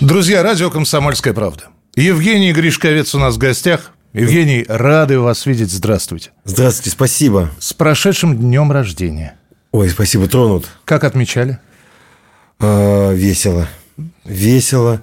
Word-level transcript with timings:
Друзья, 0.00 0.42
радио 0.42 0.70
«Комсомольская 0.70 1.32
правда». 1.34 1.64
Евгений 1.96 2.52
Гришковец 2.52 3.14
у 3.14 3.18
нас 3.18 3.34
в 3.34 3.38
гостях. 3.38 3.92
Евгений, 4.12 4.64
рады 4.68 5.18
вас 5.18 5.44
видеть. 5.46 5.70
Здравствуйте. 5.72 6.30
Здравствуйте, 6.44 6.90
спасибо. 6.90 7.50
С 7.58 7.72
прошедшим 7.72 8.36
днем 8.38 8.70
рождения. 8.72 9.34
Ой, 9.72 9.88
спасибо, 9.90 10.28
тронут. 10.28 10.68
Как 10.84 11.04
отмечали? 11.04 11.58
А, 12.60 13.12
весело. 13.12 13.68
Весело. 14.24 15.02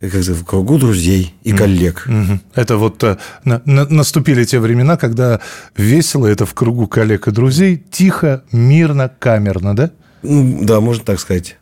Как 0.00 0.34
в 0.34 0.44
кругу 0.44 0.76
друзей 0.78 1.34
и 1.44 1.52
коллег. 1.52 2.06
Это 2.54 2.76
вот 2.76 3.02
э, 3.04 3.16
на- 3.44 3.62
на- 3.64 3.86
наступили 3.88 4.44
те 4.44 4.58
времена, 4.60 4.98
когда 4.98 5.40
весело 5.76 6.26
это 6.26 6.44
в 6.44 6.52
кругу 6.52 6.86
коллег 6.86 7.26
и 7.26 7.30
друзей, 7.30 7.82
тихо, 7.90 8.44
мирно, 8.52 9.10
камерно, 9.18 9.74
да? 9.74 9.90
Ну, 10.22 10.58
да, 10.62 10.80
можно 10.80 11.02
так 11.04 11.20
сказать. 11.20 11.56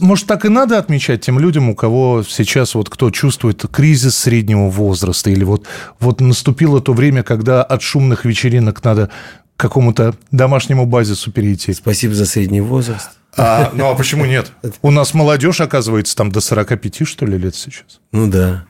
Может, 0.00 0.26
так 0.26 0.44
и 0.44 0.48
надо 0.48 0.78
отмечать 0.78 1.22
тем 1.22 1.38
людям, 1.38 1.68
у 1.68 1.74
кого 1.74 2.24
сейчас 2.26 2.74
вот 2.74 2.88
кто 2.88 3.10
чувствует 3.10 3.64
кризис 3.70 4.16
среднего 4.16 4.68
возраста, 4.68 5.30
или 5.30 5.44
вот, 5.44 5.66
вот 6.00 6.20
наступило 6.20 6.80
то 6.80 6.92
время, 6.92 7.22
когда 7.22 7.62
от 7.62 7.82
шумных 7.82 8.24
вечеринок 8.24 8.82
надо 8.84 9.10
к 9.56 9.60
какому-то 9.60 10.14
домашнему 10.30 10.86
базису 10.86 11.32
перейти. 11.32 11.72
Спасибо 11.72 12.14
за 12.14 12.26
средний 12.26 12.60
возраст. 12.60 13.10
А, 13.36 13.70
ну 13.74 13.90
а 13.90 13.94
почему 13.94 14.24
нет? 14.24 14.52
У 14.82 14.90
нас 14.90 15.14
молодежь, 15.14 15.60
оказывается, 15.60 16.16
там 16.16 16.30
до 16.30 16.40
45, 16.40 17.06
что 17.06 17.26
ли, 17.26 17.36
лет 17.38 17.54
сейчас. 17.54 18.00
Ну 18.12 18.28
да. 18.28 18.66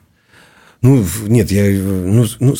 Ну, 0.81 1.03
нет, 1.25 1.51
я... 1.51 1.63
Ну, 1.81 2.25
ну, 2.39 2.55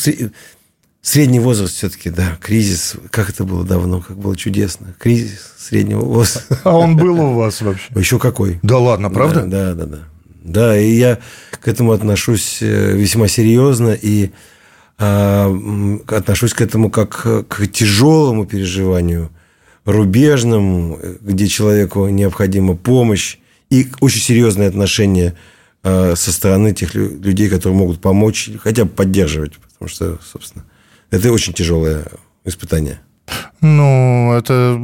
средний 1.07 1.39
возраст 1.39 1.75
все-таки, 1.75 2.09
да. 2.09 2.37
Кризис. 2.41 2.95
Как 3.11 3.29
это 3.29 3.43
было 3.43 3.63
давно, 3.63 4.01
как 4.01 4.17
было 4.17 4.35
чудесно. 4.35 4.93
Кризис 4.99 5.53
среднего 5.57 6.01
возраста. 6.01 6.59
А 6.63 6.75
он 6.77 6.97
был 6.97 7.19
у 7.19 7.33
вас 7.33 7.61
вообще? 7.61 7.85
Еще 7.95 8.19
какой. 8.19 8.59
Да 8.63 8.77
ладно, 8.77 9.09
правда? 9.09 9.43
Да, 9.45 9.73
да, 9.73 9.85
да. 9.85 9.85
Да, 9.85 10.03
Да, 10.43 10.77
и 10.79 10.91
я 10.91 11.19
к 11.61 11.67
этому 11.67 11.91
отношусь 11.91 12.59
э, 12.61 12.93
весьма 12.95 13.27
серьезно 13.27 13.89
и 13.99 14.31
м, 14.99 16.01
отношусь 16.07 16.53
к 16.53 16.61
этому 16.61 16.89
как 16.89 17.47
к 17.47 17.67
тяжелому 17.67 18.45
переживанию, 18.45 19.29
рубежному, 19.85 20.99
э, 21.01 21.15
где 21.21 21.47
человеку 21.47 22.07
необходима 22.07 22.75
помощь 22.75 23.37
и 23.69 23.87
очень 23.99 24.21
серьезное 24.21 24.67
отношение 24.69 25.33
а, 25.83 26.15
со 26.15 26.31
стороны 26.31 26.73
тех 26.73 26.95
лю- 26.95 27.21
людей, 27.21 27.49
которые 27.49 27.77
могут 27.77 27.99
помочь, 28.01 28.49
хотя 28.63 28.85
бы 28.85 28.89
поддерживать, 28.89 29.53
потому 29.57 29.89
что, 29.89 30.17
собственно, 30.33 30.65
это 31.11 31.31
очень 31.31 31.53
тяжелое 31.53 32.05
испытание. 32.45 32.99
Ну, 33.61 34.33
это 34.33 34.79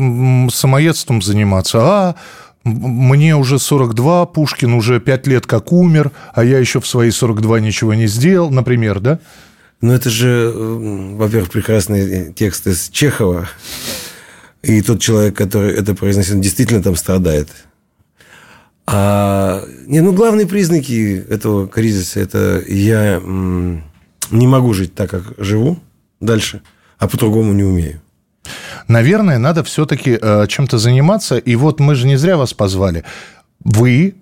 самоедством 0.51 1.21
заниматься. 1.21 1.79
А, 1.81 2.15
мне 2.63 3.35
уже 3.35 3.59
42, 3.59 4.25
Пушкин 4.27 4.73
уже 4.73 4.99
5 4.99 5.27
лет 5.27 5.45
как 5.45 5.71
умер, 5.71 6.11
а 6.33 6.43
я 6.43 6.59
еще 6.59 6.79
в 6.79 6.87
свои 6.87 7.11
42 7.11 7.59
ничего 7.59 7.93
не 7.93 8.07
сделал, 8.07 8.49
например, 8.49 8.99
да? 8.99 9.19
Ну, 9.81 9.91
это 9.91 10.09
же, 10.09 10.51
во-первых, 10.55 11.51
прекрасный 11.51 12.33
текст 12.33 12.67
из 12.67 12.89
Чехова. 12.89 13.49
И 14.61 14.81
тот 14.81 15.01
человек, 15.01 15.35
который 15.35 15.73
это 15.73 15.93
произносит, 15.93 16.39
действительно 16.39 16.81
там 16.81 16.95
страдает. 16.95 17.49
А, 18.85 19.63
не, 19.85 19.99
ну, 19.99 20.13
главные 20.13 20.47
признаки 20.47 21.23
этого 21.29 21.67
кризиса– 21.67 22.19
это 22.21 22.63
я 22.67 23.21
не 23.23 24.47
могу 24.47 24.73
жить 24.73 24.95
так, 24.95 25.09
как 25.09 25.33
живу 25.37 25.79
дальше, 26.25 26.61
а 26.97 27.07
по-другому 27.07 27.53
не 27.53 27.63
умею. 27.63 28.01
Наверное, 28.87 29.37
надо 29.37 29.63
все-таки 29.63 30.17
э, 30.21 30.45
чем-то 30.47 30.77
заниматься. 30.77 31.37
И 31.37 31.55
вот 31.55 31.79
мы 31.79 31.95
же 31.95 32.07
не 32.07 32.17
зря 32.17 32.35
вас 32.37 32.53
позвали. 32.53 33.03
Вы 33.63 34.15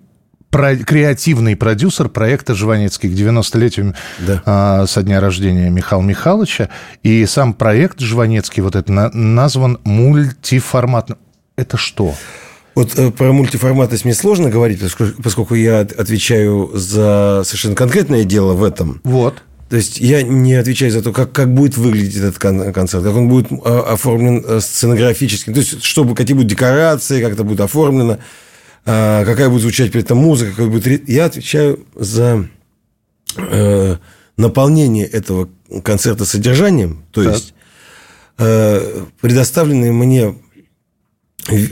про- 0.50 0.76
креативный 0.76 1.56
продюсер 1.56 2.08
проекта 2.08 2.54
«Жванецкий» 2.54 3.10
к 3.10 3.12
90-летию 3.14 3.94
Да. 4.20 4.42
а, 4.44 4.86
со 4.86 5.02
дня 5.02 5.20
рождения 5.20 5.70
Михаила 5.70 6.02
Михайловича. 6.02 6.68
И 7.02 7.26
сам 7.26 7.52
проект 7.54 7.98
«Жванецкий» 8.00 8.62
вот 8.62 8.76
это 8.76 8.92
на- 8.92 9.10
назван 9.10 9.78
мультиформатным. 9.84 11.18
Это 11.56 11.76
что? 11.76 12.14
Вот 12.74 12.96
э, 12.98 13.10
про 13.10 13.32
мультиформатность 13.32 14.04
мне 14.04 14.14
сложно 14.14 14.48
говорить, 14.50 14.80
поскольку, 15.22 15.54
я 15.54 15.80
от- 15.80 15.92
отвечаю 15.92 16.70
за 16.74 17.42
совершенно 17.44 17.74
конкретное 17.74 18.24
дело 18.24 18.54
в 18.54 18.62
этом. 18.62 19.00
Вот. 19.04 19.42
То 19.72 19.76
есть 19.76 20.00
я 20.00 20.20
не 20.22 20.52
отвечаю 20.52 20.90
за 20.90 21.00
то, 21.00 21.14
как, 21.14 21.32
как 21.32 21.54
будет 21.54 21.78
выглядеть 21.78 22.16
этот 22.16 22.38
кон- 22.38 22.74
концерт, 22.74 23.04
как 23.04 23.14
он 23.16 23.30
будет 23.30 23.46
а, 23.64 23.94
оформлен 23.94 24.44
э, 24.46 24.60
сценографически, 24.60 25.50
то 25.50 25.60
есть 25.60 25.82
чтобы, 25.82 26.14
какие 26.14 26.34
будут 26.34 26.50
декорации, 26.50 27.22
как 27.22 27.32
это 27.32 27.42
будет 27.42 27.60
оформлено, 27.60 28.18
а, 28.84 29.24
какая 29.24 29.48
будет 29.48 29.62
звучать 29.62 29.90
при 29.90 30.02
этом 30.02 30.18
музыка, 30.18 30.50
какой 30.50 30.68
будет... 30.68 31.08
Я 31.08 31.24
отвечаю 31.24 31.86
за 31.94 32.50
э, 33.38 33.96
наполнение 34.36 35.06
этого 35.06 35.48
концерта 35.82 36.26
содержанием, 36.26 37.06
то 37.10 37.24
Так. 37.24 37.32
есть 37.32 37.54
э, 38.36 39.04
предоставленное 39.22 39.90
мне 39.90 40.34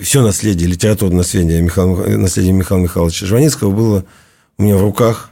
все 0.01 0.23
наследие, 0.23 0.71
литературное 0.71 1.19
наследие 1.19 1.61
Михаила, 1.61 2.07
наследие 2.17 2.55
Михаила 2.55 2.83
Михайловича 2.83 3.27
Жванецкого 3.27 3.71
было 3.73 4.07
у 4.57 4.63
меня 4.63 4.79
в 4.79 4.81
руках. 4.81 5.30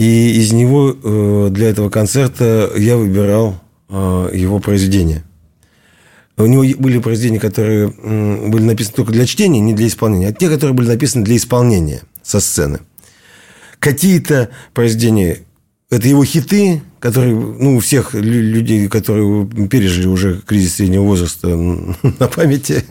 И 0.00 0.40
из 0.40 0.50
него 0.52 0.96
э, 0.96 1.48
для 1.50 1.68
этого 1.68 1.90
концерта 1.90 2.72
я 2.74 2.96
выбирал 2.96 3.60
э, 3.90 4.30
его 4.32 4.58
произведения. 4.58 5.24
У 6.38 6.46
него 6.46 6.64
были 6.78 6.98
произведения, 7.00 7.38
которые 7.38 7.88
были 7.88 8.62
написаны 8.62 8.96
только 8.96 9.12
для 9.12 9.26
чтения, 9.26 9.60
не 9.60 9.74
для 9.74 9.88
исполнения, 9.88 10.28
а 10.28 10.32
те, 10.32 10.48
которые 10.48 10.72
были 10.72 10.88
написаны 10.88 11.22
для 11.22 11.36
исполнения 11.36 12.00
со 12.22 12.40
сцены. 12.40 12.78
Какие-то 13.78 14.48
произведения– 14.72 15.40
это 15.90 16.06
его 16.06 16.24
хиты, 16.24 16.82
которые, 17.00 17.34
ну, 17.34 17.76
у 17.76 17.80
всех 17.80 18.14
лю- 18.14 18.22
людей, 18.22 18.86
которые 18.88 19.44
пережили 19.68 20.06
уже 20.06 20.40
кризис 20.46 20.76
среднего 20.76 21.02
возраста 21.02 21.48
на 22.18 22.28
памяти. 22.28 22.84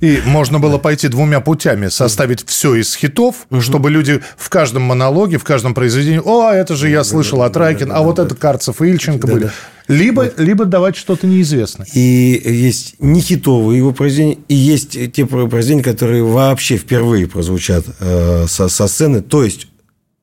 И 0.00 0.20
можно 0.26 0.58
было 0.58 0.76
пойти 0.76 1.08
двумя 1.08 1.40
путями. 1.40 1.88
Составить 1.88 2.44
все 2.46 2.74
из 2.74 2.94
хитов, 2.94 3.46
чтобы 3.60 3.90
люди 3.90 4.20
в 4.36 4.50
каждом 4.50 4.82
монологе, 4.82 5.38
в 5.38 5.44
каждом 5.44 5.72
произведении, 5.72 6.20
о, 6.22 6.50
это 6.52 6.76
же 6.76 6.90
я 6.90 7.02
слышал 7.02 7.42
от 7.42 7.56
Райкин, 7.56 7.90
а 7.92 8.02
вот 8.02 8.18
это 8.18 8.34
Карцев 8.34 8.82
и 8.82 8.88
Ильченко 8.88 9.26
были. 9.26 9.50
Либо, 9.88 10.30
либо 10.36 10.64
давать 10.64 10.96
что-то 10.96 11.26
неизвестное. 11.26 11.86
И 11.94 12.00
есть 12.44 12.96
не 12.98 13.20
хитовые 13.20 13.78
его 13.78 13.92
произведения, 13.92 14.38
и 14.48 14.54
есть 14.54 15.12
те 15.12 15.26
произведения, 15.26 15.82
которые 15.82 16.24
вообще 16.24 16.76
впервые 16.76 17.26
прозвучат 17.26 17.86
э, 18.00 18.46
со, 18.48 18.68
со 18.68 18.86
сцены. 18.86 19.20
То 19.20 19.44
есть 19.44 19.68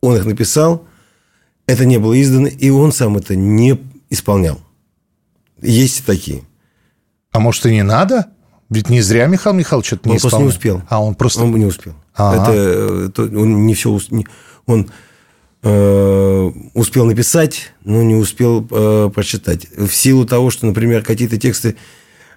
он 0.01 0.17
их 0.17 0.25
написал, 0.25 0.87
это 1.67 1.85
не 1.85 1.97
было 1.97 2.19
издано, 2.21 2.47
и 2.47 2.69
он 2.69 2.91
сам 2.91 3.17
это 3.17 3.35
не 3.35 3.79
исполнял. 4.09 4.59
Есть 5.61 5.99
и 6.01 6.03
такие. 6.03 6.43
А 7.31 7.39
может, 7.39 7.65
и 7.65 7.71
не 7.71 7.83
надо? 7.83 8.27
Ведь 8.69 8.89
не 8.89 9.01
зря 9.01 9.27
Михаил 9.27 9.55
Михайлович 9.55 9.93
это 9.93 10.07
не 10.09 10.15
Он 10.15 10.21
просто 10.21 10.39
не 10.39 10.45
успел. 10.45 10.81
А 10.89 11.03
он 11.03 11.15
просто... 11.15 11.43
Он 11.43 11.53
не 11.53 11.65
успел. 11.65 11.93
Ага. 12.15 12.43
Это, 12.43 12.51
э, 12.53 13.09
то- 13.13 13.23
он 13.23 13.65
не 13.65 13.73
все... 13.73 13.99
Он 14.65 14.89
э, 15.63 16.51
успел 16.73 17.05
написать, 17.05 17.73
но 17.83 18.01
не 18.01 18.15
успел 18.15 18.65
э, 18.69 19.09
прочитать. 19.13 19.67
В 19.77 19.91
силу 19.91 20.25
того, 20.25 20.49
что, 20.51 20.65
например, 20.65 21.03
какие-то 21.03 21.37
тексты 21.37 21.75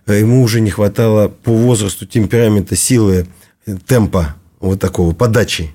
э, 0.07 0.19
ему 0.21 0.43
уже 0.43 0.61
не 0.61 0.71
хватало 0.71 1.29
по 1.29 1.53
возрасту, 1.53 2.07
темперамента, 2.07 2.77
силы, 2.77 3.27
э, 3.67 3.77
темпа 3.87 4.35
вот 4.61 4.81
такого, 4.81 5.15
подачи. 5.15 5.71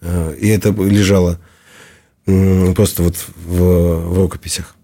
Э, 0.00 0.34
И 0.38 0.48
это 0.48 0.70
лежало 0.70 1.38
просто 2.74 3.02
вот 3.02 3.16
в, 3.46 3.58
в 3.58 4.18
рукописях. 4.18 4.76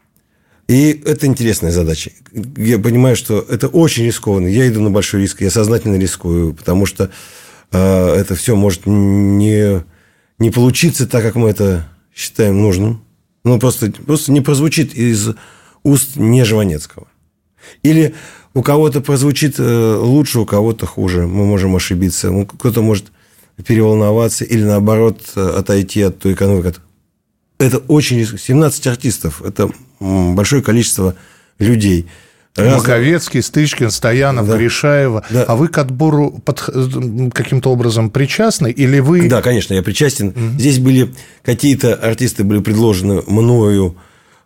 И 0.69 1.01
это 1.05 1.27
интересная 1.27 1.71
задача. 1.71 2.11
Я 2.57 2.79
понимаю, 2.79 3.15
что 3.15 3.39
это 3.49 3.69
очень 3.69 4.05
рискованно. 4.05 4.49
Я 4.49 4.67
иду 4.69 4.81
на 4.81 4.91
большой 4.91 5.21
риск, 5.23 5.41
я 5.41 5.51
сознательно 5.51 5.97
рискую, 5.97 6.55
потому 6.55 6.87
что 6.87 7.11
э, 7.71 8.15
это 8.15 8.35
все 8.35 8.57
может 8.57 8.83
не, 8.87 9.85
не 10.39 10.51
получиться 10.51 11.07
так, 11.07 11.23
как 11.23 11.37
мы 11.37 11.51
это 11.51 11.89
считаем 12.15 12.61
нужным. 12.61 13.05
Ну, 13.45 13.61
просто, 13.61 13.93
просто 13.93 14.33
не 14.33 14.41
прозвучит 14.41 14.95
из 14.95 15.29
уст 15.85 16.17
не 16.17 16.45
Жванецкого. 16.45 17.07
Или 17.85 18.15
у 18.55 18.63
кого-то 18.63 19.01
прозвучит 19.01 19.57
э, 19.59 19.97
лучше, 20.01 20.41
у 20.41 20.47
кого-то 20.47 20.85
хуже. 20.87 21.29
Мы 21.29 21.45
можем 21.47 21.77
ошибиться. 21.77 22.31
Ну, 22.31 22.45
Кто-то 22.45 22.83
может 22.83 23.13
переволноваться 23.65 24.45
или, 24.45 24.65
наоборот, 24.65 25.21
э, 25.37 25.41
отойти 25.41 26.03
от 26.03 26.19
той 26.19 26.35
канвы, 26.35 26.63
кот- 26.63 26.81
это 27.59 27.79
очень... 27.79 28.27
17 28.27 28.87
артистов. 28.87 29.43
Это 29.43 29.71
большое 30.01 30.63
количество 30.63 31.15
людей. 31.59 32.07
Маковецкий, 32.57 33.43
Стычкин, 33.43 33.91
Стоянов, 33.91 34.49
да. 34.49 34.57
Гришаева. 34.57 35.25
Да. 35.31 35.45
А 35.45 35.57
вы 35.57 35.69
к 35.69 35.77
отбору 35.79 36.41
под... 36.45 36.61
каким-то 37.33 37.71
образом 37.71 38.11
причастны? 38.11 38.71
Или 38.71 39.01
вы... 39.01 39.29
Да, 39.29 39.43
конечно, 39.43 39.75
я 39.75 39.83
причастен. 39.83 40.29
Угу. 40.29 40.59
Здесь 40.59 40.79
были 40.79 41.13
какие-то 41.43 41.95
артисты 41.95 42.45
были 42.45 42.61
предложены 42.61 43.23
мною, 43.27 43.97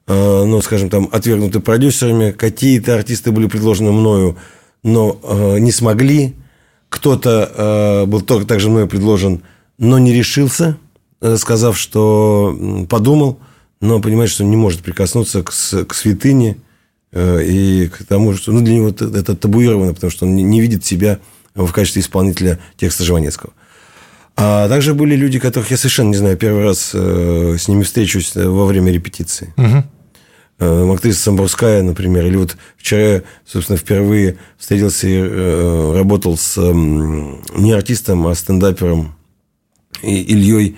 э, 0.09 0.13
ну, 0.45 0.61
скажем, 0.61 0.91
там, 0.91 1.09
отвергнуты 1.13 1.61
продюсерами. 1.61 2.33
Какие-то 2.33 2.97
артисты 2.97 3.31
были 3.31 3.47
предложены 3.47 3.93
мною, 3.93 4.37
но 4.83 5.21
э, 5.23 5.59
не 5.59 5.71
смогли. 5.71 6.35
Кто-то 6.89 7.53
э, 7.55 8.07
был 8.07 8.23
только 8.23 8.47
также 8.47 8.69
мною 8.71 8.89
предложен, 8.89 9.43
но 9.79 10.01
не 10.01 10.13
решился, 10.13 10.77
э, 10.81 10.90
сказав, 11.37 11.79
что 11.79 12.87
подумал, 12.89 13.39
но 13.81 14.01
понимает, 14.01 14.31
что 14.31 14.45
не 14.45 14.57
может 14.57 14.81
прикоснуться 14.81 15.43
к, 15.43 15.51
к 15.51 15.95
святыне– 15.95 16.57
Э, 17.13 17.43
и 17.43 17.89
к 17.89 18.05
тому, 18.05 18.35
что 18.35 18.53
ну, 18.53 18.61
для 18.61 18.75
него 18.75 18.89
это 18.91 19.35
табуировано, 19.35 19.95
потому 19.95 20.11
что 20.11 20.27
он 20.27 20.37
не 20.37 20.61
видит 20.61 20.85
себя 20.85 21.19
в 21.55 21.71
качестве 21.73 22.03
исполнителя 22.03 22.61
текста 22.77 23.05
Жванецкого. 23.05 23.53
А 24.37 24.69
также 24.69 24.95
были 24.95 25.17
люди, 25.17 25.41
которых 25.41 25.71
я 25.71 25.77
совершенно 25.77 26.11
не 26.11 26.17
знаю, 26.17 26.37
первый 26.37 26.63
раз 26.63 26.93
э, 26.95 27.57
с 27.59 27.67
ними 27.67 27.83
встречусь 27.83 28.35
во 28.35 28.65
время 28.65 28.93
репетиции. 28.93 29.53
Угу. 29.57 30.93
Актриса 30.93 31.23
Самбурская, 31.23 31.83
например, 31.83 32.27
или 32.27 32.37
вот 32.37 32.57
вчера 32.77 33.23
собственно, 33.47 33.79
впервые 33.79 34.37
встретился 34.59 35.09
и 35.09 35.97
работал 35.97 36.37
с 36.37 36.61
не 36.61 37.73
артистом, 37.73 38.27
а 38.27 38.35
стендапером 38.35 39.15
Ильей 40.03 40.77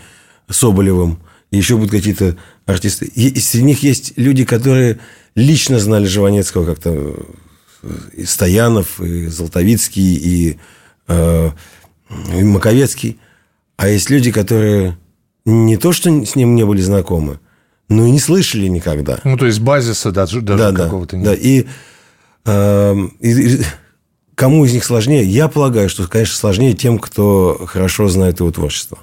Соболевым. 0.53 1.19
Еще 1.51 1.77
будут 1.77 1.91
какие-то 1.91 2.37
артисты. 2.67 3.07
И 3.07 3.39
среди 3.41 3.65
них 3.65 3.83
есть 3.83 4.15
люди, 4.17 4.45
которые 4.45 5.01
лично 5.35 5.79
знали 5.79 6.07
Жванецкого 6.07 6.65
как-то 6.65 7.27
и 8.13 8.25
Стоянов, 8.25 9.01
и 9.01 9.27
Золотовицкий, 9.27 10.15
и, 10.15 10.59
э, 11.09 11.51
и 12.35 12.43
Маковецкий. 12.43 13.19
А 13.77 13.89
есть 13.89 14.11
люди, 14.11 14.31
которые 14.31 14.97
не 15.45 15.77
то, 15.77 15.93
что 15.93 16.25
с 16.25 16.37
ним 16.37 16.55
не 16.55 16.65
были 16.65 16.81
знакомы, 16.81 17.41
но 17.89 18.07
и 18.07 18.11
не 18.11 18.21
слышали 18.21 18.69
никогда. 18.69 19.21
Ну, 19.25 19.37
то 19.37 19.47
есть 19.47 19.61
базиса 19.61 20.13
даже, 20.13 20.41
даже 20.41 20.73
да, 20.73 20.85
какого-то 20.85 21.17
да, 21.17 21.19
нет. 21.19 21.27
Да, 21.27 21.35
и, 21.35 21.67
э, 22.47 22.97
и 23.21 23.61
кому 24.35 24.65
из 24.65 24.73
них 24.73 24.85
сложнее? 24.85 25.25
Я 25.25 25.49
полагаю, 25.49 25.89
что, 25.89 26.07
конечно, 26.07 26.37
сложнее 26.37 26.75
тем, 26.75 26.99
кто 26.99 27.65
хорошо 27.67 28.09
знает 28.09 28.41
его 28.41 28.51
творчество. 28.51 28.99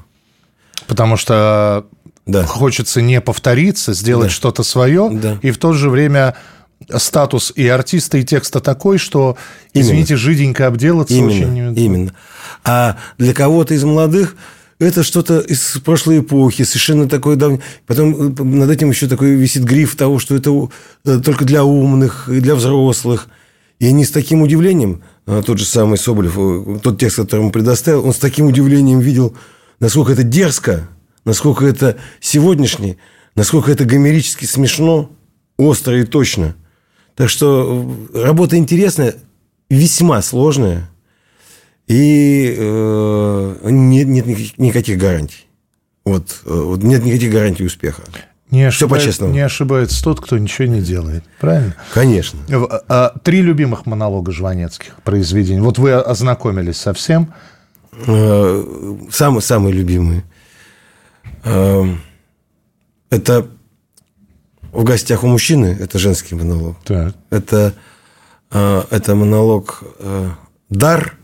Потому 0.89 1.17
что 1.17 1.85
да. 2.25 2.43
хочется 2.45 2.99
не 3.01 3.21
повториться, 3.21 3.93
сделать 3.93 4.29
да. 4.29 4.33
что-то 4.33 4.63
свое, 4.63 5.07
да. 5.11 5.37
и 5.43 5.51
в 5.51 5.59
то 5.59 5.73
же 5.73 5.87
время 5.87 6.35
статус 6.97 7.53
и 7.55 7.67
артиста, 7.67 8.17
и 8.17 8.23
текста 8.23 8.59
такой, 8.59 8.97
что, 8.97 9.37
извините, 9.71 10.15
именно. 10.15 10.17
жиденько 10.17 10.65
обделаться 10.65 11.13
именно, 11.13 11.29
очень... 11.29 11.79
Именно. 11.79 12.13
А 12.65 12.97
для 13.19 13.35
кого-то 13.35 13.75
из 13.75 13.83
молодых 13.83 14.35
это 14.79 15.03
что-то 15.03 15.41
из 15.41 15.77
прошлой 15.85 16.21
эпохи, 16.21 16.63
совершенно 16.63 17.07
такое 17.07 17.35
давнее. 17.35 17.61
Потом 17.85 18.33
э, 18.33 18.43
над 18.43 18.71
этим 18.71 18.89
еще 18.89 19.07
такой 19.07 19.35
висит 19.35 19.63
гриф 19.63 19.95
того, 19.95 20.17
что 20.17 20.35
это 20.35 20.69
э, 21.05 21.19
только 21.19 21.45
для 21.45 21.63
умных 21.63 22.29
и 22.29 22.39
для 22.39 22.55
взрослых. 22.55 23.27
И 23.77 23.85
они 23.85 24.05
с 24.05 24.11
таким 24.11 24.41
удивлением, 24.41 25.03
а, 25.27 25.43
тот 25.43 25.59
же 25.59 25.65
самый 25.65 25.99
Соболев, 25.99 26.33
э, 26.35 26.79
тот 26.81 26.97
текст, 26.97 27.17
который 27.17 27.41
ему 27.41 27.51
предоставил, 27.51 28.07
он 28.07 28.13
с 28.13 28.17
таким 28.17 28.47
удивлением 28.47 28.99
видел, 28.99 29.35
насколько 29.79 30.13
это 30.13 30.23
дерзко, 30.23 30.87
насколько 31.25 31.65
это 31.65 31.97
сегодняшний, 32.19 32.97
насколько 33.35 33.71
это 33.71 33.85
гомерически 33.85 34.45
смешно, 34.45 35.11
остро 35.57 35.99
и 35.99 36.05
точно. 36.05 36.55
Так 37.15 37.29
что 37.29 37.85
э, 38.13 38.23
работа 38.23 38.57
интересная, 38.57 39.15
весьма 39.69 40.21
сложная, 40.21 40.89
и 41.87 42.55
э, 42.57 43.55
нет, 43.63 44.07
нет 44.07 44.57
никаких 44.57 44.97
гарантий. 44.97 45.47
Вот, 46.05 46.41
э, 46.45 46.49
вот 46.49 46.83
нет 46.83 47.03
никаких 47.03 47.31
гарантий 47.31 47.65
успеха. 47.65 48.03
Не, 48.51 48.63
ошибается, 48.63 49.25
не 49.27 49.41
ошибается 49.41 50.03
тот, 50.03 50.21
кто 50.21 50.37
ничего 50.37 50.67
не 50.67 50.81
делает. 50.81 51.23
Правильно? 51.39 51.75
Конечно. 51.93 52.39
А, 52.87 53.13
три 53.23 53.41
любимых 53.41 53.85
монолога 53.85 54.31
Жванецких 54.31 54.95
произведений. 55.03 55.61
Вот 55.61 55.77
вы 55.77 55.93
ознакомились 55.93 56.77
со 56.77 56.93
всем. 56.93 57.33
Самые, 58.05 59.41
самые 59.41 59.73
любимые. 59.73 60.23
Эм, 61.43 62.01
это 63.09 63.47
в 64.71 64.83
гостях 64.83 65.23
у 65.23 65.27
мужчины, 65.27 65.77
это 65.79 65.99
женский 65.99 66.35
монолог. 66.35 66.77
Так. 66.83 67.15
Это, 67.29 67.73
э, 68.51 68.83
это 68.89 69.15
монолог 69.15 69.83
э, 69.99 70.29
«Дар». 70.69 71.15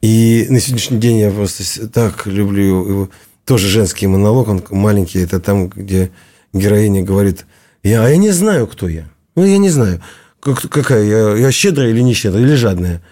И 0.00 0.46
на 0.50 0.60
сегодняшний 0.60 0.98
день 0.98 1.18
я 1.18 1.30
просто 1.30 1.88
так 1.88 2.26
люблю 2.26 2.86
его. 2.86 3.10
Тоже 3.44 3.68
женский 3.68 4.06
монолог, 4.06 4.48
он 4.48 4.62
маленький. 4.70 5.18
Это 5.20 5.40
там, 5.40 5.68
где 5.68 6.10
героиня 6.52 7.02
говорит, 7.02 7.46
я, 7.82 8.04
а 8.04 8.08
я 8.08 8.16
не 8.16 8.30
знаю, 8.30 8.66
кто 8.66 8.88
я. 8.88 9.08
Ну, 9.34 9.44
я 9.44 9.58
не 9.58 9.70
знаю, 9.70 10.02
как, 10.40 10.60
какая 10.68 11.04
я, 11.04 11.36
я 11.36 11.52
щедрая 11.52 11.90
или 11.90 12.00
не 12.00 12.14
щедрая, 12.14 12.44
или 12.44 12.54
жадная. 12.54 13.02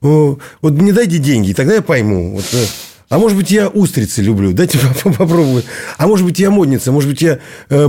Вот 0.00 0.40
мне 0.62 0.92
дайте 0.92 1.18
деньги, 1.18 1.52
тогда 1.52 1.74
я 1.74 1.82
пойму. 1.82 2.36
Вот, 2.36 2.44
э, 2.52 2.64
а 3.08 3.18
может 3.18 3.36
быть, 3.36 3.50
я 3.50 3.68
устрицы 3.68 4.22
люблю. 4.22 4.52
Дайте 4.52 4.78
попробую. 5.04 5.64
А 5.96 6.06
может 6.06 6.24
быть, 6.24 6.38
я 6.38 6.50
модница. 6.50 6.92
Может 6.92 7.10
быть, 7.10 7.22
я 7.22 7.40
э, 7.68 7.88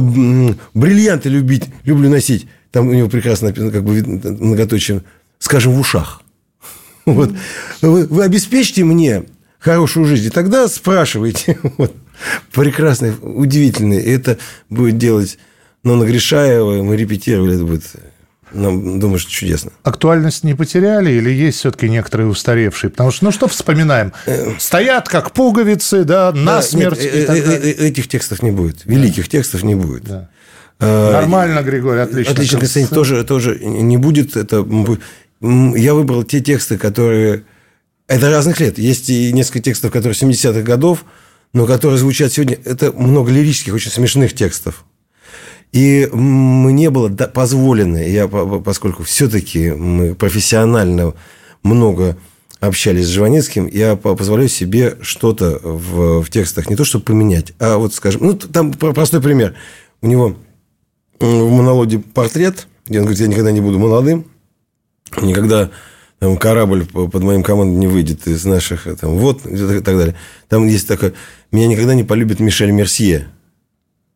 бриллианты 0.73 1.29
любить, 1.29 1.65
люблю 1.83 2.09
носить. 2.09 2.47
Там 2.71 2.87
у 2.87 2.93
него 2.93 3.09
прекрасно 3.09 3.53
как 3.53 3.83
бы 3.83 4.01
многоточие. 4.03 5.03
Скажем, 5.39 5.73
в 5.73 5.79
ушах. 5.79 6.21
Вот. 7.05 7.31
Вы, 7.81 8.05
вы 8.05 8.23
обеспечьте 8.23 8.83
мне 8.83 9.23
хорошую 9.57 10.05
жизнь. 10.05 10.27
И 10.27 10.29
тогда 10.29 10.67
спрашивайте. 10.67 11.57
Вот. 11.77 11.95
Прекрасно, 12.51 13.15
удивительно. 13.21 13.93
И 13.93 14.09
это 14.11 14.37
будет 14.69 14.97
делать 14.97 15.37
но 15.83 15.95
на 15.95 16.03
Гришаева 16.05 16.83
мы 16.83 16.97
репетировали, 16.97 17.55
это 17.55 17.63
будет 17.63 17.83
ну, 18.51 18.99
думаю, 18.99 19.19
что 19.19 19.31
чудесно. 19.31 19.71
Актуальность 19.83 20.43
не 20.43 20.53
потеряли 20.53 21.11
или 21.11 21.29
есть 21.29 21.59
все-таки 21.59 21.89
некоторые 21.89 22.27
устаревшие? 22.27 22.89
Потому 22.89 23.11
что, 23.11 23.25
ну, 23.25 23.31
что 23.31 23.47
вспоминаем? 23.47 24.13
Э, 24.25 24.53
Стоят 24.57 25.07
как 25.07 25.31
пуговицы, 25.31 26.03
да, 26.03 26.31
насмерть. 26.31 26.97
Да, 26.97 27.35
нет, 27.35 27.47
э, 27.47 27.61
э, 27.61 27.87
этих 27.87 28.07
текстов 28.07 28.41
не 28.41 28.51
будет. 28.51 28.85
Великих 28.85 29.25
да. 29.25 29.31
текстов 29.31 29.63
не 29.63 29.75
будет. 29.75 30.03
Да. 30.03 30.29
Нормально, 30.79 31.61
Григорий, 31.61 32.01
отлично. 32.01 32.33
Отлично, 32.33 32.59
Константин, 32.59 32.95
тоже, 32.95 33.23
тоже 33.25 33.59
не 33.59 33.97
будет. 33.97 34.37
Это, 34.37 34.65
я 35.41 35.93
выбрал 35.93 36.23
те 36.23 36.39
тексты, 36.39 36.77
которые... 36.77 37.43
Это 38.07 38.31
разных 38.31 38.59
лет. 38.59 38.79
Есть 38.79 39.09
и 39.09 39.31
несколько 39.33 39.59
текстов, 39.59 39.91
которые 39.91 40.15
70-х 40.15 40.61
годов, 40.61 41.05
но 41.53 41.67
которые 41.67 41.99
звучат 41.99 42.31
сегодня. 42.31 42.57
Это 42.65 42.91
много 42.91 43.29
лирических, 43.31 43.73
очень 43.73 43.91
смешных 43.91 44.33
текстов. 44.33 44.85
И 45.71 46.09
мне 46.11 46.89
было 46.89 47.09
позволено, 47.09 47.97
я, 47.97 48.27
поскольку 48.27 49.03
все-таки 49.03 49.71
мы 49.71 50.15
профессионально 50.15 51.13
много 51.61 52.17
общались 52.59 53.05
с 53.05 53.11
Жванецким, 53.11 53.67
я 53.67 53.95
позволяю 53.95 54.49
себе 54.49 54.97
что-то 55.01 55.59
в, 55.61 56.23
в 56.23 56.29
текстах 56.29 56.69
не 56.69 56.75
то, 56.75 56.83
чтобы 56.83 57.05
поменять, 57.05 57.53
а 57.59 57.77
вот, 57.77 57.93
скажем, 57.93 58.25
ну, 58.25 58.33
там 58.33 58.73
простой 58.73 59.21
пример. 59.21 59.55
У 60.01 60.07
него 60.07 60.35
в 61.19 61.51
монологе 61.51 61.99
портрет, 61.99 62.67
где 62.87 62.99
он 62.99 63.05
говорит, 63.05 63.21
я 63.21 63.27
никогда 63.27 63.51
не 63.51 63.61
буду 63.61 63.77
молодым, 63.77 64.25
никогда 65.21 65.69
там, 66.17 66.35
корабль 66.37 66.85
под 66.85 67.21
моим 67.23 67.43
командой 67.43 67.75
не 67.75 67.87
выйдет 67.87 68.27
из 68.27 68.43
наших, 68.43 68.87
там, 68.99 69.17
вот, 69.17 69.45
и 69.45 69.81
так 69.81 69.97
далее. 69.97 70.15
Там 70.47 70.67
есть 70.67 70.87
такое, 70.87 71.13
меня 71.51 71.67
никогда 71.67 71.93
не 71.93 72.03
полюбит 72.03 72.39
Мишель 72.39 72.71
Мерсье. 72.71 73.27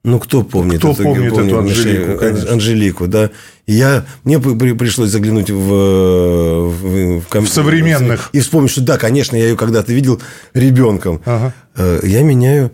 Ну, 0.05 0.19
кто 0.19 0.43
помнит? 0.43 0.79
Кто 0.79 0.91
это, 0.91 1.03
помнит, 1.03 1.29
помнит 1.29 1.47
эту 1.47 1.59
Анжелику, 1.59 2.17
конечно. 2.17 2.51
Анжелику, 2.51 3.07
да. 3.07 3.29
я, 3.65 4.05
мне 4.25 4.37
пришлось 4.37 5.09
заглянуть 5.09 5.49
в... 5.49 5.55
В, 5.55 7.21
в, 7.21 7.39
в 7.39 7.47
современных. 7.47 8.29
И 8.33 8.41
вспомнить, 8.41 8.71
что 8.71 8.81
да, 8.81 8.97
конечно, 8.97 9.37
я 9.37 9.47
ее 9.47 9.55
когда-то 9.55 9.93
видел 9.93 10.21
ребенком. 10.53 11.21
Ага. 11.25 11.53
Э, 11.77 12.01
я 12.03 12.21
меняю... 12.21 12.71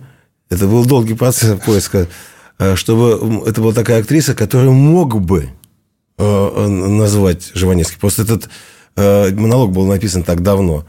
Это 0.49 0.65
был 0.65 0.83
долгий 0.85 1.13
процесс 1.13 1.59
поиска. 1.63 2.07
Э, 2.57 2.75
чтобы 2.75 3.43
это 3.45 3.61
была 3.61 3.73
такая 3.73 4.01
актриса, 4.01 4.33
которую 4.33 4.73
мог 4.73 5.21
бы 5.21 5.49
э, 6.17 6.67
назвать 6.67 7.51
Жванецкий. 7.53 7.99
Просто 7.99 8.23
этот 8.23 8.49
монолог 8.95 9.71
был 9.71 9.85
написан 9.85 10.23
так 10.23 10.41
давно. 10.41 10.85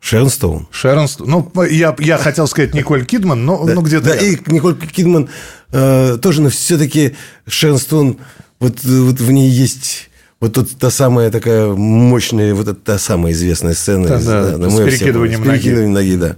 Шерон 0.00 0.30
Стоун. 0.30 0.68
Шерон 0.70 1.08
Стоун. 1.08 1.30
Ну, 1.30 1.64
я, 1.64 1.94
я 1.98 2.18
хотел 2.18 2.46
сказать 2.46 2.74
Николь 2.74 3.04
Кидман, 3.04 3.44
но, 3.44 3.64
да, 3.64 3.74
но 3.74 3.82
где-то... 3.82 4.06
Да, 4.06 4.16
и 4.16 4.36
Николь 4.46 4.76
Кидман 4.76 5.28
э, 5.72 6.18
тоже, 6.22 6.40
но 6.40 6.50
все-таки 6.50 7.16
Шерон 7.46 7.78
Стоун, 7.78 8.18
вот, 8.60 8.82
вот 8.84 9.20
в 9.20 9.30
ней 9.30 9.50
есть... 9.50 10.10
Вот 10.40 10.52
тут 10.52 10.78
та 10.78 10.90
самая 10.90 11.32
такая 11.32 11.66
мощная, 11.66 12.54
вот 12.54 12.84
та 12.84 12.96
самая 12.98 13.32
известная 13.32 13.74
сцена. 13.74 14.06
Да, 14.06 14.20
да, 14.20 14.56
да, 14.56 14.70
с 14.70 14.76
перекидыванием 14.76 15.40
ноги. 15.40 15.48
С 15.48 15.52
перекидыванием 15.52 15.92
ноги, 15.92 16.14
да. 16.14 16.36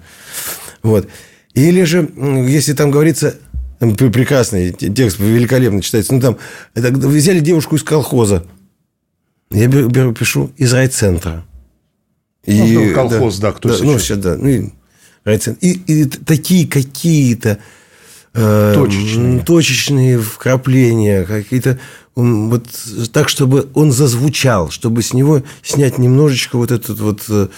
Вот. 0.83 1.07
Или 1.53 1.83
же, 1.83 2.09
если 2.17 2.73
там 2.73 2.91
говорится, 2.91 3.35
прекрасный 3.79 4.73
текст, 4.73 5.19
великолепно 5.19 5.83
читается, 5.83 6.15
ну 6.15 6.21
там, 6.23 6.39
это, 6.75 6.91
взяли 6.93 7.41
девушку 7.41 7.77
из 7.77 7.83
колхоза, 7.83 8.47
я 9.51 9.67
беру, 9.67 10.15
пишу 10.15 10.51
из 10.57 10.73
райцентра. 10.73 11.45
И, 12.45 12.73
ну, 12.73 12.95
колхоз, 12.95 13.39
да, 13.39 13.49
да 13.49 13.57
кто 13.57 13.69
да, 13.69 13.75
сейчас? 13.75 13.87
Ну, 13.87 13.99
сейчас, 13.99 14.19
да. 14.19 14.37
Ну, 14.37 14.49
и. 14.49 14.71
И, 15.61 16.05
такие 16.07 16.67
какие-то 16.67 17.59
э, 18.33 18.73
точечные. 18.75 19.41
точечные 19.41 20.19
вкрапления, 20.19 21.25
какие-то 21.25 21.79
вот 22.15 22.67
так, 23.13 23.29
чтобы 23.29 23.69
он 23.75 23.93
зазвучал, 23.93 24.71
чтобы 24.71 25.03
с 25.03 25.13
него 25.13 25.43
снять 25.63 25.99
немножечко 25.99 26.57
вот 26.57 26.71
этот 26.71 26.99
вот 27.01 27.25
э, 27.29 27.49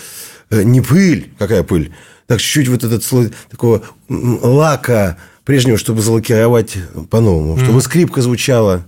не 0.51 0.81
пыль, 0.81 1.31
какая 1.39 1.62
пыль, 1.62 1.93
так 2.27 2.41
чуть-чуть 2.41 2.69
вот 2.69 2.85
этот 2.85 3.05
слой 3.05 3.33
такого 3.51 3.83
лака 4.09 5.19
прежнего, 5.45 5.79
чтобы 5.79 6.03
залакировать 6.03 6.77
по-новому, 7.11 7.57
чтобы 7.59 7.79
mm. 7.79 7.83
скрипка 7.83 8.23
звучала. 8.23 8.85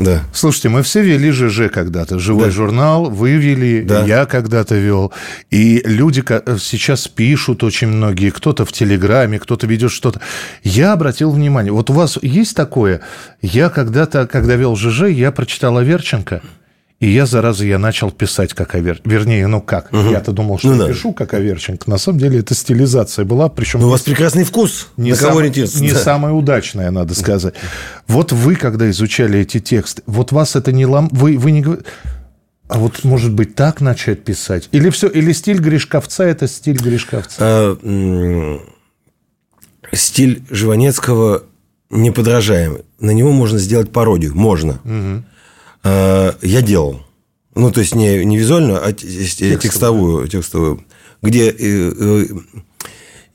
Да. 0.00 0.22
Слушайте, 0.32 0.70
мы 0.70 0.82
все 0.82 1.02
вели 1.02 1.30
ЖЖ 1.30 1.70
когда-то. 1.70 2.18
Живой 2.18 2.46
да. 2.46 2.50
журнал 2.50 3.10
вы 3.10 3.32
вели, 3.32 3.82
да. 3.82 4.02
я 4.04 4.24
когда-то 4.24 4.74
вел. 4.74 5.12
И 5.50 5.82
люди 5.84 6.24
сейчас 6.58 7.06
пишут 7.06 7.62
очень 7.62 7.88
многие. 7.88 8.30
Кто-то 8.30 8.64
в 8.64 8.72
Телеграме, 8.72 9.38
кто-то 9.38 9.66
ведет 9.66 9.92
что-то. 9.92 10.20
Я 10.62 10.94
обратил 10.94 11.30
внимание. 11.30 11.72
Вот 11.72 11.90
у 11.90 11.92
вас 11.92 12.18
есть 12.22 12.56
такое? 12.56 13.02
Я 13.42 13.68
когда-то, 13.68 14.26
когда 14.26 14.56
вел 14.56 14.74
ЖЖ, 14.74 15.08
я 15.10 15.32
прочитал 15.32 15.76
Аверченко. 15.76 16.40
И 17.00 17.08
я, 17.08 17.24
зараза, 17.24 17.64
я 17.64 17.78
начал 17.78 18.10
писать 18.10 18.52
как 18.52 18.74
Авер... 18.74 19.00
Вернее, 19.06 19.46
ну 19.46 19.62
как? 19.62 19.90
Угу. 19.90 20.10
Я-то 20.10 20.32
думал, 20.32 20.58
что 20.58 20.68
ну, 20.68 20.74
я 20.74 20.78
да. 20.80 20.88
пишу 20.88 21.14
как 21.14 21.32
Аверченко. 21.32 21.88
На 21.88 21.96
самом 21.96 22.18
деле 22.18 22.40
это 22.40 22.54
стилизация 22.54 23.24
была. 23.24 23.48
Причем 23.48 23.80
Но 23.80 23.86
у 23.86 23.90
вас 23.90 24.02
прекрасный 24.02 24.44
вкус. 24.44 24.88
Не, 24.98 25.14
сам... 25.14 25.42
не 25.42 25.92
да. 25.92 25.98
самая 25.98 26.34
удачная, 26.34 26.90
надо 26.90 27.14
сказать. 27.14 27.54
Вот 28.06 28.32
вы, 28.32 28.54
когда 28.54 28.90
изучали 28.90 29.38
эти 29.40 29.60
тексты, 29.60 30.02
вот 30.04 30.30
вас 30.30 30.56
это 30.56 30.72
не 30.72 30.84
лом... 30.84 31.08
Вы, 31.10 31.38
вы 31.38 31.52
не 31.52 31.64
а 32.68 32.78
вот, 32.78 33.02
может 33.02 33.32
быть, 33.32 33.56
так 33.56 33.80
начать 33.80 34.22
писать? 34.22 34.68
Или 34.70 34.90
все, 34.90 35.08
или 35.08 35.32
стиль 35.32 35.58
Гришковца– 35.58 36.22
это 36.24 36.46
стиль 36.46 36.76
Гришковца? 36.76 37.36
А, 37.40 38.58
стиль 39.92 40.44
Живанецкого 40.50 41.44
неподражаемый. 41.90 42.82
На 43.00 43.10
него 43.10 43.32
можно 43.32 43.58
сделать 43.58 43.90
пародию. 43.90 44.36
Можно. 44.36 44.80
Угу. 44.84 45.24
Э, 45.82 46.32
я 46.42 46.62
делал. 46.62 47.00
Ну, 47.54 47.70
то 47.70 47.80
есть 47.80 47.94
не, 47.94 48.24
не 48.24 48.38
визуальную, 48.38 48.84
а 48.84 48.92
текстовую, 48.92 50.28
текстовую, 50.28 50.84
где 51.22 51.50
и, 51.50 51.92
э, 51.98 52.26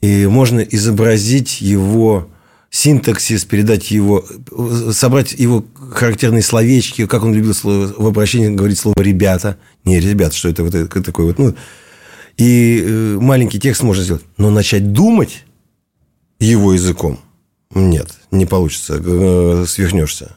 и 0.02 0.24
э, 0.24 0.30
можно 0.30 0.60
изобразить 0.62 1.62
его 1.62 2.30
синтаксис, 2.70 3.46
передать 3.46 3.92
его, 3.92 4.26
собрать 4.92 5.34
его 5.34 5.66
характерные 5.92 6.42
словечки, 6.42 7.06
как 7.06 7.24
он 7.24 7.34
любил 7.34 7.54
слово, 7.54 7.94
в 7.98 8.06
обращении 8.08 8.50
говорить 8.50 8.80
слово 8.80 9.00
«ребята». 9.02 9.58
Не, 9.86 10.00
ребят, 10.00 10.34
что 10.34 10.50
это 10.50 10.64
вот 10.64 10.76
это, 10.76 11.02
такое 11.02 11.28
вот. 11.28 11.40
Ну, 11.40 11.56
и 12.38 13.18
маленький 13.20 13.60
текст 13.60 13.82
можно 13.82 14.04
сделать. 14.04 14.24
Но 14.38 14.50
начать 14.50 14.92
думать 14.92 15.46
его 16.40 16.74
языком 16.74 17.20
нет, 17.74 18.08
не 18.32 18.46
получится, 18.46 18.96
свихнешься. 19.66 20.36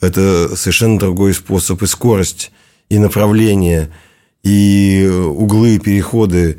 Это 0.00 0.54
совершенно 0.56 0.98
другой 0.98 1.34
способ 1.34 1.82
и 1.82 1.86
скорость, 1.86 2.52
и 2.88 2.98
направление, 2.98 3.90
и 4.42 5.06
углы, 5.06 5.78
переходы. 5.78 6.58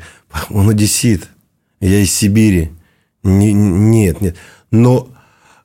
Он 0.50 0.70
одессит. 0.70 1.28
Я 1.80 2.00
из 2.00 2.14
Сибири. 2.14 2.72
Не, 3.22 3.52
нет, 3.52 4.20
нет. 4.20 4.36
Но 4.70 5.08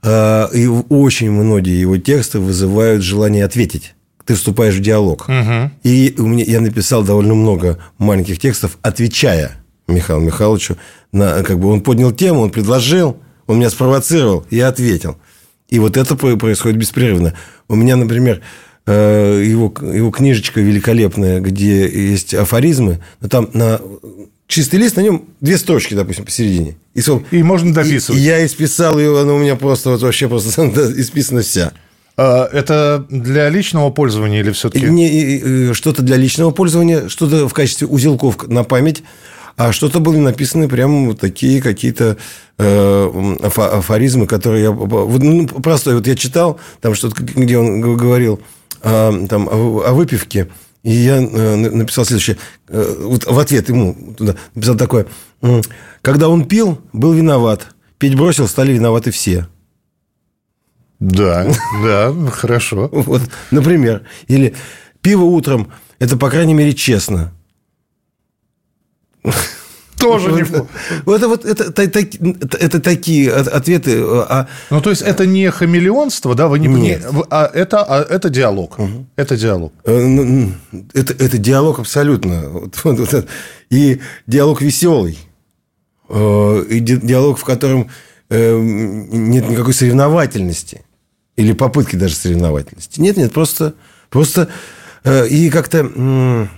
э, 0.01 0.48
и 0.53 0.67
очень 0.67 1.32
многие 1.32 1.79
его 1.79 1.98
тексты 1.98 2.39
вызывают 2.39 3.03
желание 3.03 3.46
ответить. 3.46 3.96
Ты 4.25 4.36
вступаешь 4.36 4.75
в 4.75 4.82
диалог. 4.82 5.27
Угу. 5.27 5.72
И 5.84 6.15
у 6.17 6.25
меня, 6.25 6.44
я 6.46 6.62
написал 6.62 7.03
довольно 7.03 7.36
много 7.36 7.77
маленьких 7.98 8.39
текстов, 8.39 8.77
отвечая 8.82 9.51
Михаилу 9.88 10.22
Михайловичу. 10.22 10.77
На, 11.12 11.44
как 11.44 11.60
бы 11.60 11.70
он 11.70 11.82
поднял 11.82 12.12
тему, 12.12 12.41
он 12.41 12.50
предложил, 12.50 13.17
он 13.46 13.60
меня 13.60 13.70
спровоцировал, 13.70 14.46
я 14.50 14.67
ответил. 14.67 15.17
И 15.70 15.80
вот 15.80 15.98
это 15.98 16.16
происходит 16.16 16.78
беспрерывно. 16.78 17.34
У 17.68 17.76
меня, 17.76 17.96
например, 17.96 18.42
э, 18.86 19.44
его, 19.46 19.74
его 19.82 20.12
книжечка 20.12 20.62
великолепная, 20.62 21.40
где 21.40 21.88
есть 21.88 22.34
афоризмы, 22.34 23.00
но 23.20 23.28
там 23.28 23.50
на 23.54 23.82
чистый 24.48 24.76
лист, 24.76 24.96
на 24.96 25.02
нем 25.02 25.26
две 25.42 25.58
строчки, 25.58 25.94
допустим, 25.94 26.26
посередине. 26.26 26.78
И, 26.94 27.02
и 27.32 27.44
можно 27.44 27.74
дописывать. 27.74 28.20
И, 28.20 28.24
и 28.24 28.26
я 28.26 28.46
исписал 28.46 29.00
ее, 29.00 29.20
она 29.20 29.34
у 29.34 29.40
меня 29.40 29.56
просто 29.56 29.90
вот 29.90 30.02
вообще 30.02 30.28
просто 30.28 30.66
исписана 31.02 31.42
вся. 31.42 31.74
А, 32.18 32.48
это 32.52 33.06
для 33.10 33.50
личного 33.50 33.90
пользования 33.90 34.40
или 34.40 34.52
все-таки? 34.52 34.86
Не, 34.86 35.74
что-то 35.74 36.02
для 36.02 36.18
личного 36.18 36.52
пользования, 36.52 37.10
что-то 37.10 37.48
в 37.48 37.54
качестве 37.54 37.88
узелков 37.88 38.48
на 38.48 38.64
память, 38.64 39.04
а 39.58 39.72
что-то 39.72 40.00
были 40.00 40.18
написаны 40.18 40.68
прямо 40.68 41.08
вот 41.08 41.20
такие 41.20 41.62
какие-то 41.62 42.18
э, 42.58 43.36
афоризмы, 43.56 44.28
которые 44.28 44.64
я... 44.64 44.72
Ну, 44.72 45.48
простой, 45.48 45.96
вот 45.96 46.08
я 46.08 46.16
читал, 46.16 46.60
там 46.82 46.94
что-то, 46.96 47.24
где 47.24 47.58
он 47.58 47.82
говорил 47.82 48.42
э, 48.82 49.26
там, 49.30 49.48
о, 49.48 49.84
о 49.88 49.94
выпивке, 49.94 50.50
и 50.84 50.92
я 50.92 51.18
э, 51.18 51.56
написал 51.56 52.06
следующее. 52.06 52.38
Э, 52.68 52.96
вот 53.00 53.26
в 53.26 53.40
ответ 53.40 53.70
ему 53.70 54.14
туда 54.18 54.36
написал 54.54 54.76
такое. 54.76 55.08
Когда 56.02 56.30
он 56.30 56.46
пил, 56.46 56.80
был 56.94 57.14
виноват. 57.14 57.68
Пить 57.98 58.16
бросил, 58.16 58.48
стали 58.48 58.74
виноваты 58.74 59.12
все. 59.12 59.48
Да, 61.00 61.48
да, 61.84 62.14
хорошо. 62.32 62.90
Вот, 62.92 63.22
например. 63.52 64.04
Или 64.28 64.54
пиво 65.02 65.24
утром– 65.24 65.72
это, 66.00 66.18
по 66.18 66.30
крайней 66.30 66.54
мере, 66.54 66.74
честно. 66.74 67.34
Тоже 69.98 70.32
не 70.32 70.41
это 70.41 71.27
вот 71.27 71.46
это, 71.46 71.63
это, 71.82 72.00
это, 72.00 72.58
это 72.58 72.79
такие 72.82 73.32
ответы. 73.32 74.01
А... 74.03 74.48
Ну, 74.70 74.82
то 74.82 74.89
есть, 74.89 75.01
это 75.01 75.25
не 75.25 75.50
хамелеонство, 75.51 76.36
да? 76.36 76.48
Вы 76.48 76.60
не, 76.60 76.67
Нет. 76.67 77.05
а 77.29 77.50
это, 77.53 77.84
а 77.84 78.01
это 78.01 78.29
диалог. 78.29 78.77
Угу. 78.77 79.05
Это 79.15 79.38
диалог. 79.38 79.74
Э, 79.86 80.05
ну, 80.05 80.51
это, 80.94 81.13
это 81.13 81.38
диалог 81.38 81.79
абсолютно. 81.79 82.70
И 83.70 84.00
диалог 84.27 84.62
веселый. 84.62 85.17
Э, 86.10 86.63
и 86.70 86.79
диалог, 86.79 87.39
в 87.39 87.44
котором 87.44 87.89
э, 88.29 88.60
нет 88.60 89.50
никакой 89.50 89.74
соревновательности. 89.74 90.82
Или 91.36 91.53
попытки 91.53 91.96
даже 91.96 92.15
соревновательности. 92.15 93.00
Нет, 93.00 93.17
нет, 93.17 93.34
просто... 93.34 93.74
Просто... 94.10 94.50
И 95.29 95.51
как-то 95.51 96.50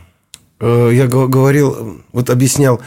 я 0.60 1.08
говорил, 1.08 2.02
вот 2.12 2.30
объяснял, 2.30 2.82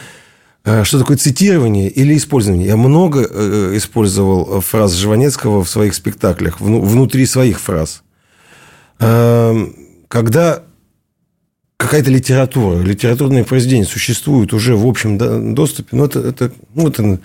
э, 0.65 0.85
что 0.85 0.99
такое 0.99 1.17
цитирование 1.17 1.89
или 1.89 2.17
использование. 2.17 2.67
Я 2.67 2.77
много 2.77 3.27
э, 3.29 3.77
использовал 3.77 4.61
фраз 4.61 4.95
Жванецкого 4.95 5.63
в 5.63 5.71
своих 5.71 5.95
спектаклях, 5.95 6.61
внутри 6.61 7.27
своих 7.27 7.61
фраз. 7.61 8.03
Эм, 8.99 9.75
когда 10.09 10.65
какая-то 11.77 12.11
литература, 12.11 12.81
литературное 12.81 13.45
произведение 13.45 13.87
существует 13.87 14.53
уже 14.53 14.77
в 14.77 14.87
общем 14.87 15.55
доступе, 15.55 15.97
ну, 15.97 16.05
это, 16.05 16.19
это, 16.21 16.53
ну, 16.75 16.89
это 16.89 17.21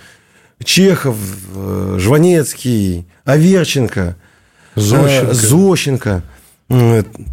Чехов, 0.63 1.17
Жванецкий, 1.97 3.05
Аверченко, 3.25 4.15
Зощенко, 4.75 5.33
Зощенко 5.33 6.23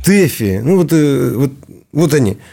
Тэфи, 0.02 0.60
ну, 0.64 0.78
вот, 0.78 0.92
вот, 0.92 1.52
вот 1.92 2.14
они– 2.14 2.38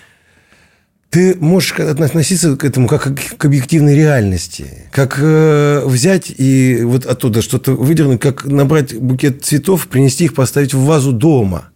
ты 1.09 1.35
можешь 1.39 1.71
относиться 1.79 2.55
к 2.55 2.63
этому 2.63 2.87
как 2.87 3.15
к 3.37 3.45
объективной 3.45 3.95
реальности, 3.95 4.85
как 4.91 5.17
э, 5.19 5.81
взять 5.85 6.31
и 6.37 6.81
вот 6.83 7.05
оттуда 7.05 7.41
что-то 7.41 7.73
выдернуть, 7.73 8.21
как 8.21 8.45
набрать 8.45 8.95
букет 8.95 9.43
цветов, 9.43 9.87
принести 9.87 10.25
их, 10.25 10.35
поставить 10.35 10.73
в 10.73 10.83
вазу 10.83 11.11
дома, 11.11 11.69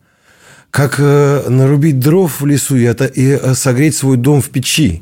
как 0.70 0.96
э, 1.00 1.50
нарубить 1.50 2.00
дров 2.00 2.42
в 2.42 2.46
лесу 2.46 2.76
и, 2.76 2.84
это, 2.84 3.06
и 3.06 3.32
э, 3.32 3.56
согреть 3.56 3.96
свой 3.96 4.18
дом 4.18 4.40
в 4.40 4.50
печи. 4.50 5.02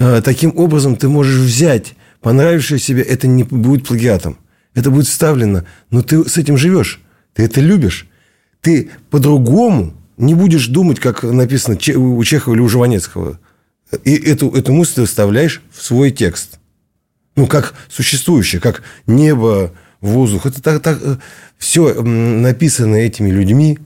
Э, 0.00 0.20
таким 0.24 0.52
образом 0.56 0.96
ты 0.96 1.08
можешь 1.08 1.40
взять 1.40 1.94
понравившееся 2.20 2.84
себе, 2.84 3.02
это 3.02 3.28
не 3.28 3.44
будет 3.44 3.86
плагиатом, 3.86 4.38
это 4.74 4.90
будет 4.90 5.06
вставлено, 5.06 5.64
но 5.90 6.02
ты 6.02 6.28
с 6.28 6.36
этим 6.38 6.56
живешь, 6.56 7.00
ты 7.34 7.44
это 7.44 7.60
любишь, 7.60 8.08
ты 8.60 8.90
по-другому 9.10 9.94
не 10.18 10.34
будешь 10.34 10.66
думать, 10.66 11.00
как 11.00 11.22
написано 11.22 11.76
у 11.96 12.24
Чехова 12.24 12.54
или 12.54 12.60
у 12.60 12.68
Жванецкого. 12.68 13.38
И 14.04 14.14
эту, 14.14 14.50
эту 14.50 14.72
мысль 14.72 14.94
ты 14.96 15.04
вставляешь 15.06 15.62
в 15.72 15.82
свой 15.82 16.10
текст. 16.10 16.58
Ну, 17.36 17.46
как 17.46 17.74
существующее, 17.88 18.60
как 18.60 18.82
небо, 19.06 19.72
воздух. 20.00 20.46
Это 20.46 20.62
так, 20.62 20.82
так, 20.82 20.98
э, 21.02 21.16
все 21.56 22.02
написано 22.02 22.96
этими 22.96 23.30
людьми 23.30 23.78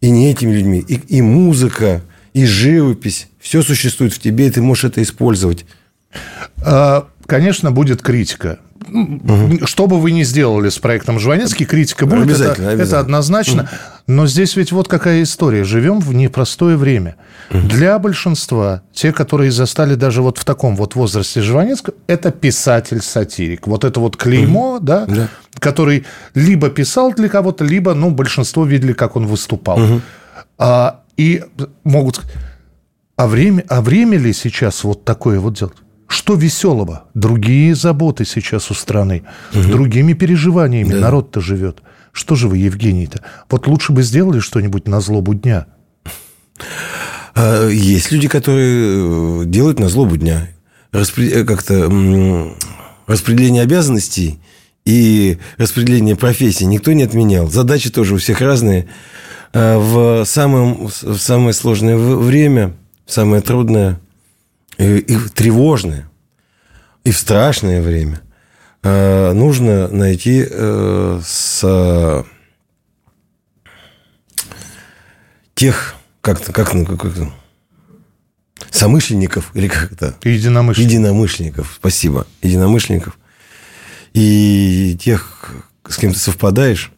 и 0.00 0.10
не 0.10 0.30
этими 0.30 0.52
людьми. 0.52 0.84
И, 0.86 0.94
и 0.94 1.22
музыка, 1.22 2.02
и 2.32 2.46
живопись. 2.46 3.28
Все 3.40 3.62
существует 3.62 4.12
в 4.12 4.18
тебе, 4.18 4.46
и 4.46 4.50
ты 4.50 4.62
можешь 4.62 4.84
это 4.84 5.02
использовать. 5.02 5.66
А, 6.58 7.08
конечно, 7.26 7.70
будет 7.70 8.02
критика. 8.02 8.60
Угу. 8.88 9.66
Что 9.66 9.86
бы 9.86 9.98
вы 9.98 10.12
ни 10.12 10.22
сделали 10.22 10.68
с 10.68 10.78
проектом 10.78 11.18
Жванецкий, 11.18 11.66
критика 11.66 12.06
будет. 12.06 12.22
Обязательно, 12.22 12.66
это, 12.66 12.72
обязательно. 12.72 12.82
это 12.82 13.00
однозначно. 13.00 13.62
Угу. 13.62 13.70
Но 14.08 14.26
здесь 14.26 14.56
ведь 14.56 14.72
вот 14.72 14.88
какая 14.88 15.22
история. 15.22 15.64
Живем 15.64 16.00
в 16.00 16.14
непростое 16.14 16.76
время. 16.76 17.16
Угу. 17.50 17.68
Для 17.68 17.98
большинства, 17.98 18.82
те, 18.92 19.12
которые 19.12 19.50
застали 19.50 19.94
даже 19.94 20.22
вот 20.22 20.38
в 20.38 20.44
таком 20.44 20.76
вот 20.76 20.94
возрасте 20.94 21.40
Жванецкого, 21.40 21.94
это 22.06 22.30
писатель-сатирик. 22.30 23.66
Вот 23.66 23.84
это 23.84 23.98
вот 24.00 24.16
клеймо, 24.16 24.76
угу. 24.76 24.84
да, 24.84 25.06
да, 25.06 25.28
который 25.58 26.04
либо 26.34 26.68
писал 26.70 27.12
для 27.12 27.28
кого-то, 27.28 27.64
либо, 27.64 27.94
ну, 27.94 28.10
большинство 28.10 28.64
видели, 28.64 28.92
как 28.92 29.16
он 29.16 29.26
выступал. 29.26 29.82
Угу. 29.82 30.00
А, 30.58 31.00
и 31.16 31.42
могут... 31.84 32.22
А 33.16 33.26
время, 33.26 33.64
а 33.68 33.80
время 33.80 34.18
ли 34.18 34.34
сейчас 34.34 34.84
вот 34.84 35.04
такое 35.06 35.40
вот 35.40 35.54
делать? 35.54 35.76
Что 36.08 36.34
веселого? 36.34 37.04
Другие 37.14 37.74
заботы 37.74 38.24
сейчас 38.24 38.70
у 38.70 38.74
страны, 38.74 39.24
угу. 39.52 39.68
другими 39.70 40.12
переживаниями 40.12 40.92
да. 40.92 41.00
народ-то 41.00 41.40
живет. 41.40 41.82
Что 42.12 42.34
же 42.34 42.48
вы, 42.48 42.58
Евгений-то? 42.58 43.22
Вот 43.50 43.66
лучше 43.66 43.92
бы 43.92 44.02
сделали 44.02 44.38
что-нибудь 44.38 44.88
на 44.88 45.00
злобу 45.00 45.34
дня. 45.34 45.66
А, 47.34 47.68
есть 47.68 48.10
люди, 48.10 48.28
которые 48.28 49.42
э, 49.42 49.44
делают 49.46 49.78
на 49.78 49.88
злобу 49.88 50.16
дня. 50.16 50.48
Распри... 50.92 51.28
Э, 51.28 51.44
как-то 51.44 51.90
распределение 53.06 53.62
обязанностей 53.62 54.40
и 54.86 55.38
распределение 55.58 56.16
профессий 56.16 56.64
никто 56.64 56.92
не 56.92 57.02
отменял. 57.02 57.50
Задачи 57.50 57.90
тоже 57.90 58.14
у 58.14 58.18
всех 58.18 58.40
разные. 58.40 58.88
А, 59.52 59.78
в, 59.78 60.24
самом, 60.24 60.86
в 60.86 61.18
самое 61.18 61.52
сложное 61.52 61.96
время, 61.96 62.74
в 63.04 63.12
самое 63.12 63.42
трудное 63.42 64.00
и, 64.78 64.98
и 64.98 65.16
тревожное, 65.34 66.08
и 67.04 67.10
в 67.10 67.18
страшное 67.18 67.82
время 67.82 68.20
э, 68.82 69.32
нужно 69.32 69.88
найти 69.88 70.46
э, 70.48 71.20
с 71.24 72.24
тех, 75.54 75.94
как 76.20 76.42
как, 76.44 76.74
ну, 76.74 76.84
как, 76.84 77.00
как 77.00 77.12
somышленников 78.70 79.50
или 79.54 79.68
как 79.68 79.92
это? 79.92 80.16
Единомышленников. 80.22 80.92
Единомышленников, 80.92 81.74
спасибо. 81.78 82.26
Единомышленников. 82.42 83.18
И 84.12 84.96
тех, 85.00 85.50
с 85.88 85.96
кем 85.96 86.12
ты 86.12 86.18
совпадаешь. 86.18 86.92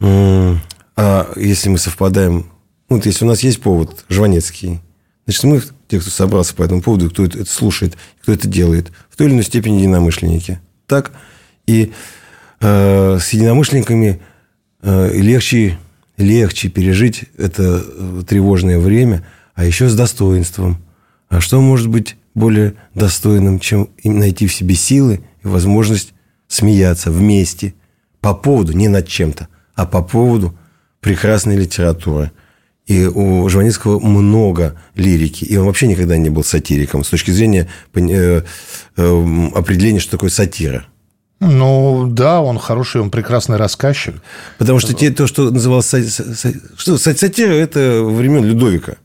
А 0.00 1.32
если 1.36 1.68
мы 1.68 1.78
совпадаем, 1.78 2.50
ну, 2.88 2.96
вот 2.96 3.06
если 3.06 3.24
у 3.24 3.28
нас 3.28 3.40
есть 3.40 3.60
повод, 3.60 4.04
Жванецкий, 4.08 4.80
Значит, 5.26 5.44
мы, 5.44 5.62
те, 5.88 6.00
кто 6.00 6.10
собрался 6.10 6.54
по 6.54 6.62
этому 6.62 6.82
поводу, 6.82 7.10
кто 7.10 7.24
это, 7.24 7.40
это 7.40 7.50
слушает, 7.50 7.96
кто 8.22 8.32
это 8.32 8.48
делает, 8.48 8.90
в 9.10 9.16
той 9.16 9.26
или 9.26 9.34
иной 9.34 9.44
степени 9.44 9.78
единомышленники. 9.78 10.60
Так? 10.86 11.12
И 11.66 11.92
э, 12.60 13.18
с 13.20 13.28
единомышленниками 13.30 14.20
э, 14.82 15.10
легче, 15.14 15.78
легче 16.16 16.68
пережить 16.68 17.24
это 17.36 17.84
э, 17.84 18.22
тревожное 18.26 18.78
время, 18.78 19.24
а 19.54 19.64
еще 19.64 19.88
с 19.88 19.94
достоинством. 19.94 20.82
А 21.28 21.40
что 21.40 21.60
может 21.60 21.88
быть 21.88 22.16
более 22.34 22.74
достойным, 22.94 23.58
чем 23.58 23.88
найти 24.04 24.46
в 24.46 24.54
себе 24.54 24.74
силы 24.74 25.20
и 25.42 25.48
возможность 25.48 26.12
смеяться 26.48 27.10
вместе 27.10 27.74
по 28.20 28.34
поводу, 28.34 28.72
не 28.72 28.88
над 28.88 29.08
чем-то, 29.08 29.48
а 29.74 29.86
по 29.86 30.02
поводу 30.02 30.56
прекрасной 31.00 31.56
литературы– 31.56 32.32
и 32.86 33.04
у 33.04 33.48
Жванецкого 33.48 33.98
много 33.98 34.80
лирики. 34.94 35.44
И 35.44 35.56
он 35.56 35.66
вообще 35.66 35.86
никогда 35.86 36.16
не 36.16 36.30
был 36.30 36.44
сатириком 36.44 37.04
с 37.04 37.08
точки 37.08 37.30
зрения 37.32 37.68
э, 37.94 38.42
э, 38.96 39.46
определения, 39.54 39.98
что 39.98 40.12
такое 40.12 40.30
сатира. 40.30 40.86
Ну, 41.40 42.06
да, 42.08 42.40
он 42.40 42.58
хороший, 42.58 43.00
он 43.00 43.10
прекрасный 43.10 43.56
рассказчик. 43.56 44.14
Потому 44.58 44.78
что 44.78 44.94
те, 44.94 45.10
то, 45.10 45.26
что 45.26 45.50
называлось 45.50 45.88
что, 46.76 46.96
сатира, 46.96 47.52
это 47.52 48.02
времен 48.02 48.44
Людовика 48.44 48.96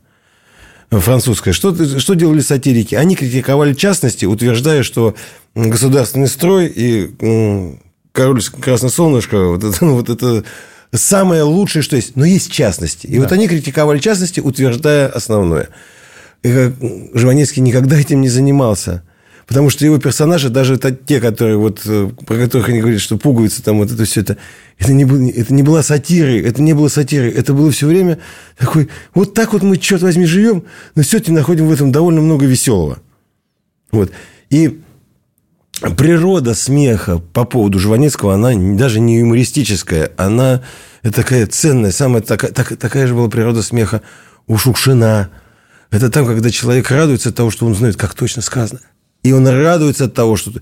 французская. 0.90 1.52
Что, 1.52 1.74
что 1.98 2.14
делали 2.14 2.40
сатирики? 2.40 2.94
Они 2.94 3.16
критиковали 3.16 3.74
частности, 3.74 4.24
утверждая, 4.24 4.82
что 4.82 5.14
государственный 5.54 6.28
строй 6.28 6.66
и 6.66 7.78
король 8.12 8.42
Красное 8.60 8.90
Солнышко, 8.90 9.48
вот 9.48 9.64
это, 9.64 9.76
ну, 9.84 9.96
вот 9.96 10.08
это 10.08 10.44
самое 10.92 11.42
лучшее, 11.42 11.82
что 11.82 11.96
есть. 11.96 12.16
Но 12.16 12.24
есть 12.24 12.50
частности. 12.50 13.06
И 13.06 13.16
да. 13.16 13.22
вот 13.22 13.32
они 13.32 13.48
критиковали 13.48 13.98
частности, 13.98 14.40
утверждая 14.40 15.08
основное. 15.08 15.68
И 16.42 16.72
Жванецкий 17.14 17.62
никогда 17.62 17.98
этим 17.98 18.20
не 18.20 18.28
занимался. 18.28 19.02
Потому 19.46 19.70
что 19.70 19.84
его 19.84 19.98
персонажи, 19.98 20.50
даже 20.50 20.78
те, 20.78 21.20
которые 21.20 21.56
вот, 21.56 21.82
э, 21.84 22.10
про 22.26 22.36
которых 22.36 22.68
они 22.68 22.80
говорят, 22.80 23.00
что 23.00 23.18
пугаются, 23.18 23.62
там 23.62 23.78
вот 23.78 23.90
это 23.90 24.04
все 24.04 24.20
это, 24.20 24.36
это 24.78 24.92
не, 24.92 25.04
было, 25.04 25.28
это 25.28 25.52
не 25.52 25.62
была 25.62 25.82
сатирой, 25.82 26.40
это 26.40 26.62
не 26.62 26.74
было 26.74 26.88
сатирой, 26.88 27.30
это 27.30 27.52
было 27.52 27.70
все 27.72 27.86
время 27.86 28.18
такой, 28.56 28.88
вот 29.14 29.34
так 29.34 29.52
вот 29.52 29.62
мы, 29.62 29.78
черт 29.78 30.00
возьми, 30.02 30.26
живем, 30.26 30.64
но 30.94 31.02
все-таки 31.02 31.32
находим 31.32 31.66
в 31.66 31.72
этом 31.72 31.90
довольно 31.90 32.20
много 32.20 32.46
веселого. 32.46 33.00
Вот. 33.90 34.12
И 34.48 34.80
природа 35.96 36.54
смеха 36.54 37.18
по 37.18 37.44
поводу 37.44 37.78
Жванецкого, 37.78 38.34
она 38.34 38.52
даже 38.76 39.00
не 39.00 39.18
юмористическая, 39.18 40.12
она 40.16 40.62
такая 41.02 41.46
ценная, 41.46 41.90
самая 41.92 42.22
такая, 42.22 42.52
так, 42.52 42.76
такая 42.76 43.06
же 43.06 43.14
была 43.14 43.28
природа 43.28 43.62
смеха 43.62 44.02
у 44.46 44.56
Шукшина. 44.56 45.30
Это 45.90 46.10
там, 46.10 46.26
когда 46.26 46.50
человек 46.50 46.90
радуется 46.90 47.30
от 47.30 47.36
того, 47.36 47.50
что 47.50 47.66
он 47.66 47.74
знает, 47.74 47.96
как 47.96 48.14
точно 48.14 48.42
сказано. 48.42 48.80
И 49.22 49.32
он 49.32 49.46
радуется 49.46 50.06
от 50.06 50.14
того, 50.14 50.36
что... 50.36 50.52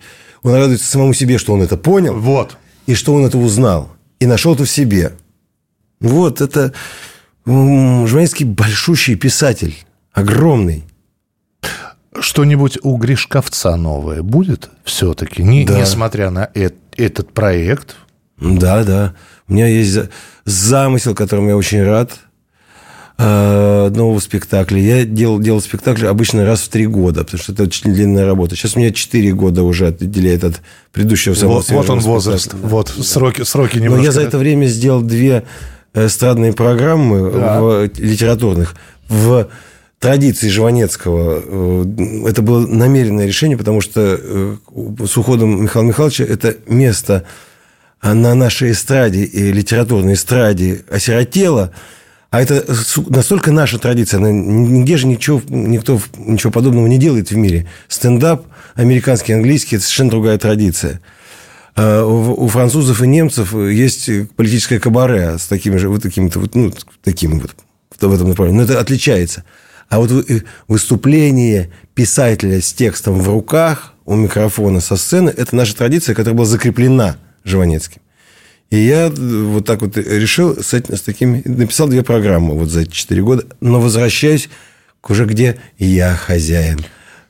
Он 0.42 0.54
радуется 0.54 0.86
самому 0.86 1.12
себе, 1.12 1.38
что 1.38 1.52
он 1.52 1.62
это 1.62 1.76
понял. 1.76 2.18
Вот. 2.18 2.56
И 2.86 2.94
что 2.94 3.14
он 3.14 3.24
это 3.24 3.38
узнал. 3.38 3.92
И 4.18 4.26
нашел 4.26 4.54
это 4.54 4.64
в 4.64 4.70
себе. 4.70 5.12
Вот 6.00 6.40
это... 6.40 6.72
Жванецкий 7.46 8.44
большущий 8.44 9.14
писатель. 9.14 9.76
Огромный. 10.12 10.84
Что-нибудь 12.18 12.78
у 12.82 12.96
Гришковца 12.96 13.76
новое 13.76 14.22
будет 14.22 14.70
все-таки, 14.84 15.42
не, 15.42 15.64
да. 15.64 15.78
несмотря 15.80 16.30
на 16.30 16.50
э 16.54 16.70
этот 16.96 17.32
проект? 17.32 17.96
Да, 18.38 18.84
да. 18.84 19.14
У 19.48 19.54
меня 19.54 19.66
есть 19.66 19.96
замысел, 20.44 21.14
которым 21.14 21.48
я 21.48 21.56
очень 21.56 21.82
рад 21.82 22.12
э, 23.16 23.90
нового 23.94 24.18
спектакля. 24.18 24.80
Я 24.80 25.04
делал, 25.04 25.38
делал 25.38 25.60
спектакль 25.60 26.06
обычно 26.06 26.44
раз 26.44 26.62
в 26.62 26.68
три 26.68 26.86
года, 26.86 27.24
потому 27.24 27.42
что 27.42 27.52
это 27.52 27.62
очень 27.64 27.92
длинная 27.92 28.26
работа. 28.26 28.56
Сейчас 28.56 28.76
у 28.76 28.80
меня 28.80 28.92
четыре 28.92 29.32
года 29.32 29.62
уже 29.62 29.88
отделяет 29.88 30.44
от 30.44 30.60
предыдущего 30.92 31.34
Вот, 31.34 31.70
вот 31.70 31.90
он 31.90 32.00
возраст, 32.00 32.54
вот 32.54 32.88
сроки, 32.88 33.44
сроки 33.44 33.76
немножко. 33.78 33.98
Но 33.98 34.04
я 34.04 34.12
за 34.12 34.22
это 34.22 34.36
время 34.38 34.66
сделал 34.66 35.02
две 35.02 35.44
эстрадные 35.94 36.52
программы 36.52 37.30
да. 37.32 37.60
в, 37.60 37.90
литературных 37.98 38.74
в 39.08 39.48
традиции 40.00 40.48
Жванецкого 40.48 41.42
э, 41.44 42.28
это 42.28 42.42
было 42.42 42.66
намеренное 42.66 43.26
решение, 43.26 43.58
потому 43.58 43.82
что 43.82 44.18
э, 44.18 44.56
с 45.06 45.16
уходом 45.16 45.62
Михаила 45.62 45.86
Михайловича 45.86 46.24
это 46.24 46.56
место 46.66 47.24
на 48.02 48.34
нашей 48.34 48.72
эстраде 48.72 49.24
и 49.24 49.52
литературной 49.52 50.14
эстраде 50.14 50.84
осиротело, 50.90 51.70
а 52.30 52.40
это 52.40 52.64
настолько 53.08 53.52
наша 53.52 53.78
традиция, 53.78 54.20
нигде 54.20 54.96
же 54.96 55.06
ничего, 55.06 55.42
никто 55.50 56.00
ничего 56.16 56.50
подобного 56.50 56.86
не 56.86 56.96
делает 56.96 57.30
в 57.30 57.36
мире. 57.36 57.68
Стендап 57.88 58.46
американский, 58.74 59.34
английский– 59.34 59.76
это 59.76 59.84
совершенно 59.84 60.10
другая 60.10 60.38
традиция. 60.38 61.02
У 61.76 62.48
французов 62.48 63.02
и 63.02 63.06
немцев 63.06 63.52
есть 63.52 64.08
политическое 64.36 64.80
кабаре 64.80 65.36
с 65.38 65.46
такими 65.46 65.76
же, 65.76 65.90
вот 65.90 66.02
такими-то, 66.02 66.40
вот, 66.40 66.54
ну, 66.54 66.72
такими 67.02 67.34
вот 67.34 67.54
в 68.00 68.14
этом 68.14 68.28
направлении. 68.28 68.60
Но 68.60 68.64
это 68.64 68.80
отличается. 68.80 69.44
А 69.90 69.98
вот 69.98 70.10
выступление 70.68 71.70
писателя 71.94 72.60
с 72.60 72.72
текстом 72.72 73.20
в 73.20 73.28
руках 73.28 73.94
у 74.06 74.14
микрофона 74.14 74.80
со 74.80 74.96
сцены– 74.96 75.30
это 75.36 75.54
наша 75.54 75.76
традиция, 75.76 76.14
которая 76.14 76.36
была 76.36 76.46
закреплена 76.46 77.16
Жванецким. 77.44 78.00
И 78.70 78.78
я 78.78 79.10
вот 79.10 79.66
так 79.66 79.82
вот 79.82 79.96
решил 79.96 80.56
с, 80.62 80.74
этим, 80.74 80.96
с 80.96 81.02
такими... 81.02 81.42
Написал 81.44 81.88
две 81.88 82.04
программы 82.04 82.56
вот 82.56 82.70
за 82.70 82.82
эти 82.82 82.90
четыре 82.90 83.22
года, 83.22 83.44
но 83.60 83.80
возвращаюсь 83.80 84.48
к 85.00 85.10
уже 85.10 85.24
где 85.24 85.58
я 85.76 86.14
хозяин. 86.14 86.78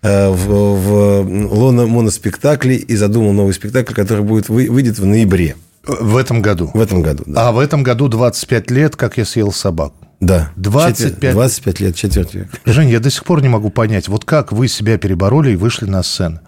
Э, 0.02 0.28
в, 0.28 0.46
в 0.46 1.54
лоно 1.54 1.86
моноспектакле 1.86 2.76
и 2.76 2.94
задумал 2.94 3.32
новый 3.32 3.54
спектакль, 3.54 3.94
который 3.94 4.22
будет, 4.22 4.50
выйдет 4.50 4.98
в 4.98 5.06
ноябре. 5.06 5.56
В 5.82 6.18
этом 6.18 6.42
году? 6.42 6.70
В 6.74 6.80
этом 6.80 7.00
году, 7.00 7.24
да. 7.26 7.48
А 7.48 7.52
в 7.52 7.58
этом 7.58 7.82
году 7.82 8.08
25 8.08 8.70
лет, 8.70 8.96
как 8.96 9.16
я 9.16 9.24
съел 9.24 9.50
собаку. 9.50 10.09
Да. 10.20 10.50
25... 10.56 11.14
Четвер... 11.14 11.33
25 11.33 11.80
лет, 11.80 11.96
четверть 11.96 12.35
века. 12.35 12.50
Жень, 12.66 12.90
я 12.90 13.00
до 13.00 13.11
сих 13.11 13.24
пор 13.24 13.42
не 13.42 13.48
могу 13.48 13.70
понять, 13.70 14.09
вот 14.09 14.24
как 14.24 14.52
вы 14.52 14.68
себя 14.68 14.98
перебороли 14.98 15.52
и 15.52 15.56
вышли 15.56 15.87
на 15.87 16.02
сцену. 16.02 16.40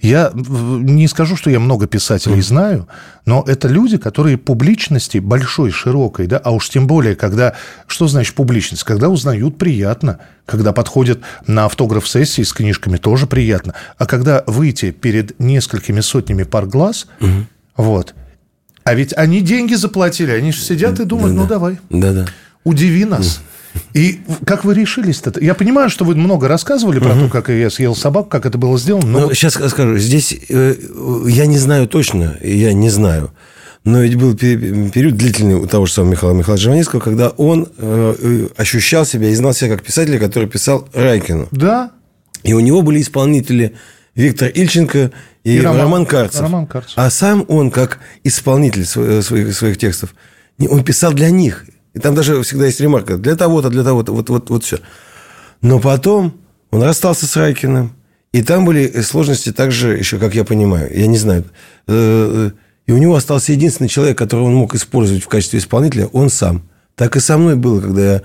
Я 0.00 0.30
не 0.32 1.08
скажу, 1.08 1.34
что 1.34 1.50
я 1.50 1.58
много 1.58 1.88
писателей 1.88 2.40
знаю, 2.40 2.86
но 3.26 3.44
это 3.46 3.66
люди, 3.66 3.98
которые 3.98 4.38
публичности 4.38 5.18
большой, 5.18 5.72
широкой, 5.72 6.28
да, 6.28 6.38
а 6.38 6.52
уж 6.52 6.70
тем 6.70 6.86
более, 6.86 7.16
когда... 7.16 7.54
Что 7.88 8.06
значит 8.06 8.34
публичность? 8.36 8.84
Когда 8.84 9.08
узнают, 9.08 9.58
приятно. 9.58 10.20
Когда 10.46 10.72
подходят 10.72 11.18
на 11.48 11.64
автограф-сессии 11.64 12.42
с 12.42 12.52
книжками, 12.52 12.96
тоже 12.96 13.26
приятно. 13.26 13.74
А 13.96 14.06
когда 14.06 14.44
выйти 14.46 14.92
перед 14.92 15.38
несколькими 15.40 16.00
сотнями 16.00 16.44
пар 16.44 16.66
глаз, 16.66 17.08
угу. 17.20 17.46
вот. 17.76 18.14
А 18.84 18.94
ведь 18.94 19.12
они 19.16 19.40
деньги 19.40 19.74
заплатили, 19.74 20.30
они 20.30 20.52
же 20.52 20.60
сидят 20.60 21.00
и 21.00 21.04
думают, 21.04 21.34
Да-да. 21.34 21.42
ну 21.42 21.48
давай, 21.48 21.78
Да-да. 21.90 22.26
Удиви 22.64 23.04
нас. 23.04 23.40
И 23.94 24.20
как 24.46 24.64
вы 24.64 24.74
решились-то? 24.74 25.32
Я 25.40 25.54
понимаю, 25.54 25.88
что 25.90 26.04
вы 26.04 26.14
много 26.14 26.48
рассказывали 26.48 26.98
про 26.98 27.14
то, 27.14 27.28
как 27.28 27.48
я 27.48 27.70
съел 27.70 27.94
собаку, 27.94 28.28
как 28.28 28.46
это 28.46 28.58
было 28.58 28.78
сделано, 28.78 29.06
но 29.06 29.20
Ну, 29.28 29.34
сейчас 29.34 29.54
скажу, 29.54 29.98
здесь 29.98 30.34
э, 30.48 30.74
я 31.28 31.46
не 31.46 31.58
знаю 31.58 31.86
точно, 31.86 32.36
я 32.42 32.72
не 32.72 32.90
знаю. 32.90 33.30
Но 33.84 34.00
ведь 34.00 34.16
был 34.16 34.34
пе- 34.36 34.56
период 34.90 35.16
длительный 35.16 35.54
у 35.54 35.66
того 35.66 35.86
же 35.86 35.92
самого 35.92 36.10
Михаила 36.10 36.34
Михайловича 36.34 36.64
Жванецкого, 36.64 37.00
когда 37.00 37.28
он 37.28 37.68
э, 37.78 38.14
э, 38.18 38.48
ощущал 38.56 39.06
себя 39.06 39.28
и 39.28 39.34
знал 39.34 39.54
себя 39.54 39.70
как 39.76 39.84
писателя, 39.84 40.18
который 40.18 40.48
писал 40.48 40.88
Райкину. 40.92 41.48
да, 41.52 41.90
И 42.42 42.52
у 42.54 42.60
него 42.60 42.82
были 42.82 43.00
исполнители 43.00 43.74
Виктор 44.16 44.48
Ильченко 44.48 45.12
и, 45.44 45.56
И 45.56 45.60
Роман- 45.60 45.80
Роман, 45.80 46.06
Карцев. 46.06 46.40
Роман 46.40 46.66
Карцев. 46.66 46.94
А 46.96 47.08
сам 47.10 47.44
он, 47.48 47.70
как 47.70 48.00
исполнитель 48.24 48.82
сво- 48.82 49.22
своих, 49.22 49.54
своих 49.54 49.78
текстов, 49.78 50.14
он 50.68 50.82
писал 50.82 51.12
для 51.12 51.30
них. 51.30 51.64
И 51.98 52.00
там 52.00 52.14
даже 52.14 52.40
всегда 52.42 52.66
есть 52.66 52.78
ремарка. 52.80 53.16
Для 53.16 53.34
того-то, 53.34 53.70
для 53.70 53.82
того-то. 53.82 54.12
Вот, 54.12 54.30
вот, 54.30 54.50
вот 54.50 54.62
все. 54.62 54.78
Но 55.62 55.80
потом 55.80 56.32
он 56.70 56.80
расстался 56.84 57.26
с 57.26 57.36
Райкиным. 57.36 57.92
И 58.32 58.42
там 58.42 58.64
были 58.64 59.00
сложности 59.00 59.50
также, 59.50 59.96
еще, 59.98 60.18
как 60.18 60.36
я 60.36 60.44
понимаю, 60.44 60.96
я 60.96 61.08
не 61.08 61.18
знаю. 61.18 61.44
Э, 61.88 62.50
И 62.86 62.92
у 62.92 62.98
него 62.98 63.16
остался 63.16 63.52
единственный 63.52 63.88
человек, 63.88 64.16
которого 64.16 64.46
он 64.46 64.54
мог 64.54 64.76
использовать 64.76 65.24
в 65.24 65.28
качестве 65.28 65.58
исполнителя, 65.58 66.06
он 66.12 66.30
сам. 66.30 66.62
Так 66.94 67.16
и 67.16 67.20
со 67.20 67.36
мной 67.36 67.56
было, 67.56 67.80
когда 67.80 68.12
я 68.12 68.22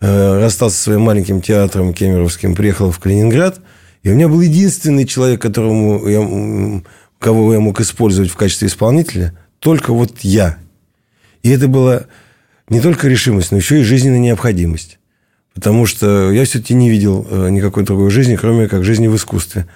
э, 0.00 0.40
расстался 0.40 0.76
со 0.76 0.82
своим 0.82 1.02
маленьким 1.02 1.40
театром 1.40 1.94
кемеровским, 1.94 2.56
приехал 2.56 2.90
в 2.90 2.98
Калининград, 2.98 3.60
и 4.02 4.10
у 4.10 4.14
меня 4.14 4.28
был 4.28 4.40
единственный 4.40 5.06
человек, 5.06 5.40
которому 5.40 6.08
я, 6.08 6.82
кого 7.20 7.54
я 7.54 7.60
мог 7.60 7.80
использовать 7.80 8.30
в 8.30 8.36
качестве 8.36 8.66
исполнителя, 8.66 9.32
только 9.60 9.92
вот 9.92 10.18
я. 10.22 10.58
И 11.42 11.50
это 11.50 11.68
была 11.68 12.06
не 12.72 12.80
только 12.80 13.06
решимость, 13.08 13.50
но 13.50 13.58
еще 13.58 13.80
и 13.80 13.84
жизненная 13.84 14.18
необходимость. 14.18 14.98
Потому 15.54 15.84
что 15.86 16.30
я 16.32 16.44
все-таки 16.44 16.74
не 16.74 16.88
видел 16.88 17.26
э, 17.30 17.50
никакой 17.50 17.84
другой 17.84 18.10
жизни, 18.10 18.36
кроме 18.36 18.68
как 18.68 18.84
жизни 18.84 19.06
в 19.08 19.14
искусстве. 19.16 19.66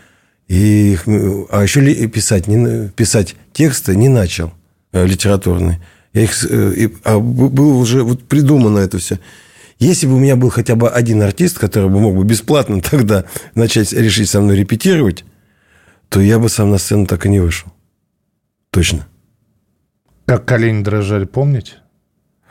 И, 0.48 0.96
э, 1.06 1.44
а 1.50 1.62
еще 1.62 1.80
ли- 1.80 2.06
писать, 2.08 2.46
не, 2.46 2.88
писать 2.88 3.36
тексты 3.52 3.94
не 3.94 4.08
начал 4.08 4.52
э, 4.92 5.04
литературные. 5.06 5.82
Я 6.14 6.22
их, 6.22 6.44
и- 6.50 6.94
а 7.04 7.18
было 7.18 7.74
уже 7.76 8.02
вот 8.02 8.24
придумано 8.26 8.78
это 8.78 8.96
все. 8.98 9.18
Если 9.78 10.06
бы 10.06 10.14
у 10.14 10.18
меня 10.18 10.36
был 10.36 10.48
хотя 10.48 10.74
бы 10.74 10.88
один 10.88 11.20
артист, 11.20 11.58
который 11.58 11.90
бы 11.90 12.00
мог 12.00 12.16
бы 12.16 12.24
бесплатно 12.24 12.80
тогда 12.90 13.26
начать 13.54 13.92
решить 13.92 14.30
со 14.30 14.40
мной 14.40 14.56
репетировать, 14.56 15.24
то 16.08 16.20
я 16.20 16.38
бы 16.38 16.48
сам 16.48 16.70
на 16.70 16.78
сцену 16.78 17.04
так 17.06 17.26
и 17.26 17.28
не 17.28 17.40
вышел. 17.40 17.70
Точно. 18.70 19.06
как 20.24 20.46
колени 20.46 20.82
дрожали, 20.82 21.26
помните? 21.26 21.74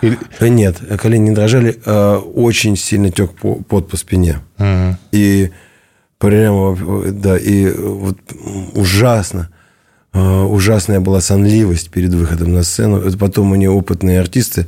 Или- 0.02 0.18
Нет, 0.42 0.82
колени 1.00 1.30
не 1.30 1.36
дрожали, 1.36 1.80
а 1.86 2.18
очень 2.20 2.76
сильно 2.76 3.10
тек 3.12 3.32
по- 3.34 3.56
пот 3.56 3.90
по 3.90 3.98
спине. 3.98 4.40
Мгм. 4.58 4.98
И 5.12 5.52
прямо, 6.18 6.76
да, 7.12 7.38
и 7.38 7.70
вот 7.72 8.18
ужасно, 8.74 9.50
э, 10.14 10.20
ужасная 10.44 11.00
была 11.00 11.22
сонливость 11.22 11.90
перед 11.92 12.14
выходом 12.14 12.54
на 12.54 12.64
сцену. 12.64 12.98
Это 12.98 13.18
потом 13.18 13.50
мне 13.50 13.70
опытные 13.70 14.20
артисты 14.20 14.68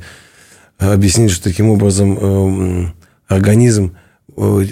объяснили, 0.78 1.28
что 1.28 1.44
таким 1.44 1.68
образом 1.70 2.16
э, 2.18 2.20
м, 2.22 2.94
организм 3.28 3.96
э, 4.36 4.64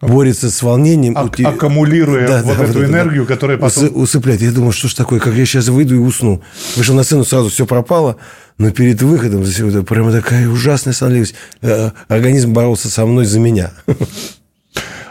борется 0.00 0.50
с 0.50 0.62
волнением. 0.62 1.16
Ак- 1.16 1.26
ути- 1.34 1.44
аккумулируя 1.44 2.26
Да, 2.28 2.42
вот 2.42 2.58
да, 2.58 2.64
эту 2.64 2.72
да, 2.74 2.78
да. 2.80 2.84
энергию, 2.86 3.26
которая 3.26 3.56
потом... 3.58 3.84
Усы- 3.84 3.90
усыпляет. 3.92 4.42
Я 4.42 4.50
думаю, 4.52 4.72
что 4.72 4.88
ж 4.88 4.94
такое, 4.94 5.20
как 5.20 5.34
я 5.34 5.46
сейчас 5.46 5.68
выйду 5.68 5.94
и 5.94 5.98
усну. 5.98 6.42
Вышел 6.76 6.94
на 6.94 7.02
сцену, 7.02 7.24
сразу 7.24 7.48
все 7.48 7.66
пропало, 7.66 8.16
но 8.58 8.70
перед 8.70 9.00
выходом 9.02 9.44
за 9.44 9.52
сегодня 9.52 9.82
прямо 9.82 10.12
такая 10.12 10.48
ужасная 10.48 10.92
сонливость. 10.94 11.34
Э, 11.62 11.90
Организм 12.08 12.52
боролся 12.52 12.88
со 12.90 13.06
мной 13.06 13.24
за 13.24 13.40
меня. 13.40 13.72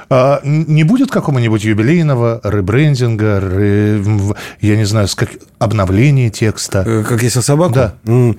А, 0.07 0.39
не 0.43 0.83
будет 0.83 1.09
какого-нибудь 1.09 1.63
юбилейного 1.63 2.39
ребрендинга, 2.43 3.39
ре- 3.39 4.03
я 4.61 4.77
не 4.77 4.85
знаю, 4.85 5.07
как... 5.15 5.29
обновления 5.57 6.29
текста? 6.29 6.83
Э, 6.85 7.03
Как 7.03 7.19
съел 7.21 7.41
собаку? 7.41 7.73
Да. 7.73 7.95
Ну, 8.03 8.37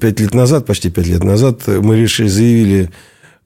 пять 0.00 0.20
лет 0.20 0.32
назад, 0.32 0.64
почти 0.64 0.90
пять 0.90 1.06
лет 1.06 1.22
назад, 1.22 1.66
мы 1.66 2.00
решили, 2.00 2.28
заявили, 2.28 2.90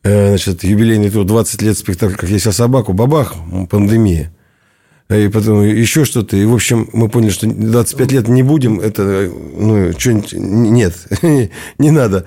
значит, 0.05 0.63
юбилейный 0.65 1.11
тур 1.11 1.25
20 1.25 1.63
лет 1.63 1.79
спектакля 1.79 2.17
«Как 2.17 2.31
я 2.31 2.39
съел 2.39 2.53
собаку», 2.53 2.93
бабах, 2.93 3.35
пандемия. 3.71 4.31
И 5.11 5.29
потом 5.29 5.63
еще 5.63 6.05
что-то. 6.05 6.37
И, 6.37 6.45
в 6.45 6.55
общем, 6.55 6.89
мы 6.93 7.09
поняли, 7.09 7.31
что 7.31 7.47
25 7.47 8.13
лет 8.13 8.29
не 8.29 8.43
будем. 8.43 8.81
Это, 8.81 9.31
ну, 9.57 9.93
что-нибудь... 9.99 10.33
Нет, 10.33 10.95
не 11.79 11.91
надо. 11.91 12.27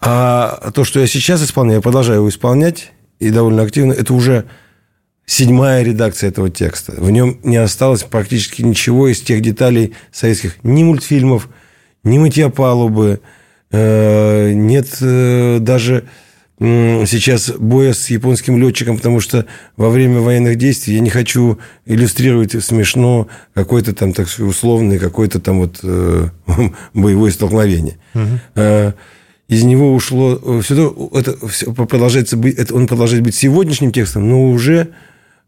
А 0.00 0.70
то, 0.74 0.84
что 0.84 1.00
я 1.00 1.06
сейчас 1.06 1.42
исполняю, 1.42 1.76
я 1.76 1.82
продолжаю 1.82 2.20
его 2.20 2.28
исполнять, 2.28 2.92
и 3.18 3.30
довольно 3.30 3.62
активно, 3.62 3.92
это 3.92 4.14
уже 4.14 4.46
седьмая 5.26 5.82
редакция 5.82 6.28
этого 6.28 6.50
текста. 6.50 6.92
В 6.96 7.10
нем 7.10 7.38
не 7.42 7.56
осталось 7.56 8.02
практически 8.02 8.62
ничего 8.62 9.08
из 9.08 9.20
тех 9.20 9.42
деталей 9.42 9.94
советских. 10.10 10.56
Ни 10.62 10.82
мультфильмов, 10.84 11.48
ни 12.02 12.18
мытья 12.18 12.48
палубы. 12.48 13.20
э, 13.70 14.52
Нет 14.52 14.88
э, 15.00 15.58
даже 15.60 16.04
сейчас 16.60 17.50
боя 17.58 17.94
с 17.94 18.10
японским 18.10 18.58
летчиком, 18.58 18.98
потому 18.98 19.20
что 19.20 19.46
во 19.78 19.88
время 19.88 20.20
военных 20.20 20.56
действий 20.56 20.94
я 20.94 21.00
не 21.00 21.08
хочу 21.08 21.58
иллюстрировать 21.86 22.52
смешно 22.62 23.28
какой-то 23.54 23.94
там, 23.94 24.12
так 24.12 24.28
сказать, 24.28 24.50
условный, 24.50 24.98
какой-то 24.98 25.40
там 25.40 25.60
вот 25.60 25.80
э, 25.82 26.28
боевое 26.94 27.30
столкновение. 27.30 27.96
Э, 28.54 28.92
Из 29.48 29.64
него 29.64 29.94
ушло 29.94 30.60
все 30.60 30.94
это 31.14 31.46
всё 31.48 31.72
продолжается 31.72 32.36
быть, 32.36 32.56
это 32.56 32.74
он 32.74 32.86
продолжает 32.86 33.22
быть 33.22 33.34
сегодняшним 33.34 33.90
текстом, 33.90 34.28
но 34.28 34.50
уже 34.50 34.88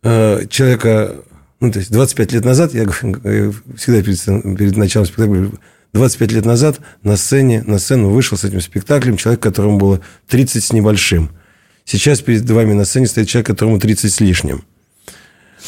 э, 0.03 0.47
человека, 0.49 1.17
ну, 1.61 1.71
то 1.71 1.79
есть 1.79 1.93
25 1.93 2.33
лет 2.33 2.45
назад, 2.47 2.73
я 2.73 2.87
говорю, 2.87 3.55
всегда 3.77 4.03
перед, 4.03 4.59
перед 4.59 4.77
началом 4.79 5.07
спектакля 5.07 5.51
25 5.93 6.33
лет 6.33 6.45
назад 6.47 6.81
на 7.03 7.17
сцене, 7.17 7.63
на 7.67 7.79
сцену 7.79 8.09
вышел 8.11 8.39
с 8.39 8.45
этим 8.45 8.61
спектаклем 8.61 9.17
человек, 9.17 9.43
которому 9.43 9.79
было 9.79 10.01
30 10.29 10.65
с 10.65 10.73
небольшим. 10.73 11.31
Сейчас 11.85 12.21
перед 12.21 12.49
вами 12.49 12.73
на 12.73 12.85
сцене 12.85 13.07
стоит 13.07 13.29
человек, 13.29 13.47
которому 13.49 13.79
30 13.79 14.13
с 14.13 14.21
лишним. 14.21 14.65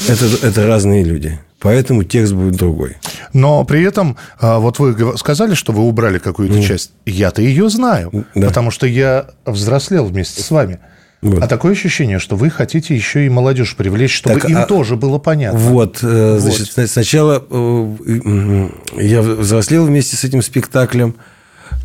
Это, 0.08 0.24
это 0.46 0.66
разные 0.66 1.04
люди. 1.04 1.38
Поэтому 1.60 2.04
текст 2.04 2.32
будет 2.32 2.56
другой. 2.56 2.96
Но 3.32 3.64
при 3.64 3.82
этом, 3.82 4.16
а, 4.38 4.58
вот 4.58 4.78
вы 4.78 5.16
сказали, 5.16 5.54
что 5.54 5.72
вы 5.72 5.82
убрали 5.82 6.18
какую-то 6.18 6.62
часть. 6.62 6.92
Я-то 7.06 7.42
ее 7.42 7.68
знаю, 7.70 8.26
Да. 8.34 8.48
потому 8.48 8.70
что 8.70 8.86
я 8.86 9.26
взрослел 9.46 10.06
вместе 10.06 10.42
с 10.42 10.50
вами. 10.50 10.78
Вот. 11.24 11.42
А 11.42 11.48
такое 11.48 11.72
ощущение, 11.72 12.18
что 12.18 12.36
вы 12.36 12.50
хотите 12.50 12.94
еще 12.94 13.24
и 13.24 13.30
молодежь 13.30 13.74
привлечь, 13.76 14.14
чтобы 14.14 14.38
Так, 14.40 14.50
им 14.50 14.58
а- 14.58 14.66
тоже 14.66 14.96
было 14.96 15.16
понятно. 15.16 15.58
Вот, 15.58 16.00
э, 16.02 16.36
значит, 16.38 16.70
сна- 16.70 16.86
сначала 16.86 17.42
э, 17.48 18.68
я 18.98 19.22
взрослел 19.22 19.86
вместе 19.86 20.16
с 20.16 20.24
этим 20.24 20.42
спектаклем, 20.42 21.14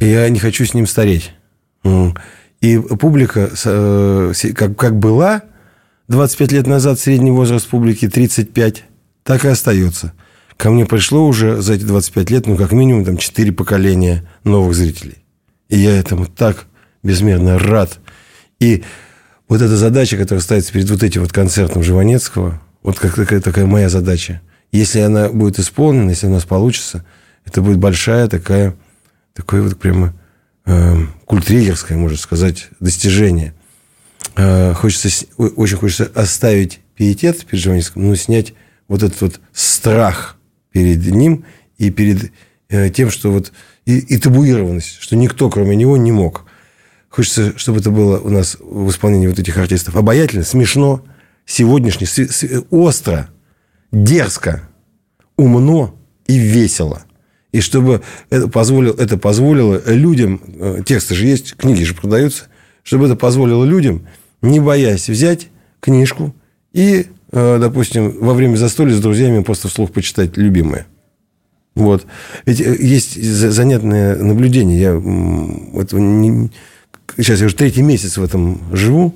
и 0.01 0.07
я 0.07 0.27
не 0.27 0.39
хочу 0.39 0.65
с 0.65 0.73
ним 0.73 0.85
стареть. 0.85 1.31
М. 1.85 2.17
И 2.59 2.77
публика, 2.77 3.49
э, 3.63 4.33
как, 4.53 4.75
как 4.75 4.99
была 4.99 5.43
25 6.09 6.51
лет 6.51 6.67
назад, 6.67 6.99
средний 6.99 7.31
возраст 7.31 7.65
публики 7.65 8.09
35, 8.09 8.83
так 9.23 9.45
и 9.45 9.47
остается. 9.47 10.11
Ко 10.57 10.69
мне 10.69 10.85
пришло 10.85 11.25
уже 11.25 11.61
за 11.61 11.75
эти 11.75 11.83
25 11.83 12.29
лет, 12.29 12.45
ну, 12.45 12.57
как 12.57 12.73
минимум, 12.73 13.05
там, 13.05 13.15
4 13.15 13.53
поколения 13.53 14.27
новых 14.43 14.75
зрителей. 14.75 15.19
И 15.69 15.77
я 15.77 15.97
этому 15.97 16.25
так 16.25 16.65
безмерно 17.03 17.57
рад. 17.57 17.99
И 18.59 18.83
вот 19.49 19.61
эта 19.61 19.75
задача, 19.75 20.15
которая 20.15 20.41
ставится 20.41 20.71
перед 20.71 20.89
вот 20.89 21.03
этим 21.03 21.21
вот 21.21 21.33
концертом 21.33 21.83
Живанецкого, 21.83 22.61
вот 22.83 22.99
как 22.99 23.15
такая, 23.15 23.41
такая 23.41 23.65
моя 23.65 23.89
задача. 23.89 24.41
Если 24.71 24.99
она 24.99 25.27
будет 25.29 25.59
исполнена, 25.59 26.11
если 26.11 26.27
у 26.27 26.31
нас 26.31 26.45
получится, 26.45 27.03
это 27.43 27.61
будет 27.61 27.79
большая 27.79 28.27
такая, 28.27 28.75
такое 29.33 29.63
вот 29.63 29.77
прямо 29.77 30.13
э, 30.65 30.95
культригерское, 31.25 31.97
можно 31.97 32.17
сказать, 32.17 32.69
достижение. 32.79 33.55
Э, 34.35 34.73
хочется, 34.73 35.09
очень 35.37 35.77
хочется 35.77 36.11
оставить 36.13 36.79
пиетет 36.95 37.43
перед 37.45 37.63
Живанецким, 37.63 38.07
но 38.07 38.15
снять 38.15 38.53
вот 38.87 39.01
этот 39.01 39.19
вот 39.19 39.39
страх 39.51 40.37
перед 40.71 41.03
ним 41.07 41.45
и 41.79 41.89
перед 41.89 42.31
э, 42.69 42.91
тем, 42.91 43.09
что 43.09 43.31
вот 43.31 43.51
и, 43.85 43.97
и 43.97 44.17
табуированность, 44.19 44.99
что 44.99 45.15
никто, 45.15 45.49
кроме 45.49 45.75
него, 45.75 45.97
не 45.97 46.11
мог. 46.11 46.45
Хочется, 47.09 47.57
чтобы 47.57 47.79
это 47.79 47.89
было 47.89 48.19
у 48.19 48.29
нас 48.29 48.57
в 48.59 48.89
исполнении 48.89 49.27
вот 49.27 49.39
этих 49.39 49.57
артистов 49.57 49.95
обаятельно, 49.95 50.43
смешно, 50.43 51.03
сегодняшне, 51.45 52.07
остро. 52.69 53.29
дерзко, 53.91 54.69
умно 55.35 55.95
и 56.27 56.37
весело. 56.37 57.03
И 57.51 57.61
чтобы 57.61 58.03
это 58.29 58.47
позволило, 58.47 58.95
это 58.95 59.17
позволило 59.17 59.81
людям, 59.87 60.39
э, 60.59 60.83
тексты 60.85 61.15
же 61.15 61.25
есть, 61.25 61.55
книги 61.55 61.81
же 61.81 61.95
продаются, 61.95 62.43
чтобы 62.83 63.05
это 63.05 63.15
позволило 63.15 63.65
людям, 63.65 64.07
не 64.41 64.59
боясь 64.59 65.09
взять 65.09 65.47
книжку 65.79 66.35
и, 66.73 67.07
э, 67.31 67.57
допустим, 67.59 68.19
во 68.19 68.35
время 68.35 68.55
застолья 68.55 68.93
с 68.93 69.01
друзьями 69.01 69.41
просто 69.41 69.67
вслух 69.67 69.91
почитать 69.91 70.37
любимое. 70.37 70.85
Вот. 71.73 72.05
Ведь 72.45 72.61
э, 72.61 72.75
есть 72.79 73.21
занятное 73.21 74.15
наблюдение. 74.17 74.79
Я 74.79 75.81
это 75.81 75.97
не... 75.97 76.51
сейчас 77.17 77.39
я 77.39 77.45
уже 77.45 77.55
третий 77.55 77.81
месяц 77.81 78.17
в 78.17 78.23
этом 78.23 78.61
живу. 78.71 79.15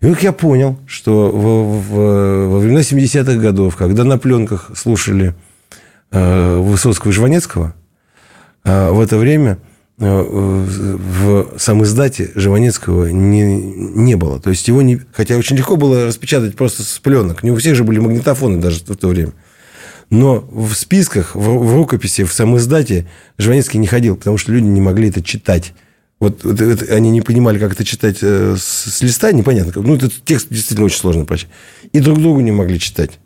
И 0.00 0.06
вот 0.06 0.22
я 0.22 0.32
понял, 0.32 0.78
что 0.86 1.30
во, 1.30 1.64
в, 1.64 2.48
во 2.48 2.58
времена 2.58 2.80
70-х 2.80 3.34
годов, 3.34 3.76
когда 3.76 4.04
на 4.04 4.18
пленках 4.18 4.70
слушали 4.74 5.34
э, 6.10 6.56
Высоцкого 6.58 7.10
и 7.10 7.14
Жванецкого, 7.14 7.74
э, 8.64 8.90
в 8.90 9.00
это 9.00 9.18
время 9.18 9.58
э, 9.98 10.06
в 10.06 11.58
самом 11.58 11.84
издате 11.84 12.30
Жванецкого 12.34 13.08
не, 13.08 13.60
не 13.62 14.14
было. 14.14 14.40
То 14.40 14.48
есть 14.48 14.66
его 14.68 14.80
не... 14.80 15.02
Хотя 15.12 15.36
очень 15.36 15.56
легко 15.56 15.76
было 15.76 16.06
распечатать 16.06 16.56
просто 16.56 16.82
с 16.82 16.98
пленок. 16.98 17.42
Не 17.42 17.50
у 17.50 17.56
всех 17.56 17.74
же 17.76 17.84
были 17.84 17.98
магнитофоны 17.98 18.58
даже 18.58 18.80
в 18.80 18.96
то 18.96 19.08
время. 19.08 19.32
Но 20.08 20.40
в 20.50 20.72
списках, 20.74 21.34
в, 21.34 21.40
в 21.40 21.76
рукописи, 21.76 22.24
в 22.24 22.32
самом 22.32 22.56
издате 22.56 23.06
Жванецкий 23.38 23.78
не 23.78 23.86
ходил, 23.86 24.16
потому 24.16 24.38
что 24.38 24.50
люди 24.50 24.64
не 24.64 24.80
могли 24.80 25.10
это 25.10 25.22
читать. 25.22 25.72
Вот, 26.20 26.44
вот 26.44 26.60
это, 26.60 26.94
они 26.94 27.10
не 27.10 27.22
понимали, 27.22 27.58
как 27.58 27.72
это 27.72 27.82
читать 27.82 28.18
э, 28.20 28.54
с, 28.56 28.62
с 28.62 29.00
листа, 29.00 29.32
непонятно. 29.32 29.72
Ну, 29.82 29.96
этот 29.96 30.12
текст 30.24 30.48
действительно 30.50 30.84
очень 30.84 30.98
сложно 30.98 31.24
прочитать. 31.24 31.52
И 31.92 32.00
друг 32.00 32.20
другу 32.20 32.40
не 32.40 32.52
могли 32.52 32.78
читать. 32.78 33.18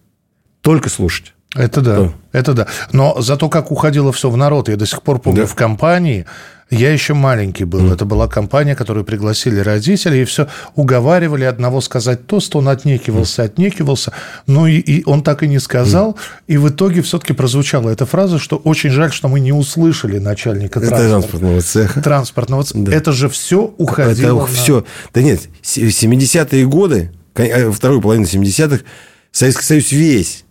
Только 0.60 0.88
слушать. 0.88 1.34
Это 1.56 1.80
да, 1.80 2.00
да, 2.00 2.12
это 2.32 2.54
да. 2.54 2.66
Но 2.92 3.20
зато 3.20 3.48
как 3.48 3.70
уходило 3.70 4.12
все 4.12 4.30
в 4.30 4.36
народ, 4.36 4.68
я 4.68 4.76
до 4.76 4.86
сих 4.86 5.02
пор 5.02 5.18
помню 5.18 5.42
да. 5.42 5.46
в 5.46 5.54
компании, 5.54 6.26
я 6.74 6.92
еще 6.92 7.14
маленький 7.14 7.64
был. 7.64 7.80
Mm. 7.80 7.94
Это 7.94 8.04
была 8.04 8.28
компания, 8.28 8.74
которую 8.74 9.04
пригласили 9.04 9.60
родители, 9.60 10.18
и 10.18 10.24
все 10.24 10.48
уговаривали 10.74 11.44
одного 11.44 11.80
сказать 11.80 12.26
тост. 12.26 12.54
Он 12.56 12.68
отнекивался, 12.68 13.42
mm. 13.42 13.44
отнекивался. 13.46 14.12
Ну, 14.46 14.66
и, 14.66 14.76
и 14.78 15.04
он 15.04 15.22
так 15.22 15.42
и 15.42 15.48
не 15.48 15.58
сказал. 15.58 16.12
Mm. 16.12 16.16
И 16.48 16.56
в 16.56 16.68
итоге 16.68 17.02
все-таки 17.02 17.32
прозвучала 17.32 17.90
эта 17.90 18.06
фраза, 18.06 18.38
что 18.38 18.56
очень 18.56 18.90
жаль, 18.90 19.12
что 19.12 19.28
мы 19.28 19.40
не 19.40 19.52
услышали 19.52 20.18
начальника 20.18 20.80
это 20.80 20.88
транспортного 20.88 21.60
цеха. 21.60 22.02
Транспортного 22.02 22.64
цеха. 22.64 22.78
Да. 22.80 22.92
Это 22.94 23.12
же 23.12 23.28
все 23.28 23.74
уходило. 23.78 24.42
Это 24.42 24.52
на... 24.52 24.56
все. 24.56 24.84
Да 25.12 25.22
нет, 25.22 25.40
70-е 25.62 26.66
годы, 26.66 27.12
э, 27.34 27.70
вторую 27.70 28.00
половину 28.00 28.26
70-х, 28.26 28.84
Советский 29.32 29.64
Союз 29.64 29.92
весь 29.92 30.43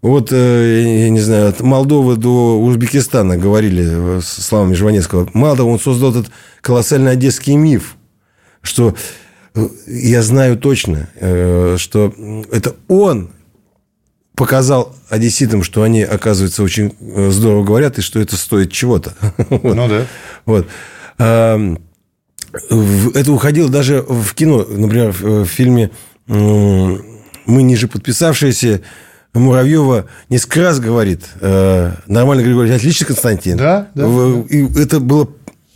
вот, 0.00 0.30
э, 0.30 1.00
я 1.02 1.10
не 1.10 1.18
знаю, 1.18 1.48
от 1.48 1.60
Молдовы 1.60 2.16
до 2.16 2.60
Узбекистана 2.60 3.36
говорили 3.36 4.20
словами 4.20 4.74
Жванецкого. 4.74 5.28
Мало 5.34 5.56
того, 5.56 5.72
он 5.72 5.80
создал 5.80 6.12
этот 6.12 6.30
колоссальный 6.60 7.10
одесский 7.12 7.56
миф, 7.56 7.96
что 8.62 8.94
э, 9.54 9.68
я 9.88 10.22
знаю 10.22 10.56
точно, 10.56 11.08
э, 11.16 11.74
что 11.78 12.14
это 12.52 12.76
он 12.86 13.30
показал 14.36 14.94
одесситам, 15.08 15.64
что 15.64 15.82
они, 15.82 16.02
оказывается, 16.02 16.62
очень 16.62 16.94
здорово 17.32 17.64
говорят, 17.64 17.98
и 17.98 18.02
что 18.02 18.20
это 18.20 18.36
стоит 18.36 18.70
чего-то. 18.70 19.14
Ну 19.50 19.88
да. 19.88 20.06
Вот. 20.46 20.68
Это 21.18 21.76
уходило 23.32 23.68
даже 23.68 24.04
в 24.08 24.32
кино. 24.34 24.64
Например, 24.64 25.10
в 25.10 25.44
фильме 25.46 25.90
«Мы 26.28 27.02
ниже 27.46 27.88
подписавшиеся» 27.88 28.82
Муравьева 29.38 30.06
несколько 30.28 30.62
раз 30.62 30.80
говорит, 30.80 31.22
э, 31.40 31.92
нормально 32.06 32.42
Григорий, 32.42 32.70
отлично, 32.70 33.06
Константин. 33.06 33.56
Да, 33.56 33.88
да. 33.94 34.06
И 34.48 34.66
это 34.80 35.00
было, 35.00 35.28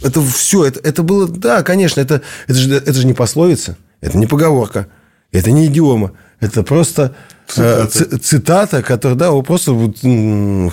это 0.03 0.20
все, 0.22 0.64
это, 0.64 0.81
это 0.81 1.03
было, 1.03 1.29
да, 1.29 1.62
конечно, 1.62 2.01
это, 2.01 2.22
это, 2.46 2.59
же, 2.59 2.75
это 2.75 2.92
же 2.92 3.07
не 3.07 3.14
пословица, 3.14 3.77
это 4.01 4.18
не 4.18 4.27
поговорка, 4.27 4.88
это 5.33 5.51
не 5.51 5.66
идиома, 5.66 6.12
это 6.40 6.62
просто 6.62 7.14
Цитата. 7.53 8.05
Э, 8.11 8.18
цитата, 8.18 8.83
которая, 8.83 9.18
да, 9.18 9.33
просто 9.42 9.73
вот 9.73 9.99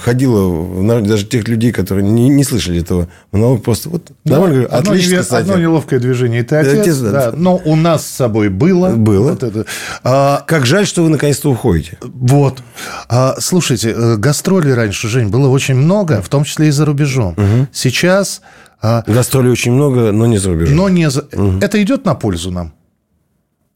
ходила, 0.01 1.01
даже 1.01 1.25
тех 1.25 1.47
людей, 1.47 1.73
которые 1.73 2.07
не, 2.07 2.29
не 2.29 2.43
слышали 2.43 2.79
этого 2.79 3.09
монолога, 3.31 3.61
просто 3.61 3.89
вот 3.89 4.11
ну, 4.23 4.31
нормально 4.31 4.55
говорю, 4.55 4.69
одно, 4.71 4.91
отлично, 4.91 5.11
не, 5.11 5.37
одно 5.37 5.57
неловкое 5.57 5.99
движение, 5.99 6.41
и 6.41 6.43
ты 6.43 6.55
отец, 6.55 6.79
отец 6.79 6.97
да, 6.99 7.11
да. 7.11 7.31
но 7.35 7.59
у 7.65 7.75
нас 7.75 8.05
с 8.05 8.09
собой 8.09 8.49
было. 8.49 8.91
Было. 8.91 9.31
Вот 9.31 9.43
это. 9.43 9.65
А, 10.03 10.43
как 10.47 10.65
жаль, 10.65 10.87
что 10.87 11.03
вы 11.03 11.09
наконец-то 11.09 11.49
уходите. 11.49 11.97
Вот. 12.01 12.63
А, 13.09 13.35
слушайте, 13.39 13.93
э, 13.95 14.15
гастролей 14.15 14.73
раньше, 14.73 15.09
Жень, 15.09 15.27
было 15.27 15.49
очень 15.49 15.75
много, 15.75 16.21
в 16.21 16.29
том 16.29 16.45
числе 16.45 16.69
и 16.69 16.71
за 16.71 16.85
рубежом. 16.85 17.33
Угу. 17.33 17.67
Сейчас... 17.73 18.41
А, 18.81 19.03
гастролей 19.05 19.51
очень 19.51 19.73
много, 19.73 20.13
но 20.13 20.25
не 20.25 20.37
за 20.37 20.51
рубежом. 20.51 20.77
Но 20.77 20.87
не 20.87 21.09
за... 21.09 21.23
Угу. 21.33 21.59
Это 21.59 21.83
идет 21.83 22.05
на 22.05 22.15
пользу 22.15 22.51
нам? 22.51 22.71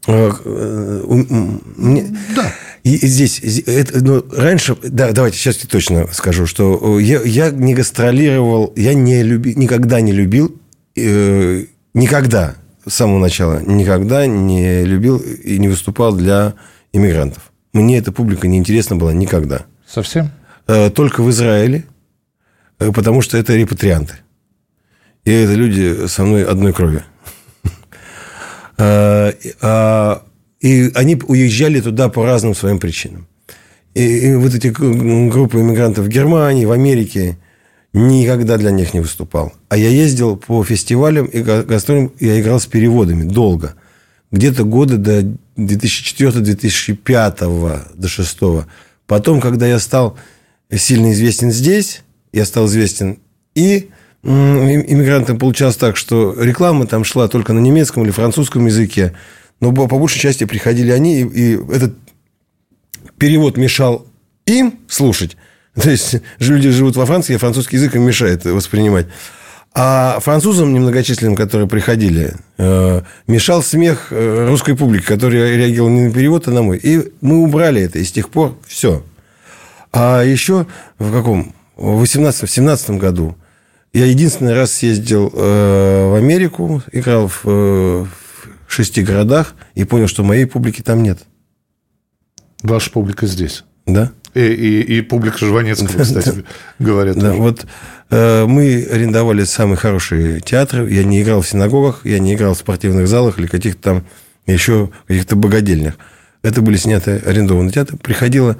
Э, 0.07 1.03
мне... 1.77 2.15
Да. 2.35 2.51
И 2.83 2.97
здесь, 3.07 3.39
это, 3.65 4.03
ну, 4.03 4.25
раньше, 4.35 4.75
да, 4.83 5.13
давайте 5.13 5.37
сейчас 5.37 5.57
я 5.63 5.69
точно 5.69 6.07
скажу, 6.11 6.45
что 6.45 6.99
я, 6.99 7.21
я 7.21 7.49
не 7.49 7.73
гастролировал, 7.73 8.73
я 8.75 8.93
не 8.93 9.23
люби, 9.23 9.55
никогда 9.55 10.01
не 10.01 10.11
любил, 10.11 10.59
э, 10.97 11.65
никогда, 11.93 12.55
с 12.85 12.93
самого 12.93 13.19
начала, 13.19 13.61
никогда 13.61 14.27
не 14.27 14.83
любил 14.83 15.17
и 15.17 15.57
не 15.59 15.69
выступал 15.69 16.13
для 16.13 16.55
иммигрантов. 16.91 17.53
Мне 17.71 17.97
эта 17.97 18.11
публика 18.11 18.49
не 18.49 18.57
интересна 18.57 18.97
была 18.97 19.13
никогда. 19.13 19.65
Совсем? 19.87 20.31
Э, 20.67 20.89
только 20.89 21.23
в 21.23 21.29
Израиле, 21.29 21.85
э, 22.79 22.91
потому 22.91 23.21
что 23.21 23.37
это 23.37 23.55
репатрианты. 23.55 24.15
И 25.23 25.31
это 25.31 25.53
люди 25.53 26.07
со 26.07 26.23
мной 26.23 26.43
одной 26.43 26.73
крови. 26.73 27.03
Э, 28.77 29.33
а 29.61 30.23
и 30.59 30.91
они 30.95 31.19
уезжали 31.27 31.81
туда 31.81 32.07
по 32.07 32.25
разным 32.25 32.55
своим 32.55 32.79
причинам. 32.79 33.27
И, 33.93 34.29
и 34.29 34.35
вот 34.35 34.55
эти 34.55 34.67
группы 34.67 35.59
иммигрантов 35.59 36.05
в 36.05 36.07
Германии, 36.07 36.65
в 36.65 36.71
Америке, 36.71 37.37
никогда 37.91 38.57
для 38.57 38.71
них 38.71 38.93
не 38.93 39.01
выступал. 39.01 39.53
А 39.69 39.77
я 39.77 39.89
ездил 39.89 40.37
по 40.37 40.63
фестивалям 40.63 41.25
и 41.25 41.41
гастролям, 41.41 42.11
я 42.19 42.39
играл 42.39 42.59
с 42.59 42.65
переводами 42.65 43.23
долго. 43.23 43.75
Где-то 44.31 44.63
года 44.63 44.97
до 44.97 45.21
2004-2005, 45.57 47.39
до 47.39 47.85
2006. 47.95 48.65
Потом, 49.05 49.41
когда 49.41 49.67
я 49.67 49.79
стал 49.79 50.17
сильно 50.73 51.11
известен 51.11 51.51
здесь, 51.51 52.01
я 52.31 52.45
стал 52.45 52.67
известен 52.67 53.19
и 53.53 53.89
иммигрантам 54.23 55.37
получалось 55.37 55.75
так, 55.75 55.97
что 55.97 56.33
реклама 56.41 56.87
там 56.87 57.03
шла 57.03 57.27
только 57.27 57.53
на 57.53 57.59
немецком 57.59 58.03
или 58.03 58.11
французском 58.11 58.65
языке. 58.65 59.13
Но 59.59 59.71
по 59.71 59.87
большей 59.87 60.19
части 60.19 60.45
приходили 60.45 60.91
они, 60.91 61.21
и, 61.21 61.25
и 61.25 61.73
этот 61.73 61.93
перевод 63.17 63.57
мешал 63.57 64.07
им 64.45 64.79
слушать. 64.87 65.37
То 65.75 65.89
есть 65.89 66.15
люди 66.39 66.69
живут 66.69 66.95
во 66.95 67.05
Франции, 67.05 67.35
а 67.35 67.39
французский 67.39 67.77
язык 67.77 67.95
им 67.95 68.03
мешает 68.03 68.45
воспринимать. 68.45 69.07
А 69.75 70.19
французам 70.19 70.71
немногочисленным, 70.71 71.35
которые 71.35 71.67
приходили, 71.67 72.35
э, 72.59 73.01
мешал 73.25 73.63
смех 73.63 74.09
э, 74.11 74.47
русской 74.47 74.75
публики, 74.75 75.03
которая 75.03 75.57
реагировала 75.57 75.89
не 75.89 76.01
на 76.01 76.13
перевод, 76.13 76.47
а 76.47 76.51
на 76.51 76.61
мой. 76.61 76.77
И 76.77 77.11
мы 77.21 77.39
убрали 77.39 77.81
это, 77.81 77.97
и 77.97 78.03
с 78.03 78.11
тех 78.11 78.29
пор 78.29 78.55
все. 78.67 79.03
А 79.91 80.21
еще 80.21 80.67
в 80.99 81.11
каком? 81.11 81.55
В 81.75 82.03
18-17 82.03 82.97
году 82.99 83.35
я 83.93 84.05
единственный 84.05 84.55
раз 84.55 84.73
съездил 84.73 85.31
э, 85.33 86.09
в 86.09 86.15
Америку, 86.15 86.81
играл 86.91 87.29
в, 87.43 88.07
шести 88.67 89.03
городах 89.03 89.53
и 89.75 89.83
понял, 89.83 90.07
что 90.07 90.23
моей 90.23 90.45
публики 90.45 90.81
там 90.81 91.03
нет. 91.03 91.19
Ваша 92.63 92.89
публика 92.91 93.27
здесь. 93.27 93.63
Да. 93.85 94.11
И, 94.33 94.41
и, 94.41 94.97
и 94.97 95.01
публика 95.01 95.37
Жванецкого, 95.37 96.01
кстати, 96.01 96.43
говорят. 96.79 97.17
Да, 97.17 97.33
вот 97.33 97.67
э, 98.09 98.45
мы 98.45 98.87
арендовали 98.91 99.43
самые 99.43 99.77
хорошие 99.77 100.39
театры. 100.39 100.91
Я 100.91 101.03
не 101.03 101.21
играл 101.21 101.41
в 101.41 101.47
синагогах, 101.47 102.01
я 102.03 102.17
не 102.17 102.33
играл 102.33 102.55
в 102.55 102.57
спортивных 102.57 103.07
залах 103.07 103.37
или 103.37 103.45
каких-то 103.45 103.81
там 103.81 104.05
еще 104.47 104.89
каких-то 105.07 105.35
богадельнях. 105.35 105.95
Это 106.41 106.61
были 106.61 106.77
сняты 106.77 107.21
арендованные 107.23 107.71
театры. 107.71 107.97
Приходило, 107.97 108.57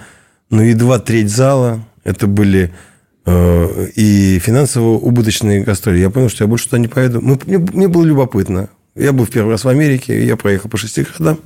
ну, 0.50 0.62
едва 0.62 1.00
треть 1.00 1.32
зала. 1.32 1.84
Это 2.04 2.28
были 2.28 2.66
э, 2.66 2.93
и 3.26 4.40
финансово 4.40 4.98
убыточные 4.98 5.64
гастроли. 5.64 6.00
Я 6.00 6.10
понял, 6.10 6.30
что 6.30 6.44
я 6.44 6.48
больше 6.48 6.66
туда 6.66 6.80
не 6.80 6.88
поеду. 6.88 7.22
Мне, 7.22 7.58
мне 7.58 7.88
было 7.88 8.04
любопытно. 8.04 8.70
Я 8.96 9.12
был 9.12 9.26
в 9.26 9.30
первый 9.30 9.52
раз 9.52 9.64
в 9.64 9.70
Америке, 9.70 10.26
я 10.26 10.38
проехал 10.38 10.70
по 10.70 10.78
шести 10.78 11.04
городам, 11.04 11.40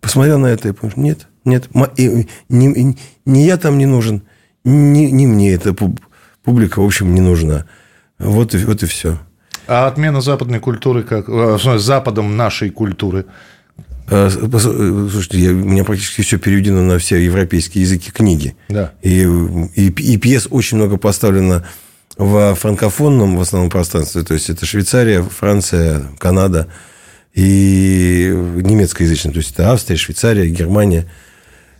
посмотрел 0.00 0.38
на 0.38 0.48
это 0.48 0.68
и 0.68 0.72
понял, 0.72 0.92
нет, 0.96 1.26
нет, 1.44 1.68
и, 1.96 2.28
не, 2.50 2.96
не 3.24 3.46
я 3.46 3.56
там 3.56 3.78
не 3.78 3.86
нужен, 3.86 4.22
не, 4.62 5.10
не 5.10 5.26
мне 5.26 5.54
эта 5.54 5.74
публика, 6.42 6.80
в 6.80 6.84
общем, 6.84 7.14
не 7.14 7.22
нужна. 7.22 7.64
Вот 8.18 8.54
и, 8.54 8.58
вот 8.58 8.82
и 8.82 8.86
все. 8.86 9.18
А 9.66 9.86
отмена 9.86 10.20
западной 10.20 10.60
культуры, 10.60 11.02
как, 11.02 11.28
э, 11.28 11.58
Западом 11.78 12.36
нашей 12.36 12.70
культуры, 12.70 13.24
слушайте, 14.08 15.38
я, 15.38 15.50
у 15.50 15.54
меня 15.54 15.84
практически 15.84 16.22
все 16.22 16.38
переведено 16.38 16.82
на 16.82 16.98
все 16.98 17.16
европейские 17.16 17.82
языки 17.82 18.10
книги. 18.10 18.54
Да. 18.68 18.92
И, 19.02 19.22
и, 19.74 19.88
и 19.88 20.16
пьес 20.18 20.48
очень 20.50 20.76
много 20.76 20.96
поставлено 20.96 21.66
в 22.16 22.54
франкофонном 22.54 23.36
в 23.36 23.40
основном 23.40 23.70
пространстве. 23.70 24.22
То 24.22 24.34
есть, 24.34 24.50
это 24.50 24.66
Швейцария, 24.66 25.22
Франция, 25.22 26.02
Канада 26.18 26.68
и 27.34 28.30
немецкоязычном. 28.32 29.32
То 29.32 29.38
есть, 29.38 29.52
это 29.52 29.72
Австрия, 29.72 29.96
Швейцария, 29.96 30.48
Германия. 30.48 31.06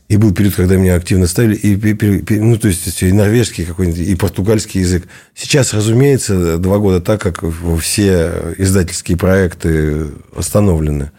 И 0.09 0.19
был 0.19 0.35
период, 0.35 0.55
когда 0.55 0.77
меня 0.77 0.97
активно 0.97 1.27
ставили, 1.27 1.55
и, 1.55 2.39
ну, 2.39 2.59
то 2.59 2.69
есть, 2.69 3.03
и 3.03 3.13
норвежский 3.13 3.65
какой-нибудь, 3.65 4.01
и 4.01 4.15
португальский 4.15 4.83
язык. 4.83 5.05
Сейчас, 5.35 5.73
разумеется, 5.73 6.59
два 6.59 6.79
года 6.79 7.01
так, 7.01 7.23
как 7.23 7.43
все 7.81 8.55
издательские 8.59 9.17
проекты 9.17 10.09
остановлены. 10.37 11.13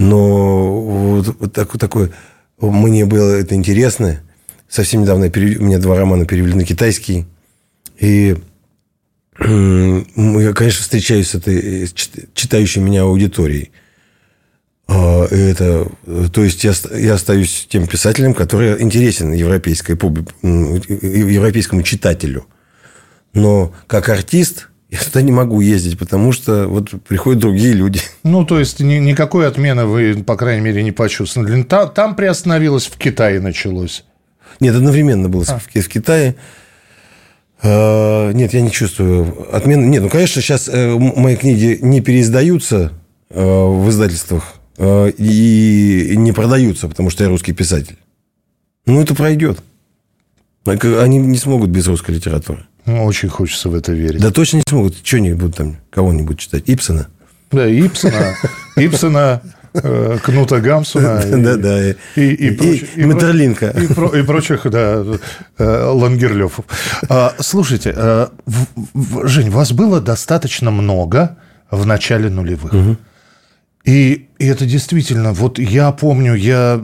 Но 0.00 0.80
вот, 0.80 1.36
вот 1.38 1.52
такой, 1.52 1.78
такой, 1.78 2.10
мне 2.58 3.04
было 3.04 3.32
это 3.34 3.54
интересно. 3.54 4.22
Совсем 4.66 5.02
недавно 5.02 5.24
я 5.24 5.30
перев... 5.30 5.60
у 5.60 5.64
меня 5.64 5.78
два 5.78 5.94
романа 5.94 6.24
перевели 6.24 6.54
на 6.54 6.64
китайский. 6.64 7.26
И 7.98 8.34
я, 9.38 10.52
конечно, 10.54 10.82
встречаюсь 10.82 11.28
с 11.28 11.34
этой 11.34 11.86
читающей 12.32 12.80
меня 12.80 13.02
аудиторией. 13.02 13.72
А, 14.88 15.26
это, 15.26 15.86
то 16.32 16.44
есть 16.44 16.64
я, 16.64 16.72
я 16.96 17.14
остаюсь 17.14 17.66
тем 17.70 17.86
писателем, 17.86 18.32
который 18.32 18.80
интересен 18.80 19.32
европейской 19.32 19.92
европейскому 19.92 21.82
читателю. 21.82 22.46
Но 23.34 23.74
как 23.86 24.08
артист 24.08 24.69
я 24.90 24.98
туда 24.98 25.22
не 25.22 25.32
могу 25.32 25.60
ездить, 25.60 25.98
потому 25.98 26.32
что 26.32 26.66
вот 26.66 26.90
приходят 27.06 27.40
другие 27.40 27.72
люди. 27.74 28.00
Ну, 28.24 28.44
то 28.44 28.58
есть 28.58 28.80
ни, 28.80 28.94
никакой 28.94 29.46
отмены 29.46 29.86
вы, 29.86 30.22
по 30.24 30.36
крайней 30.36 30.62
мере, 30.62 30.82
не 30.82 30.92
почувствовали. 30.92 31.62
Там, 31.62 31.90
там 31.90 32.16
приостановилось, 32.16 32.86
в 32.86 32.96
Китае 32.96 33.40
началось. 33.40 34.04
Нет, 34.58 34.74
одновременно 34.74 35.28
было 35.28 35.44
а. 35.48 35.58
в, 35.58 35.66
в 35.66 35.88
Китае. 35.88 36.34
Нет, 37.62 38.54
я 38.54 38.60
не 38.62 38.70
чувствую 38.70 39.54
отмены. 39.54 39.84
Нет, 39.84 40.02
ну, 40.02 40.08
конечно, 40.08 40.40
сейчас 40.40 40.68
э, 40.68 40.96
мои 40.96 41.36
книги 41.36 41.78
не 41.82 42.00
переиздаются 42.00 42.92
э, 43.28 43.42
в 43.42 43.88
издательствах 43.90 44.54
э, 44.78 45.10
и 45.10 46.14
не 46.16 46.32
продаются, 46.32 46.88
потому 46.88 47.10
что 47.10 47.22
я 47.22 47.28
русский 47.28 47.52
писатель. 47.52 47.98
Ну, 48.86 49.02
это 49.02 49.14
пройдет. 49.14 49.62
Они 50.64 51.18
не 51.18 51.36
смогут 51.36 51.68
без 51.68 51.86
русской 51.86 52.12
литературы. 52.12 52.66
Ну, 52.86 53.04
очень 53.04 53.28
хочется 53.28 53.68
в 53.68 53.74
это 53.74 53.92
верить. 53.92 54.20
Да 54.20 54.30
точно 54.30 54.58
не 54.58 54.62
смогут. 54.68 54.96
Что-нибудь 55.02 55.56
там, 55.56 55.76
кого-нибудь 55.90 56.38
читать? 56.38 56.64
Ипсона? 56.66 57.08
Да, 57.50 57.66
Ипсона. 57.68 58.36
Ипсона, 58.76 59.42
Э, 59.72 60.18
Кнута 60.22 60.60
Гамсуна. 60.60 61.22
Да, 61.24 61.56
да. 61.56 61.90
И, 61.90 61.94
и, 62.16 62.50
проч, 62.50 62.84
и, 62.96 63.04
Метерлинка. 63.04 63.68
И, 63.70 63.86
про, 63.86 64.08
и 64.08 64.22
прочих, 64.22 64.68
да, 64.70 65.04
э, 65.58 65.84
Лангерлёфов. 65.84 66.64
А, 67.08 67.34
слушайте, 67.38 67.92
э, 67.94 68.26
Жень, 69.24 69.50
вас 69.50 69.72
было 69.72 70.00
достаточно 70.00 70.70
много 70.70 71.36
в 71.70 71.86
начале 71.86 72.30
нулевых. 72.30 72.72
Угу. 72.72 72.96
И, 73.84 74.28
и 74.38 74.46
это 74.46 74.66
действительно, 74.66 75.32
вот 75.32 75.58
я 75.58 75.92
помню, 75.92 76.34
я 76.34 76.80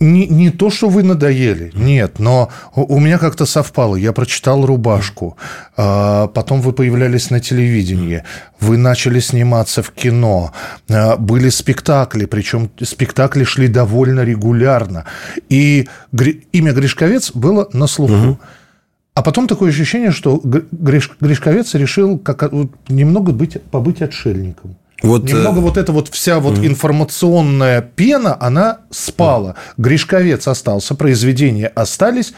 не, 0.00 0.28
не 0.28 0.50
то, 0.50 0.70
что 0.70 0.88
вы 0.88 1.02
надоели, 1.02 1.72
нет, 1.74 2.18
но 2.18 2.50
у 2.74 3.00
меня 3.00 3.18
как-то 3.18 3.46
совпало. 3.46 3.96
Я 3.96 4.12
прочитал 4.12 4.64
«Рубашку», 4.64 5.36
а, 5.76 6.28
потом 6.28 6.60
вы 6.60 6.72
появлялись 6.72 7.30
на 7.30 7.40
телевидении, 7.40 8.22
вы 8.60 8.76
начали 8.76 9.20
сниматься 9.20 9.82
в 9.82 9.90
кино, 9.90 10.52
а, 10.88 11.16
были 11.16 11.48
спектакли, 11.50 12.26
причем 12.26 12.70
спектакли 12.82 13.44
шли 13.44 13.68
довольно 13.68 14.20
регулярно. 14.20 15.04
И 15.48 15.88
имя 16.52 16.72
Гришковец 16.72 17.32
было 17.32 17.68
на 17.72 17.86
слуху. 17.86 18.14
Угу. 18.14 18.38
А 19.14 19.22
потом 19.22 19.48
такое 19.48 19.70
ощущение, 19.70 20.12
что 20.12 20.40
Гриш, 20.44 21.10
Гришковец 21.20 21.74
решил 21.74 22.18
как, 22.18 22.52
немного 22.88 23.32
быть, 23.32 23.60
побыть 23.64 24.00
отшельником. 24.00 24.76
Вот, 25.02 25.24
Немного 25.24 25.58
э... 25.58 25.62
вот 25.62 25.76
эта 25.76 25.92
вот 25.92 26.08
вся 26.08 26.40
вот 26.40 26.58
mm 26.58 26.66
информационная 26.66 27.82
пена, 27.82 28.36
она 28.40 28.80
спала. 28.90 29.50
Mm. 29.50 29.74
Гришковец 29.78 30.48
остался, 30.48 30.94
произведения 30.94 31.68
остались, 31.68 32.32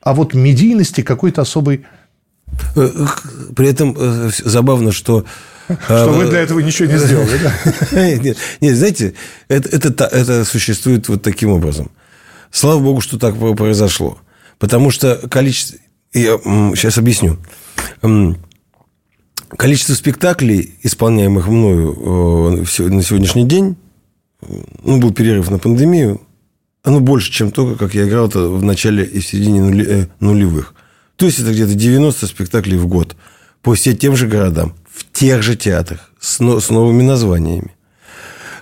а 0.00 0.14
вот 0.14 0.34
медийности 0.34 1.02
какой-то 1.02 1.42
особой... 1.42 1.84
Э, 2.76 2.88
при 3.56 3.68
этом 3.68 3.96
э, 3.98 4.30
забавно, 4.44 4.92
что... 4.92 5.24
Что 5.86 6.12
вы 6.12 6.26
для 6.28 6.40
этого 6.40 6.60
ничего 6.60 6.92
не 6.92 6.98
сделали, 6.98 7.40
да? 7.42 7.54
Нет, 8.18 8.36
нет, 8.60 8.76
знаете, 8.76 9.14
это, 9.48 9.68
это, 9.70 10.04
это 10.04 10.44
существует 10.44 11.08
вот 11.08 11.22
таким 11.22 11.48
образом. 11.48 11.90
Слава 12.50 12.80
богу, 12.80 13.00
что 13.00 13.18
так 13.18 13.34
произошло. 13.56 14.18
Потому 14.58 14.90
что 14.90 15.16
количество... 15.30 15.78
Я 16.12 16.36
сейчас 16.76 16.98
объясню 16.98 17.38
количество 19.56 19.94
спектаклей, 19.94 20.74
исполняемых 20.82 21.48
мною 21.48 22.64
э, 22.68 22.82
на 22.88 23.02
сегодняшний 23.02 23.46
день, 23.46 23.76
ну, 24.82 25.00
был 25.00 25.12
перерыв 25.12 25.50
на 25.50 25.58
пандемию, 25.58 26.20
оно 26.82 27.00
больше, 27.00 27.32
чем 27.32 27.50
то, 27.50 27.74
как 27.76 27.94
я 27.94 28.06
играл 28.06 28.28
это 28.28 28.48
в 28.48 28.62
начале 28.62 29.04
и 29.04 29.20
в 29.20 29.26
середине 29.26 29.62
нули, 29.62 29.86
э, 29.88 30.06
нулевых. 30.20 30.74
То 31.16 31.26
есть, 31.26 31.38
это 31.38 31.52
где-то 31.52 31.74
90 31.74 32.26
спектаклей 32.26 32.76
в 32.76 32.86
год 32.86 33.16
по 33.62 33.74
все 33.74 33.94
тем 33.94 34.16
же 34.16 34.26
городам, 34.26 34.74
в 34.90 35.10
тех 35.10 35.42
же 35.42 35.56
театрах, 35.56 36.10
с, 36.20 36.36
с 36.36 36.70
новыми 36.70 37.02
названиями. 37.02 37.74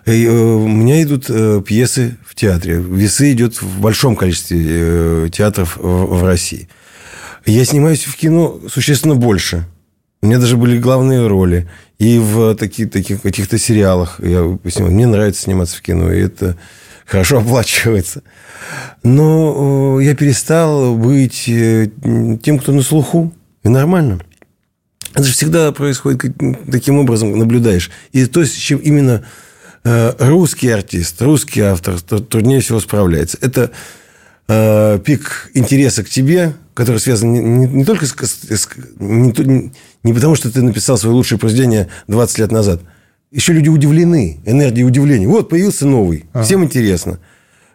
И, 0.06 0.24
э, 0.24 0.30
у 0.30 0.68
меня 0.68 1.02
идут 1.02 1.26
э, 1.28 1.62
пьесы 1.66 2.16
в 2.24 2.34
театре. 2.34 2.76
Весы 2.76 3.32
идет 3.32 3.60
в 3.60 3.80
большом 3.80 4.14
количестве 4.14 4.60
э, 4.64 5.28
театров 5.32 5.76
в, 5.76 6.18
в 6.18 6.24
России. 6.24 6.68
Я 7.44 7.64
снимаюсь 7.64 8.04
в 8.04 8.16
кино 8.16 8.60
существенно 8.68 9.16
больше– 9.16 9.66
у 10.22 10.26
меня 10.26 10.38
даже 10.38 10.56
были 10.56 10.78
главные 10.78 11.26
роли. 11.26 11.68
И 11.98 12.18
в 12.18 12.54
таких, 12.54 12.90
таких 12.90 13.22
каких-то 13.22 13.58
сериалах. 13.58 14.20
Я 14.20 14.58
снимал. 14.70 14.92
Мне 14.92 15.06
нравится 15.06 15.42
сниматься 15.42 15.76
в 15.76 15.82
кино, 15.82 16.12
и 16.12 16.20
это 16.20 16.56
хорошо 17.06 17.38
оплачивается. 17.40 18.22
Но 19.02 20.00
я 20.00 20.14
перестал 20.14 20.96
быть 20.96 21.48
э, 21.48 21.90
тем, 22.42 22.58
кто 22.58 22.72
на 22.72 22.82
слуху. 22.82 23.32
И 23.64 23.68
нормально. 23.68 24.20
Это 25.12 25.24
же 25.24 25.32
всегда 25.32 25.72
происходит 25.72 26.34
таким 26.70 26.98
образом, 26.98 27.36
наблюдаешь. 27.38 27.90
И 28.12 28.24
то, 28.26 28.44
с 28.44 28.52
чем 28.52 28.78
именно 28.78 29.24
э, 29.84 30.12
русский 30.18 30.68
артист, 30.68 31.20
русский 31.20 31.60
автор 31.60 32.00
труднее 32.00 32.60
всего 32.60 32.80
справляется. 32.80 33.38
Это 33.40 33.72
э, 34.48 34.98
пик 35.04 35.50
интереса 35.54 36.02
к 36.04 36.08
тебе, 36.08 36.54
который 36.74 36.98
связан 36.98 37.32
не, 37.32 37.66
не 37.66 37.84
только 37.84 38.06
с, 38.06 38.14
с 38.14 38.68
не, 38.98 39.72
не 40.02 40.12
потому, 40.12 40.34
что 40.34 40.50
ты 40.50 40.62
написал 40.62 40.98
свое 40.98 41.14
лучшее 41.14 41.38
произведение 41.38 41.88
20 42.08 42.38
лет 42.38 42.52
назад. 42.52 42.80
Еще 43.30 43.52
люди 43.52 43.68
удивлены, 43.68 44.40
энергией 44.44 44.84
удивления. 44.84 45.26
Вот, 45.26 45.48
появился 45.48 45.86
новый, 45.86 46.26
ага. 46.32 46.44
всем 46.44 46.64
интересно. 46.64 47.18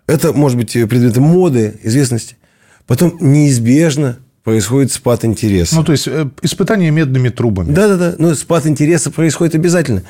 Это 0.06 0.34
может 0.34 0.58
быть 0.58 0.72
предметом 0.72 1.24
моды, 1.24 1.80
известности. 1.84 2.38
Потом 2.86 3.18
неизбежно 3.20 4.20
происходит 4.44 4.94
спад 4.94 5.26
интереса. 5.26 5.76
Ну, 5.76 5.84
то 5.84 5.92
есть, 5.92 6.08
э, 6.08 6.30
испытание 6.42 6.90
медными 6.90 7.28
трубами. 7.30 7.74
Да-да-да, 7.74 8.16
но 8.18 8.34
спад 8.34 8.66
интереса 8.66 9.12
происходит 9.12 9.56
обязательно. 9.56 10.04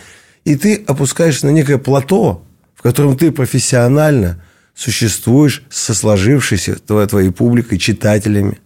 И 0.45 0.55
ты 0.55 0.83
опускаешься 0.85 1.47
на 1.47 1.49
некое 1.49 1.79
плато, 1.79 2.45
в 2.75 2.83
котором 2.83 3.17
ты 3.17 3.31
профессионально 3.31 4.43
существуешь 4.75 5.63
со 5.71 5.95
сложившейся 5.95 6.75
твоей 6.75 7.31
публикой, 7.31 7.79
читателями. 7.79 8.59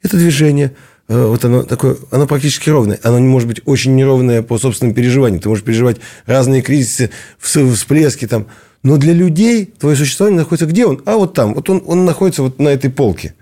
Это 0.00 0.16
движение, 0.16 0.76
вот 1.10 1.44
оно 1.44 1.64
такое, 1.64 1.96
оно 2.12 2.28
практически 2.28 2.70
ровное. 2.70 3.00
Оно 3.02 3.18
не 3.18 3.26
может 3.26 3.48
быть 3.48 3.60
очень 3.64 3.96
неровное 3.96 4.42
по 4.42 4.58
собственным 4.58 4.94
переживаниям. 4.94 5.40
Ты 5.40 5.48
можешь 5.48 5.64
переживать 5.64 5.96
разные 6.24 6.62
кризисы, 6.62 7.10
всплески 7.38 8.28
там. 8.28 8.46
Но 8.84 8.96
для 8.96 9.12
людей 9.12 9.66
твое 9.66 9.96
существование 9.96 10.38
находится 10.38 10.66
где 10.66 10.86
он? 10.86 11.02
А 11.06 11.16
вот 11.16 11.34
там. 11.34 11.54
Вот 11.54 11.68
он, 11.68 11.82
он 11.84 12.04
находится 12.04 12.42
вот 12.42 12.60
на 12.60 12.68
этой 12.68 12.90
полке. 12.90 13.34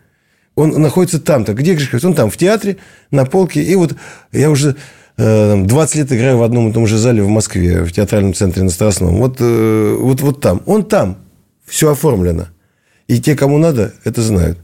Он 0.54 0.70
находится 0.80 1.20
там-то. 1.20 1.52
Где 1.52 1.74
Гришковец? 1.74 2.04
Он 2.04 2.14
там, 2.14 2.30
в 2.30 2.38
театре, 2.38 2.78
на 3.10 3.26
полке. 3.26 3.62
И 3.62 3.74
вот 3.76 3.94
я 4.32 4.50
уже 4.50 4.74
20 5.18 5.68
э, 5.68 5.98
лет 5.98 6.12
играю 6.12 6.38
в 6.38 6.42
одном 6.42 6.70
и 6.70 6.72
том 6.72 6.86
же 6.86 6.96
зале 6.96 7.22
в 7.22 7.28
Москве, 7.28 7.84
в 7.84 7.92
театральном 7.92 8.32
центре 8.32 8.62
на 8.62 8.70
Страстном. 8.70 9.18
Вот, 9.18 9.36
э, 9.40 9.96
вот, 10.00 10.22
вот 10.22 10.40
там. 10.40 10.62
Он 10.64 10.84
там. 10.84 11.18
Все 11.66 11.92
оформлено. 11.92 12.46
И 13.08 13.20
те, 13.20 13.36
кому 13.36 13.58
надо, 13.58 13.92
это 14.04 14.22
знают. 14.22 14.58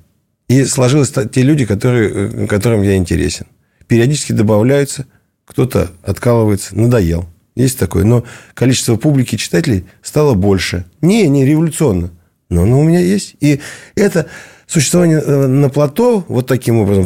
И 0.54 0.64
сложились 0.66 1.12
те 1.32 1.42
люди, 1.42 1.66
которые, 1.66 2.10
э, 2.10 2.46
которым 2.46 2.82
я 2.82 2.94
интересен. 2.94 3.46
Периодически 3.88 4.30
добавляются, 4.30 5.06
кто-то 5.44 5.90
откалывается, 6.04 6.78
надоел. 6.78 7.26
Есть 7.56 7.76
такое. 7.76 8.04
Но 8.04 8.22
количество 8.54 8.94
публики 8.94 9.34
читателей 9.34 9.84
стало 10.00 10.34
больше. 10.34 10.84
Не, 11.00 11.26
не 11.26 11.44
революционно. 11.44 12.10
Но 12.50 12.62
оно 12.62 12.78
у 12.78 12.84
меня 12.84 13.00
есть. 13.00 13.34
И 13.40 13.60
это 13.96 14.26
существование 14.68 15.20
э, 15.20 15.46
на 15.48 15.70
плато 15.70 16.24
вот 16.28 16.46
таким 16.46 16.78
образом, 16.78 17.04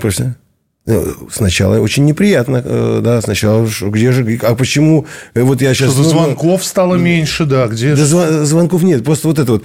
э, 0.87 1.05
сначала 1.33 1.79
очень 1.79 2.05
неприятно, 2.05 3.01
да, 3.01 3.23
сначала 3.23 3.67
где 3.81 4.13
же, 4.13 4.39
а 4.43 4.55
почему, 4.55 5.07
вот 5.35 5.63
я 5.63 5.73
сейчас... 5.73 5.93
Что 5.93 6.03
ну, 6.03 6.09
звонков 6.09 6.65
стало 6.65 6.97
меньше, 6.97 7.47
да, 7.47 7.67
где 7.67 7.95
да, 7.95 8.05
же... 8.05 8.45
звонков 8.45 8.83
нет, 8.83 9.05
просто 9.05 9.29
вот 9.29 9.39
это 9.39 9.53
вот, 9.53 9.65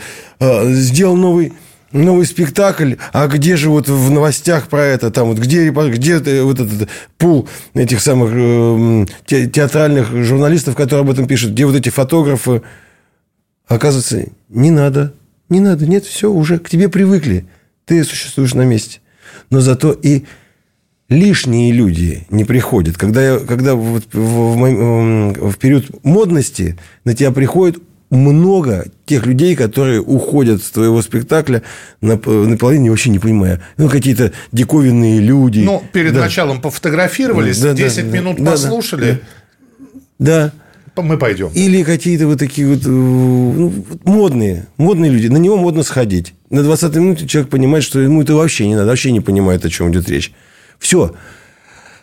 сделал 0.73 1.17
новый 1.17 1.51
новый 1.94 2.26
спектакль, 2.26 2.96
а 3.14 3.28
где 3.28 3.56
же 3.56 3.70
вот 3.70 3.88
в 3.88 4.12
новостях 4.12 4.68
про 4.68 4.84
это, 4.84 5.12
там 5.12 5.28
вот 5.30 5.38
где, 5.38 5.70
где 5.70 6.41
вот 6.44 6.60
этот 6.60 6.89
пул 7.18 7.48
этих 7.74 8.02
самых 8.02 8.32
э, 8.34 9.06
театральных 9.28 10.12
журналистов, 10.24 10.76
которые 10.76 11.04
об 11.04 11.12
этом 11.12 11.28
пишут, 11.28 11.52
где 11.52 11.66
вот 11.66 11.76
эти 11.76 11.89
фотографы, 11.89 12.64
оказывается, 13.68 14.26
не 14.50 14.72
надо, 14.72 15.14
не 15.50 15.60
надо, 15.60 15.86
нет, 15.86 16.04
все, 16.06 16.32
уже 16.32 16.60
к 16.60 16.70
тебе 16.70 16.89
привыкли, 16.89 17.46
ты 17.86 18.04
существуешь 18.04 18.54
на 18.54 18.64
месте. 18.64 19.00
Но 19.50 19.62
зато 19.62 19.91
и 19.91 20.24
лишние 21.10 21.72
люди 21.72 22.26
не 22.30 22.44
приходят. 22.44 22.98
Когда, 22.98 23.24
я, 23.24 23.39
когда 23.39 23.76
вот 23.76 24.06
в, 24.12 24.20
в, 24.20 25.52
в 25.52 25.58
период 25.58 26.04
модности 26.04 26.78
на 27.04 27.14
тебя 27.14 27.32
приходят 27.32 27.78
много 28.14 28.86
тех 29.05 29.26
людей, 29.26 29.55
которые 29.55 30.01
уходят 30.01 30.61
с 30.64 30.70
твоего 30.70 31.01
спектакля 31.01 31.64
наполовину 32.01 32.89
вообще 32.89 33.09
не 33.09 33.20
понимая. 33.20 33.61
Ну, 33.78 33.89
какие-то 33.89 34.32
диковинные 34.51 35.20
люди. 35.20 35.61
Ну, 35.61 35.84
перед 35.91 36.14
да. 36.14 36.22
началом 36.22 36.61
пофотографировались, 36.61 37.59
да, 37.59 37.74
10 37.74 38.11
да, 38.11 38.18
минут 38.18 38.38
да, 38.38 38.51
послушали. 38.51 39.22
Да. 40.20 40.51
да. 40.95 41.01
Мы 41.01 41.18
пойдем. 41.18 41.49
Или 41.55 41.82
какие-то 41.82 42.28
вот 42.28 42.38
такие 42.38 42.68
вот 42.68 42.86
э, 42.86 42.89
ну, 42.89 43.74
модные, 44.05 44.68
модные 44.78 45.09
люди. 45.09 45.26
На 45.26 45.38
него 45.38 45.57
модно 45.57 45.82
сходить. 45.82 46.36
На 46.51 46.61
20 46.61 46.95
минуте 46.97 47.28
человек 47.28 47.49
понимает, 47.49 47.84
что 47.84 47.99
ему 47.99 48.22
это 48.22 48.36
вообще 48.36 48.68
не 48.68 48.76
надо, 48.76 48.89
вообще 48.89 49.11
не 49.11 49.22
понимает, 49.22 49.66
о 49.66 49.70
чем 49.72 49.91
идет 49.91 50.07
речь. 50.07 50.32
Все. 50.78 51.16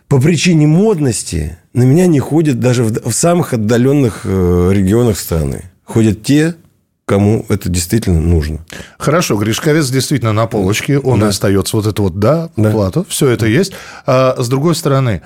По 0.08 0.20
причине 0.20 0.66
модности 0.66 1.56
на 1.72 1.84
меня 1.84 2.08
не 2.08 2.18
ходят 2.18 2.58
даже 2.58 2.82
в 2.82 3.12
самых 3.12 3.54
отдаленных 3.54 4.22
э, 4.24 4.70
регионах 4.74 5.16
страны 5.16 5.69
ходят 5.90 6.22
те, 6.22 6.54
кому 7.04 7.44
это 7.48 7.68
действительно 7.68 8.20
нужно. 8.20 8.60
Хорошо, 8.98 9.36
Гришковец 9.36 9.90
действительно 9.90 10.32
на 10.32 10.46
полочке, 10.46 10.98
он 10.98 11.20
да. 11.20 11.28
остается 11.28 11.76
вот 11.76 11.86
это 11.86 12.02
вот, 12.02 12.20
да, 12.20 12.50
да. 12.56 12.70
плата, 12.70 13.04
все 13.08 13.28
это 13.28 13.46
есть. 13.46 13.72
А 14.06 14.36
с 14.38 14.48
другой 14.48 14.76
стороны, 14.76 15.22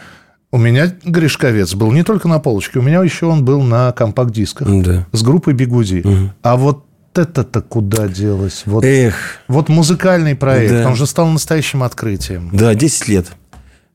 у 0.51 0.57
меня 0.57 0.95
Гришковец 1.05 1.75
был 1.75 1.93
не 1.93 2.03
только 2.03 2.27
на 2.27 2.39
полочке, 2.39 2.79
у 2.79 2.83
меня 2.83 3.03
еще 3.03 3.27
он 3.27 3.45
был 3.45 3.61
на 3.63 3.93
компакт-дисках 3.93 4.67
да. 4.83 5.07
с 5.13 5.23
группой 5.23 5.53
Бигуди. 5.53 6.01
Угу. 6.03 6.31
А 6.43 6.57
вот 6.57 6.85
это-то 7.15 7.61
куда 7.61 8.09
делось? 8.09 8.63
Вот, 8.65 8.83
Эх. 8.83 9.15
Вот 9.49 9.69
музыкальный 9.69 10.35
проект, 10.35 10.73
да. 10.73 10.89
он 10.89 10.97
же 10.97 11.07
стал 11.07 11.29
настоящим 11.29 11.83
открытием. 11.83 12.49
Да, 12.53 12.75
10 12.75 13.09
лет. 13.09 13.27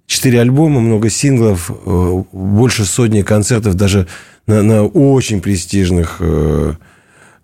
Четыре 0.09 0.41
альбома, 0.41 0.79
много 0.79 1.07
синглов, 1.07 1.69
э, 1.69 2.23
больше 2.31 2.83
сотни 2.83 3.21
концертов, 3.21 3.75
даже 3.75 4.07
на, 4.47 4.63
на 4.63 4.83
очень 4.83 5.39
престижных 5.39 6.15
э, 6.19 6.73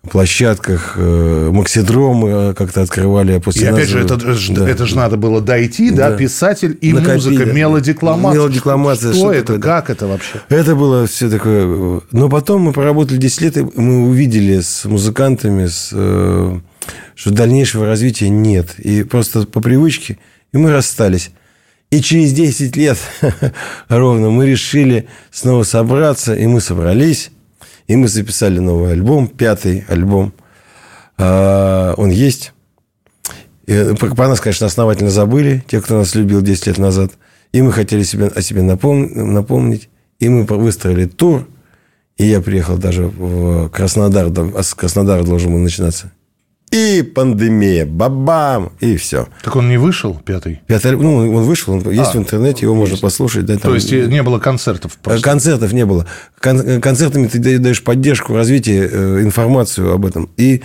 площадках 0.10 0.96
э, 0.98 1.52
Максидромы 1.54 2.56
как-то 2.56 2.82
открывали. 2.82 3.34
А 3.34 3.40
после 3.40 3.68
и 3.68 3.70
опять 3.70 3.88
же, 3.88 4.00
это, 4.00 4.18
да. 4.18 4.68
это 4.68 4.88
же 4.88 4.96
надо 4.96 5.16
было 5.16 5.42
дойти, 5.42 5.92
да, 5.92 6.10
да 6.10 6.18
писатель 6.18 6.76
и 6.82 6.92
Накопили. 6.92 7.14
музыка, 7.14 7.46
мелодикламация. 7.46 8.40
Мелодикламация. 8.40 9.14
Что, 9.14 9.20
что 9.20 9.32
это, 9.32 9.46
такое? 9.46 9.62
как 9.62 9.90
это 9.92 10.08
вообще? 10.08 10.42
Это 10.50 10.76
было 10.76 11.06
все 11.06 11.30
такое... 11.30 12.02
Но 12.12 12.30
потом 12.30 12.64
мы 12.64 12.74
поработали 12.74 13.18
10 13.18 13.42
лет, 13.42 13.58
и 13.58 13.62
мы 13.62 14.08
увидели 14.08 14.60
с 14.62 14.86
музыкантами, 14.86 15.68
с, 15.68 15.90
что 15.90 17.30
дальнейшего 17.30 17.86
развития 17.86 18.30
нет. 18.30 18.80
И 18.80 19.04
просто 19.04 19.46
по 19.46 19.62
привычке, 19.62 20.18
и 20.52 20.58
мы 20.58 20.72
расстались. 20.72 21.30
И 21.92 22.02
через 22.02 22.34
10 22.34 22.76
лет 22.76 22.98
ровно 23.88 24.30
мы 24.30 24.48
решили 24.48 25.08
снова 25.32 25.64
собраться, 25.64 26.34
и 26.34 26.46
мы 26.48 26.60
собрались, 26.60 27.32
и 27.88 27.96
мы 27.96 28.08
записали 28.08 28.60
новый 28.60 28.92
альбом, 28.92 29.28
пятый 29.28 29.86
альбом. 29.88 30.34
А, 31.18 31.94
он 31.98 32.10
есть. 32.10 32.54
И 33.68 33.94
про 33.98 34.28
нас, 34.28 34.42
конечно, 34.42 34.68
основательно 34.68 35.10
забыли, 35.10 35.64
те, 35.68 35.82
кто 35.82 35.98
нас 35.98 36.16
любил 36.16 36.42
10 36.42 36.68
лет 36.68 36.78
назад. 36.78 37.12
И 37.52 37.62
мы 37.62 37.72
хотели 37.72 38.04
себе, 38.04 38.28
о 38.28 38.42
себе 38.42 38.62
напомнить. 38.62 39.90
И 40.20 40.28
мы 40.28 40.44
выстроили 40.44 41.06
тур. 41.06 41.48
И 42.18 42.26
я 42.26 42.42
приехал 42.42 42.78
даже 42.78 43.08
в 43.08 43.70
Краснодар. 43.70 44.32
А 44.56 44.64
с 44.64 44.74
Краснодара 44.74 45.24
должен 45.24 45.52
был 45.52 45.60
начинаться 45.60 46.12
и 46.72 47.04
пандемия, 47.04 47.86
бабам, 47.86 48.72
и 48.80 48.98
все. 48.98 49.28
Так 49.44 49.56
он 49.56 49.70
не 49.70 49.78
вышел, 49.78 50.20
пятый? 50.26 50.62
Пятый, 50.68 50.98
ну, 50.98 51.16
он 51.36 51.44
вышел, 51.44 51.74
он 51.74 51.90
есть 51.92 52.12
а, 52.14 52.18
в 52.18 52.18
интернете, 52.18 52.66
его 52.66 52.74
есть. 52.74 52.92
можно 52.92 52.98
послушать. 52.98 53.46
Да, 53.46 53.54
там... 53.54 53.72
То 53.72 53.76
есть, 53.76 53.92
не 53.92 54.22
было 54.24 54.40
концертов? 54.40 54.98
Просто. 55.02 55.24
Концертов 55.24 55.72
не 55.74 55.86
было. 55.86 56.06
Кон- 56.40 56.82
концертами 56.82 57.28
ты 57.28 57.60
даешь 57.60 57.84
поддержку, 57.84 58.34
развитие, 58.34 58.90
э, 58.92 59.22
информацию 59.22 59.94
об 59.94 60.06
этом. 60.06 60.30
И 60.38 60.64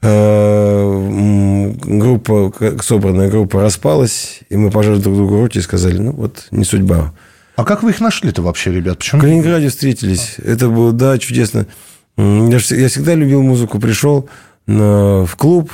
э, 0.00 1.72
группа, 1.84 2.52
собранная 2.80 3.28
группа 3.28 3.60
распалась, 3.60 4.40
и 4.48 4.56
мы 4.56 4.70
пожали 4.70 4.98
друг 4.98 5.16
другу 5.16 5.40
руки 5.40 5.58
и 5.58 5.62
сказали, 5.62 5.98
ну, 5.98 6.12
вот, 6.12 6.46
не 6.50 6.64
судьба. 6.64 7.12
А 7.56 7.64
как 7.64 7.82
вы 7.82 7.90
их 7.90 8.00
нашли-то 8.00 8.42
вообще, 8.42 8.72
ребят? 8.72 8.98
Почему? 8.98 9.20
В 9.20 9.24
Калининграде 9.24 9.68
встретились. 9.68 10.36
А. 10.38 10.50
Это 10.52 10.68
было, 10.68 10.92
да, 10.92 11.18
чудесно. 11.18 11.66
Я, 12.16 12.58
я 12.58 12.88
всегда 12.88 13.14
любил 13.14 13.42
музыку, 13.42 13.78
пришел, 13.78 14.28
в 14.66 15.30
клуб, 15.36 15.70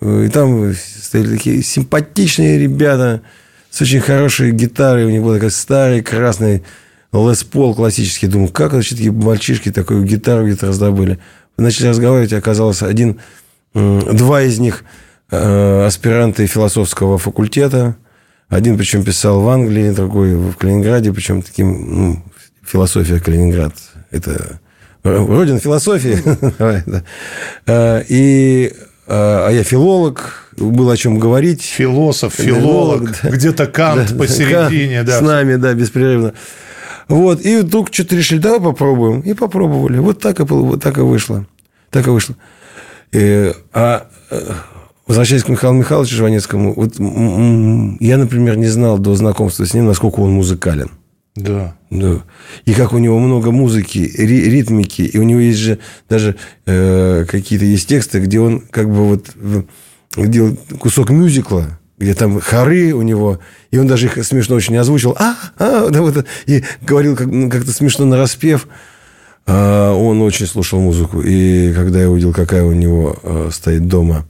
и 0.00 0.28
там 0.28 0.74
стояли 0.74 1.36
такие 1.36 1.62
симпатичные 1.62 2.58
ребята 2.58 3.22
с 3.70 3.80
очень 3.80 4.00
хорошей 4.00 4.52
гитарой. 4.52 5.04
У 5.04 5.10
них 5.10 5.22
был 5.22 5.34
такой 5.34 5.50
старый 5.50 6.02
красный 6.02 6.62
Лес 7.12 7.44
Пол 7.44 7.74
классический. 7.74 8.26
Думаю, 8.26 8.48
как 8.48 8.72
вообще 8.72 8.96
такие 8.96 9.12
мальчишки 9.12 9.70
такую 9.70 10.04
гитару 10.04 10.44
где-то 10.46 10.66
раздобыли. 10.66 11.18
Начали 11.56 11.88
разговаривать, 11.88 12.32
оказалось, 12.32 12.82
один, 12.82 13.20
два 13.72 14.42
из 14.42 14.58
них 14.58 14.84
э, 15.30 15.86
аспиранты 15.86 16.46
философского 16.46 17.18
факультета. 17.18 17.96
Один, 18.48 18.76
причем, 18.76 19.04
писал 19.04 19.40
в 19.40 19.48
Англии, 19.48 19.90
другой 19.90 20.34
в 20.34 20.56
Калининграде, 20.56 21.12
причем 21.12 21.42
таким, 21.42 21.96
ну, 21.96 22.22
философия 22.64 23.20
Калининград. 23.20 23.74
Это 24.10 24.60
Родина 25.04 25.58
философии. 25.58 26.18
Э, 27.66 28.02
и 28.08 28.72
э, 29.06 29.08
а 29.08 29.50
я 29.50 29.62
филолог, 29.62 30.50
было 30.56 30.92
о 30.92 30.96
чем 30.96 31.18
говорить. 31.18 31.62
Философ, 31.62 32.34
филолог, 32.34 33.22
где-то 33.22 33.66
Кант 33.66 34.16
посередине, 34.18 35.02
да. 35.02 35.18
С 35.18 35.20
нами, 35.22 35.56
да, 35.56 35.72
беспрерывно. 35.74 36.34
Вот, 37.08 37.44
и 37.44 37.58
вдруг 37.58 37.92
что-то 37.92 38.16
решили, 38.16 38.38
давай 38.38 38.60
попробуем. 38.60 39.20
И 39.20 39.34
попробовали. 39.34 39.98
Вот 39.98 40.20
так 40.20 40.40
и, 40.40 40.42
вот 40.42 40.82
так 40.82 40.98
и 40.98 41.02
вышло. 41.02 41.46
Так 41.90 42.06
и 42.06 42.10
вышло. 42.10 42.34
И, 43.12 43.52
а 43.72 44.06
э, 44.30 44.52
возвращаясь 45.06 45.44
к 45.44 45.48
Михаилу 45.48 45.76
Михайловичу 45.76 46.16
Жванецкому, 46.16 46.74
вот 46.74 46.94
я, 48.00 48.18
например, 48.18 48.56
не 48.56 48.68
знал 48.68 48.98
до 48.98 49.14
знакомства 49.14 49.64
с 49.64 49.74
ним, 49.74 49.86
насколько 49.86 50.20
он 50.20 50.32
музыкален. 50.32 50.90
Да. 51.36 51.76
Да. 51.90 52.22
И 52.64 52.74
как 52.74 52.92
у 52.92 52.98
него 52.98 53.18
много 53.18 53.50
музыки, 53.50 53.98
ритмики, 53.98 55.02
и 55.02 55.18
у 55.18 55.24
него 55.24 55.40
есть 55.40 55.58
же 55.58 55.78
даже 56.08 56.36
э, 56.66 57.24
какие-то 57.28 57.64
есть 57.64 57.88
тексты, 57.88 58.20
где 58.20 58.38
он 58.38 58.60
как 58.60 58.88
бы 58.88 59.08
вот 59.08 59.26
где 60.16 60.56
кусок 60.78 61.10
мюзикла, 61.10 61.78
где 61.98 62.14
там 62.14 62.40
хоры 62.40 62.92
у 62.92 63.02
него, 63.02 63.40
и 63.70 63.78
он 63.78 63.86
даже 63.86 64.06
их 64.06 64.24
смешно 64.24 64.56
очень 64.56 64.76
озвучил, 64.76 65.16
а, 65.18 65.36
а, 65.58 65.88
да, 65.90 66.02
вот, 66.02 66.24
и 66.46 66.62
говорил 66.82 67.16
как, 67.16 67.26
ну, 67.26 67.50
как-то 67.50 67.72
смешно 67.72 68.04
на 68.04 68.16
распев. 68.16 68.68
А 69.46 69.92
он 69.92 70.22
очень 70.22 70.46
слушал 70.46 70.80
музыку, 70.80 71.20
и 71.20 71.72
когда 71.74 72.00
я 72.00 72.08
увидел, 72.08 72.32
какая 72.32 72.64
у 72.64 72.72
него 72.72 73.18
э, 73.22 73.50
стоит 73.52 73.86
дома 73.88 74.24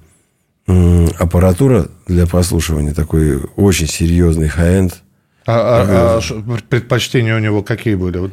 э, 0.66 1.06
аппаратура 1.18 1.86
для 2.08 2.26
прослушивания, 2.26 2.94
такой 2.94 3.40
очень 3.54 3.86
серьезный 3.86 4.48
high-end, 4.48 5.03
а, 5.46 6.18
а, 6.18 6.20
а 6.20 6.58
предпочтения 6.68 7.36
у 7.36 7.38
него 7.38 7.62
какие 7.62 7.94
были? 7.94 8.30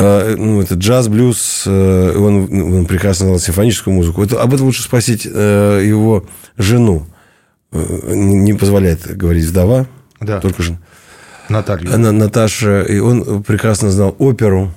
А, 0.00 0.36
ну, 0.36 0.60
это 0.60 0.74
джаз, 0.74 1.08
блюз, 1.08 1.64
э, 1.66 2.16
он, 2.16 2.74
он 2.74 2.86
прекрасно 2.86 3.26
знал 3.26 3.38
симфоническую 3.38 3.94
музыку. 3.94 4.22
Это, 4.22 4.40
об 4.40 4.54
этом 4.54 4.66
лучше 4.66 4.82
спросить 4.82 5.26
э, 5.26 5.82
его 5.84 6.26
жену. 6.56 7.06
Э, 7.72 8.12
не, 8.14 8.54
позволяет 8.54 9.16
говорить 9.16 9.44
вдова, 9.44 9.86
да. 10.20 10.40
только 10.40 10.62
жена. 10.62 10.78
Наталья. 11.48 11.94
Она, 11.94 12.12
Наташа, 12.12 12.82
и 12.82 12.98
он 12.98 13.42
прекрасно 13.42 13.90
знал 13.90 14.14
оперу, 14.18 14.72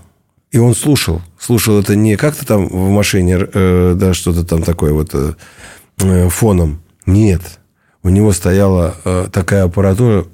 и 0.51 0.57
он 0.57 0.73
слушал. 0.73 1.21
Слушал 1.37 1.79
это 1.79 1.95
не 1.95 2.15
как-то 2.15 2.45
там 2.45 2.67
в 2.67 2.89
машине, 2.89 3.37
э, 3.53 3.93
да, 3.95 4.13
что-то 4.13 4.43
там 4.43 4.63
такое 4.63 4.93
вот 4.93 5.13
э, 5.13 6.29
фоном. 6.29 6.81
Нет. 7.05 7.41
У 8.03 8.09
него 8.09 8.31
стояла 8.31 8.95
э, 9.05 9.27
такая 9.31 9.65
аппаратура 9.65 10.25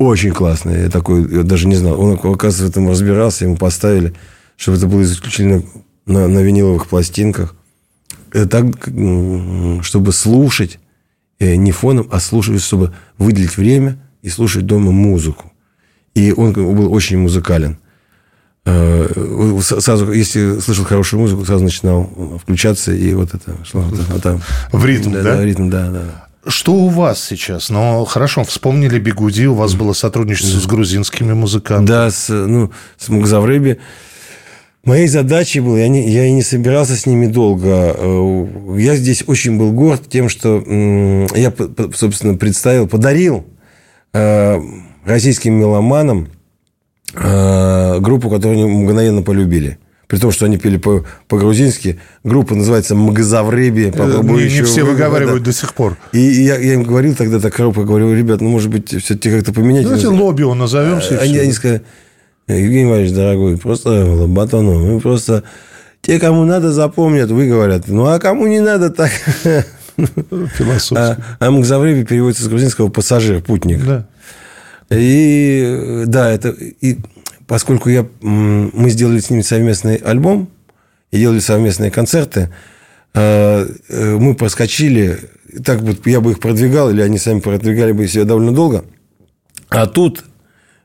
очень 0.00 0.32
классный. 0.32 0.84
Я 0.84 0.88
такой, 0.88 1.30
я 1.30 1.42
даже 1.42 1.68
не 1.68 1.76
знал. 1.76 2.00
Он, 2.00 2.14
оказывается, 2.14 2.64
в 2.64 2.70
этом 2.70 2.88
разбирался, 2.88 3.44
ему 3.44 3.56
поставили, 3.56 4.14
чтобы 4.56 4.78
это 4.78 4.86
было 4.86 5.02
исключительно 5.02 5.62
на, 6.06 6.26
на 6.26 6.38
виниловых 6.38 6.88
пластинках. 6.88 7.54
Это 8.32 8.46
так, 8.48 8.64
чтобы 9.84 10.12
слушать 10.12 10.78
э, 11.38 11.54
не 11.56 11.70
фоном, 11.70 12.08
а 12.10 12.18
слушать, 12.18 12.62
чтобы 12.62 12.94
выделить 13.18 13.58
время 13.58 13.98
и 14.22 14.30
слушать 14.30 14.64
дома 14.64 14.90
музыку. 14.90 15.52
И 16.14 16.32
он 16.32 16.54
был 16.54 16.92
очень 16.92 17.18
музыкален. 17.18 17.76
Э, 18.64 19.06
сразу, 19.60 20.10
если 20.12 20.60
слышал 20.60 20.86
хорошую 20.86 21.20
музыку, 21.20 21.44
сразу 21.44 21.64
начинал 21.64 22.38
включаться, 22.42 22.92
и 22.94 23.12
вот 23.12 23.34
это 23.34 23.54
шло 23.64 23.82
вот, 23.82 23.98
вот 23.98 24.22
там. 24.22 24.40
В 24.72 24.82
ритм, 24.86 25.12
да? 25.12 25.22
Да, 25.22 25.36
в 25.36 25.44
ритм, 25.44 25.68
да, 25.68 25.90
да. 25.90 26.29
Что 26.46 26.72
у 26.72 26.88
вас 26.88 27.22
сейчас? 27.22 27.68
Ну, 27.68 28.04
хорошо, 28.06 28.44
вспомнили 28.44 28.98
Бигуди, 28.98 29.44
у 29.44 29.54
вас 29.54 29.74
было 29.74 29.92
сотрудничество 29.92 30.58
с 30.58 30.66
грузинскими 30.66 31.34
музыкантами. 31.34 31.86
Да, 31.86 32.10
с, 32.10 32.28
ну, 32.30 32.70
с 32.96 33.08
Мукзавреби. 33.10 33.78
Моей 34.82 35.08
задачей 35.08 35.60
было, 35.60 35.76
я, 35.76 35.88
не, 35.88 36.10
я 36.10 36.24
и 36.24 36.32
не 36.32 36.42
собирался 36.42 36.96
с 36.96 37.04
ними 37.04 37.26
долго. 37.26 37.94
Э, 37.94 38.46
я 38.78 38.96
здесь 38.96 39.22
очень 39.26 39.58
был 39.58 39.72
горд 39.72 40.08
тем, 40.08 40.30
что 40.30 40.58
я, 41.34 41.52
собственно, 41.94 42.38
представил, 42.38 42.88
подарил 42.88 43.44
э, 44.14 44.58
российским 45.04 45.52
меломанам 45.52 46.28
э, 47.12 47.98
группу, 48.00 48.30
которую 48.30 48.54
они 48.54 48.64
мгновенно 48.64 49.20
полюбили 49.20 49.78
при 50.10 50.18
том, 50.18 50.32
что 50.32 50.44
они 50.44 50.58
пели 50.58 50.76
по- 50.76 51.04
по-грузински. 51.28 52.00
Группа 52.24 52.56
называется 52.56 52.96
«Магазавреби». 52.96 53.92
Не, 53.96 54.58
не 54.58 54.62
все 54.64 54.82
выговаривают 54.82 55.44
до 55.44 55.52
сих 55.52 55.72
пор. 55.72 55.96
И 56.10 56.18
я, 56.18 56.58
я 56.58 56.74
им 56.74 56.82
говорил 56.82 57.14
тогда 57.14 57.38
так 57.38 57.56
робко, 57.60 57.84
говорю, 57.84 58.12
ребят, 58.12 58.40
ну, 58.40 58.48
может 58.48 58.70
быть, 58.70 58.88
все-таки 58.88 59.30
как-то 59.30 59.52
поменять. 59.52 59.84
Давайте 59.84 60.08
лобби 60.08 60.42
назовемся. 60.42 61.16
Они, 61.20 61.38
они 61.38 61.52
сказали, 61.52 61.82
Евгений 62.48 62.90
Иванович, 62.90 63.12
дорогой, 63.12 63.56
просто 63.56 64.04
лоботону. 64.04 64.94
Мы 64.94 65.00
просто... 65.00 65.44
Те, 66.02 66.18
кому 66.18 66.44
надо, 66.44 66.72
запомнят. 66.72 67.30
Вы 67.30 67.46
говорят, 67.46 67.84
ну, 67.86 68.06
а 68.06 68.18
кому 68.18 68.48
не 68.48 68.58
надо, 68.58 68.90
так... 68.90 69.12
Философски. 69.96 70.94
А, 70.96 71.18
а 71.38 71.50
Магзавреби 71.52 72.04
переводится 72.04 72.42
с 72.42 72.48
грузинского 72.48 72.88
«пассажир», 72.88 73.42
«путник». 73.42 73.84
Да. 73.84 74.08
И 74.90 76.02
да, 76.06 76.32
это... 76.32 76.48
И 76.48 76.98
поскольку 77.50 77.88
я, 77.88 78.06
мы 78.20 78.90
сделали 78.90 79.18
с 79.18 79.28
ними 79.28 79.40
совместный 79.40 79.96
альбом 79.96 80.48
и 81.10 81.18
делали 81.18 81.40
совместные 81.40 81.90
концерты, 81.90 82.50
э, 83.12 83.66
э, 83.88 84.16
мы 84.20 84.36
проскочили, 84.36 85.18
так 85.64 85.80
вот 85.80 86.06
я 86.06 86.20
бы 86.20 86.30
их 86.30 86.38
продвигал, 86.38 86.90
или 86.90 87.00
они 87.00 87.18
сами 87.18 87.40
продвигали 87.40 87.90
бы 87.90 88.06
себя 88.06 88.22
довольно 88.22 88.54
долго. 88.54 88.84
А 89.68 89.88
тут 89.88 90.24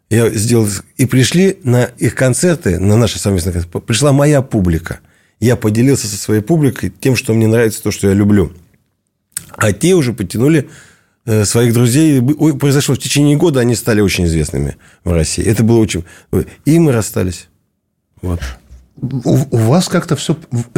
я 0.10 0.28
сделал... 0.32 0.68
И 0.98 1.06
пришли 1.06 1.60
на 1.62 1.84
их 1.84 2.16
концерты, 2.16 2.80
на 2.80 2.98
наши 2.98 3.20
совместные 3.20 3.54
концерты, 3.54 3.80
пришла 3.82 4.12
моя 4.12 4.42
публика. 4.42 5.02
Я 5.40 5.58
поделился 5.58 6.08
со 6.08 6.18
своей 6.18 6.42
публикой 6.42 6.90
тем, 6.90 7.16
что 7.16 7.36
мне 7.36 7.46
нравится, 7.46 7.84
то, 7.84 7.92
что 7.92 8.08
я 8.08 8.16
люблю. 8.16 8.54
А 9.56 9.72
те 9.72 9.94
уже 9.94 10.14
потянули 10.14 10.68
своих 11.44 11.74
друзей. 11.74 12.22
Произошло 12.60 12.96
в 12.96 13.00
течение 13.00 13.38
года, 13.38 13.60
они 13.60 13.76
стали 13.76 14.02
очень 14.02 14.26
известными 14.26 14.78
в 15.04 15.12
России. 15.12 15.44
Это 15.44 15.64
было 15.64 15.80
очень... 15.80 16.04
И 16.66 16.80
мы 16.80 16.92
расстались. 16.92 17.50
Вот. 18.22 18.40
У, 19.02 19.38
у 19.52 19.58
вас 19.58 19.90
как-то 19.90 20.16
все, 20.16 20.38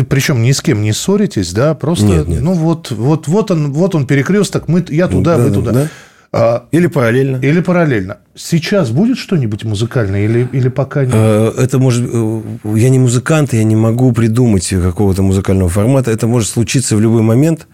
причем 0.09 0.41
ни 0.41 0.51
с 0.51 0.61
кем 0.61 0.81
не 0.81 0.91
ссоритесь, 0.91 1.53
да, 1.53 1.75
просто, 1.75 2.05
нет, 2.05 2.27
нет. 2.27 2.41
ну 2.41 2.53
вот, 2.53 2.89
вот, 2.89 3.27
вот 3.27 3.51
он, 3.51 3.71
вот 3.71 3.93
он 3.93 4.07
перекресток, 4.07 4.67
мы, 4.67 4.83
я 4.89 5.07
туда, 5.07 5.37
да, 5.37 5.43
вы 5.43 5.51
туда. 5.51 5.71
Да. 5.71 5.87
А, 6.33 6.67
или 6.71 6.87
параллельно. 6.87 7.37
Или 7.37 7.61
параллельно. 7.61 8.17
Сейчас 8.35 8.89
будет 8.89 9.17
что-нибудь 9.17 9.63
музыкальное 9.63 10.25
или, 10.25 10.47
или 10.51 10.67
пока 10.67 11.05
нет? 11.05 11.13
Это 11.13 11.79
может... 11.79 12.09
Э, 12.11 12.41
я 12.75 12.89
не 12.89 12.99
музыкант, 12.99 13.53
я 13.53 13.63
не 13.63 13.75
могу 13.75 14.11
придумать 14.11 14.67
какого-то 14.67 15.21
музыкального 15.21 15.69
формата. 15.69 16.11
Это 16.11 16.27
может 16.27 16.49
случиться 16.49 16.95
в 16.95 17.01
любой 17.01 17.21
момент. 17.21 17.67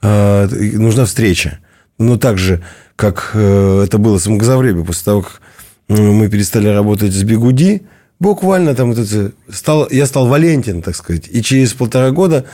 Нужна 0.00 1.06
встреча. 1.06 1.58
Ну, 1.98 2.16
так 2.16 2.38
же, 2.38 2.62
как 2.96 3.32
э, 3.34 3.84
это 3.84 3.98
было 3.98 4.18
с 4.18 4.26
Магазавреби, 4.26 4.82
после 4.82 5.04
того, 5.04 5.22
как 5.22 5.40
мы 5.88 6.28
перестали 6.28 6.68
работать 6.68 7.12
с 7.12 7.22
Бигуди, 7.22 7.82
буквально 8.20 8.74
там 8.74 8.92
вот 8.92 8.98
это, 8.98 9.32
стал, 9.50 9.88
я 9.90 10.06
стал 10.06 10.28
Валентин, 10.28 10.82
так 10.82 10.94
сказать. 10.94 11.28
И 11.30 11.42
через 11.42 11.72
полтора 11.72 12.10
года 12.10 12.44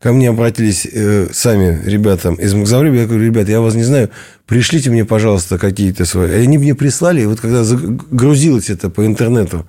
ко 0.00 0.12
мне 0.12 0.30
обратились 0.30 0.86
э, 0.90 1.28
сами 1.32 1.82
ребята 1.84 2.30
из 2.32 2.54
Магазавреби. 2.54 2.96
Я 2.96 3.06
говорю, 3.06 3.24
ребят, 3.24 3.48
я 3.48 3.60
вас 3.60 3.74
не 3.74 3.84
знаю, 3.84 4.10
пришлите 4.46 4.90
мне, 4.90 5.04
пожалуйста, 5.04 5.58
какие-то 5.58 6.04
свои. 6.06 6.30
И 6.30 6.42
они 6.42 6.58
мне 6.58 6.74
прислали, 6.74 7.22
и 7.22 7.26
вот 7.26 7.40
когда 7.40 7.64
загрузилось 7.64 8.70
это 8.70 8.90
по 8.90 9.04
интернету, 9.04 9.66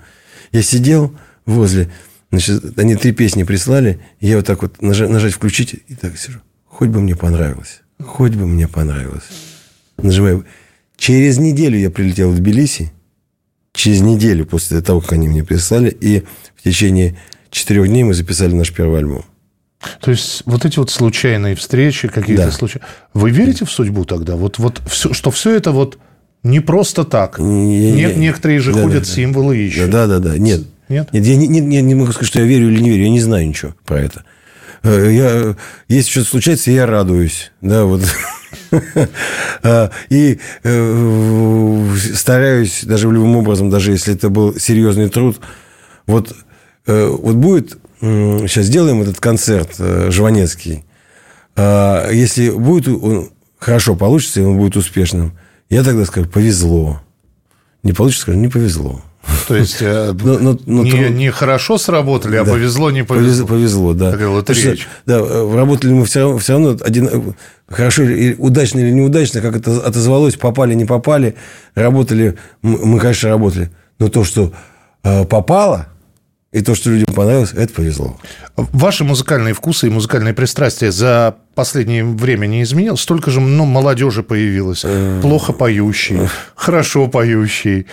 я 0.51 0.61
сидел 0.61 1.13
возле, 1.45 1.89
значит, 2.31 2.77
они 2.77 2.95
три 2.95 3.11
песни 3.11 3.43
прислали, 3.43 3.99
и 4.19 4.27
я 4.27 4.37
вот 4.37 4.45
так 4.45 4.61
вот 4.61 4.81
нажать, 4.81 5.09
нажать 5.09 5.33
включить, 5.33 5.75
и 5.87 5.95
так 5.95 6.17
сижу. 6.17 6.39
Хоть 6.67 6.89
бы 6.89 7.01
мне 7.01 7.15
понравилось. 7.15 7.81
Хоть 8.03 8.33
бы 8.35 8.45
мне 8.45 8.67
понравилось. 8.67 9.23
Нажимаю. 9.97 10.45
Через 10.97 11.37
неделю 11.37 11.77
я 11.77 11.89
прилетел 11.89 12.31
в 12.31 12.35
Тбилиси. 12.35 12.91
Через 13.73 14.01
неделю 14.01 14.45
после 14.45 14.81
того, 14.81 15.01
как 15.01 15.13
они 15.13 15.27
мне 15.27 15.43
прислали. 15.43 15.89
И 15.89 16.23
в 16.55 16.63
течение 16.63 17.15
четырех 17.49 17.87
дней 17.87 18.03
мы 18.03 18.13
записали 18.13 18.53
наш 18.53 18.71
первый 18.71 18.99
альбом. 18.99 19.25
То 20.01 20.11
есть 20.11 20.41
вот 20.45 20.65
эти 20.65 20.79
вот 20.79 20.89
случайные 20.89 21.55
встречи, 21.55 22.07
какие-то 22.07 22.45
Да. 22.45 22.51
случаи. 22.51 22.81
Вы 23.13 23.29
верите 23.31 23.65
в 23.65 23.71
судьбу 23.71 24.05
тогда? 24.05 24.35
Вот, 24.35 24.57
вот 24.57 24.81
все, 24.87 25.13
что 25.13 25.31
все 25.31 25.55
это 25.55 25.71
вот 25.71 25.97
не 26.43 26.59
просто 26.59 27.03
так. 27.03 27.39
Не- 27.39 27.91
Не- 27.91 27.91
не- 27.91 28.13
некоторые 28.15 28.59
же 28.59 28.73
да, 28.73 28.81
ходят 28.83 29.03
да, 29.03 29.09
символы 29.09 29.57
ищут. 29.57 29.89
Да, 29.89 30.07
да, 30.07 30.19
да. 30.19 30.37
Нет. 30.37 30.61
Нет? 30.89 31.11
Нет, 31.13 31.25
я 31.25 31.35
не, 31.35 31.47
не- 31.47 31.81
не 31.81 31.95
могу 31.95 32.11
сказать, 32.13 32.29
что 32.29 32.39
я 32.39 32.45
верю 32.45 32.69
или 32.71 32.79
не 32.81 32.89
верю. 32.91 33.03
Я 33.03 33.09
не 33.09 33.19
знаю 33.19 33.47
ничего 33.47 33.73
про 33.85 33.99
это. 34.01 34.23
Э, 34.85 35.11
Я, 35.11 35.55
если 35.87 36.11
что-то 36.11 36.29
случается, 36.29 36.71
я 36.71 36.85
радуюсь. 36.85 37.51
Да, 37.61 37.85
вот. 37.85 38.01
А, 39.63 39.89
И 40.09 40.39
э, 40.63 41.95
стараюсь 42.13 42.83
даже 42.83 43.11
любым 43.11 43.35
образом, 43.37 43.69
даже 43.69 43.91
если 43.91 44.13
это 44.13 44.29
был 44.29 44.57
серьезный 44.57 45.09
труд, 45.09 45.39
вот, 46.07 46.33
э, 46.87 47.07
вот 47.07 47.35
будет, 47.35 47.77
сейчас 47.99 48.65
сделаем 48.65 49.01
этот 49.01 49.19
концерт 49.19 49.71
Жванецкий, 49.77 50.85
А, 51.55 52.09
если 52.11 52.49
будет 52.49 52.87
он 52.87 53.31
хорошо 53.59 53.95
получится, 53.95 54.41
и 54.41 54.43
он 54.43 54.57
будет 54.57 54.77
успешным, 54.77 55.37
я 55.69 55.83
тогда 55.83 56.05
скажу, 56.05 56.29
повезло. 56.29 57.01
Не 57.83 57.93
получится, 57.93 58.23
скажу, 58.23 58.37
не 58.39 58.47
повезло. 58.47 59.01
То 59.47 59.55
есть 59.55 59.77
э, 59.81 60.13
Но- 60.23 60.39
но- 60.39 60.59
но 60.65 60.83
не, 60.83 60.91
труд- 60.91 61.09
не 61.11 61.31
хорошо 61.31 61.77
сработали, 61.77 62.35
а 62.37 62.43
Да. 62.43 62.51
повезло, 62.51 62.91
не 62.91 63.03
Повезло, 63.03 63.47
повезло. 63.47 63.93
да. 63.93 64.11
Такая 64.11 64.43
речь. 64.71 64.87
да, 65.05 65.19
э, 65.19 65.55
работали 65.55 65.93
мы 65.93 66.05
все 66.05 66.21
равно, 66.21 66.37
все 66.37 66.53
равно 66.53 66.77
один, 66.81 67.35
хорошо 67.67 68.03
или 68.03 68.35
удачно 68.37 68.79
или 68.79 68.91
неудачно, 68.91 69.41
как 69.41 69.55
это 69.55 69.77
отозвалось, 69.85 70.35
попали, 70.35 70.73
не 70.73 70.85
попали, 70.85 71.35
работали, 71.75 72.37
мы, 72.61 72.99
конечно, 72.99 73.29
работали. 73.29 73.69
Но 73.99 74.09
то, 74.09 74.23
что 74.23 74.51
э, 75.03 75.25
попало, 75.25 75.87
и 76.51 76.61
то, 76.61 76.73
что 76.73 76.89
людям 76.89 77.13
понравилось, 77.13 77.51
это 77.53 77.73
повезло. 77.73 78.17
Ваши 78.55 79.03
музыкальные 79.03 79.53
вкусы 79.53 79.87
и 79.87 79.89
музыкальные 79.89 80.33
пристрастия 80.33 80.91
за 80.91 81.35
последнее 81.53 82.05
время 82.05 82.45
не 82.47 82.63
изменилось? 82.63 83.01
Столько 83.01 83.29
же 83.29 83.41
ну, 83.41 83.65
молодежи 83.65 84.23
появилось. 84.23 84.85
Плохо 85.21 85.51
поющие, 85.51 86.29
хорошо 86.55 87.07
поющие, 87.07 87.85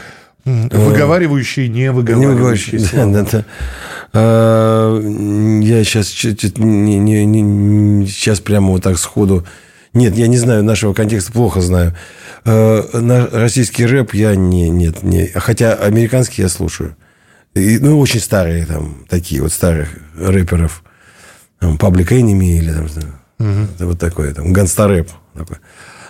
выговаривающие, 0.45 1.69
не 1.69 1.81
Не 1.83 1.91
выговаривающие. 1.91 2.79
выговоришь. 2.81 2.91
слова. 2.91 3.13
Да, 3.13 3.23
да, 3.23 3.29
да. 3.33 3.45
А, 4.15 5.01
Я 5.63 5.85
сейчас, 5.85 6.13
не, 6.59 6.99
не- 6.99 7.25
не- 7.25 8.07
сейчас 8.07 8.41
прямо 8.41 8.69
вот 8.73 8.83
так 8.83 8.99
сходу... 8.99 9.47
Нет, 9.95 10.17
я 10.17 10.27
не 10.27 10.39
знаю, 10.39 10.65
нашего 10.65 10.95
контекста 10.95 11.33
плохо 11.33 11.61
знаю. 11.61 11.95
А, 12.45 13.29
Российский 13.33 13.85
рэп 13.87 14.15
я 14.15 14.35
не... 14.35 14.69
Нет, 14.71 15.03
не... 15.03 15.27
Хотя 15.29 15.75
американский 15.75 16.43
я 16.43 16.49
слушаю. 16.49 16.97
И, 17.55 17.79
ну, 17.79 17.99
очень 18.01 18.21
старые 18.21 18.65
там, 18.65 19.05
такие 19.09 19.43
вот 19.43 19.53
старых 19.53 19.91
рэперов. 20.17 20.83
Там, 21.61 21.77
Public 21.77 22.09
Enemy 22.09 22.59
или 22.59 22.73
там, 22.73 22.87
это 23.77 23.87
вот 23.87 23.99
такое, 23.99 24.33
там, 24.33 24.53
ганстарэп. 24.53 25.11
такой. 25.35 25.59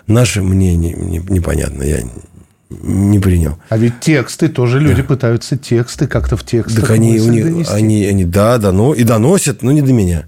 Наши 0.07 0.43
мне 0.43 0.77
не- 0.77 0.93
не- 0.95 1.19
непонятно, 1.19 1.83
я 1.83 1.99
не 2.83 3.19
принял. 3.19 3.59
А 3.69 3.77
ведь 3.77 4.01
тексты 4.01 4.49
тоже 4.49 4.81
люди 4.81 5.03
пытаются 5.03 5.57
тексты 5.57 6.07
как-то 6.07 6.37
в 6.37 6.45
текст. 6.45 6.77
Так 6.77 6.91
они, 6.91 7.21
у 7.21 7.31
них, 7.31 7.69
они, 7.71 8.05
они, 8.05 8.25
да, 8.25 8.59
дано, 8.59 8.95
и 8.95 9.05
доносят, 9.05 9.63
но 9.63 9.73
не 9.73 9.83
до 9.83 9.93
меня. 9.93 10.25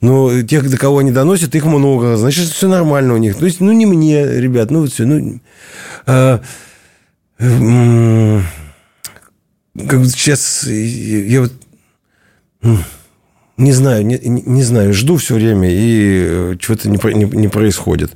Но 0.00 0.42
тех, 0.42 0.68
до 0.70 0.76
кого 0.76 0.98
они 0.98 1.10
доносят, 1.10 1.54
их 1.54 1.64
много. 1.64 2.16
Значит, 2.16 2.48
все 2.48 2.68
нормально 2.68 3.14
у 3.14 3.18
них. 3.18 3.36
То 3.36 3.46
есть, 3.46 3.60
ну, 3.60 3.72
не 3.72 3.86
мне, 3.86 4.24
ребят, 4.26 4.70
ну, 4.70 4.80
вот 4.80 4.92
все. 4.92 5.04
Ну, 5.06 5.40
а, 6.06 6.40
м, 7.38 8.44
как 9.88 10.00
бы 10.00 10.06
сейчас 10.06 10.64
я, 10.66 11.40
вот 11.42 11.52
не 13.56 13.72
знаю, 13.72 14.04
не, 14.06 14.18
не- 14.18 14.62
знаю, 14.62 14.92
жду 14.94 15.16
все 15.16 15.34
время, 15.34 15.68
и 15.70 16.24
э, 16.26 16.56
чего-то 16.58 16.88
не, 16.88 16.98
не, 17.14 17.24
не 17.24 17.48
происходит. 17.48 18.12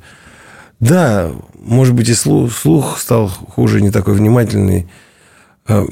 Да, 0.81 1.33
может 1.67 1.95
быть, 1.95 2.09
и 2.09 2.15
слух, 2.15 2.53
слух 2.53 2.99
стал 2.99 3.29
хуже, 3.29 3.81
не 3.81 3.91
такой 3.91 4.15
внимательный. 4.15 4.89
А, 5.67 5.85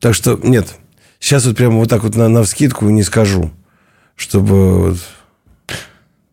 Так 0.00 0.14
что, 0.14 0.38
нет, 0.42 0.74
сейчас 1.20 1.46
вот 1.46 1.56
прямо 1.56 1.76
вот 1.76 1.88
так 1.88 2.02
вот 2.02 2.16
на, 2.16 2.28
на 2.28 2.42
вскидку 2.42 2.88
не 2.88 3.02
скажу, 3.02 3.50
чтобы... 4.16 4.90
вот- 4.90 4.98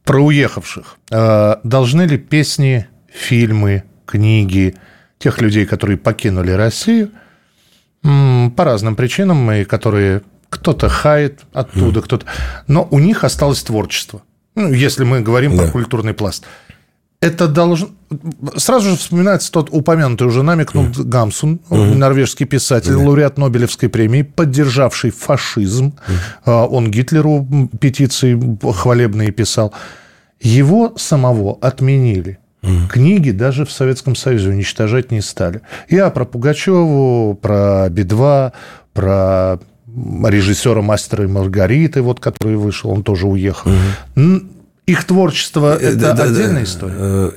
Про 0.04 0.22
уехавших. 0.24 0.98
А, 1.12 1.60
Должны 1.64 2.04
ли 2.04 2.18
песни, 2.18 2.88
фильмы, 3.14 3.84
книги 4.06 4.76
тех 5.20 5.42
людей, 5.42 5.66
которые 5.66 5.98
покинули 5.98 6.52
Россию 6.52 7.12
по 8.02 8.64
разным 8.64 8.96
причинам, 8.96 9.52
и 9.52 9.66
которые 9.66 10.22
кто-то 10.50 10.88
хает 10.90 11.42
оттуда, 11.54 12.02
кто-то... 12.02 12.26
Но 12.68 12.88
у 12.90 13.00
них 13.00 13.24
осталось 13.24 13.62
творчество. 13.62 14.24
Ну, 14.56 14.72
если 14.72 15.04
мы 15.04 15.20
говорим 15.20 15.56
да. 15.56 15.64
про 15.64 15.72
культурный 15.72 16.14
пласт. 16.14 16.46
Это 17.22 17.48
должно... 17.50 17.90
Сразу 18.56 18.92
же 18.92 18.96
вспоминается 18.96 19.52
тот 19.52 19.70
упомянутый 19.72 20.26
уже 20.28 20.42
нами 20.42 20.64
Кнут 20.64 20.98
mm. 20.98 21.04
Гамсун, 21.04 21.60
mm-hmm. 21.70 21.96
норвежский 21.96 22.46
писатель, 22.46 22.94
mm-hmm. 22.94 23.06
лауреат 23.06 23.38
Нобелевской 23.38 23.90
премии, 23.90 24.22
поддержавший 24.22 25.12
фашизм. 25.12 25.96
Mm-hmm. 26.46 26.68
Он 26.68 26.90
Гитлеру 26.90 27.70
петиции 27.80 28.40
хвалебные 28.72 29.32
писал. 29.32 29.74
Его 30.40 30.94
самого 30.96 31.58
отменили. 31.60 32.40
Mm. 32.62 32.88
Книги 32.88 33.32
даже 33.32 33.66
в 33.66 33.72
Советском 33.72 34.16
Союзе 34.16 34.50
уничтожать 34.50 35.12
не 35.12 35.22
стали. 35.22 35.62
Я 35.90 36.10
про 36.12 36.24
Пугачеву, 36.24 37.38
про 37.42 37.90
Би-2, 37.90 38.54
про 38.94 39.60
режиссера 40.26 40.82
«Мастера 40.82 41.26
и 41.26 41.28
Маргариты», 41.28 42.02
вот, 42.02 42.20
который 42.20 42.56
вышел, 42.56 42.92
он 42.92 43.04
тоже 43.04 43.28
уехал. 43.28 43.72
Угу. 44.16 44.42
Их 44.90 45.04
творчество– 45.04 45.78
это 45.82 46.16
да, 46.16 46.24
отдельная 46.24 46.56
да, 46.56 46.64
история? 46.64 46.96
Э, 46.98 47.32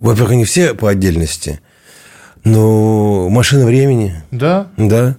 во-первых, 0.00 0.32
не 0.32 0.44
все 0.44 0.74
по 0.74 0.90
отдельности, 0.90 1.60
но 2.44 3.30
«Машина 3.30 3.64
времени». 3.64 4.22
Да? 4.30 4.66
Да. 4.76 5.16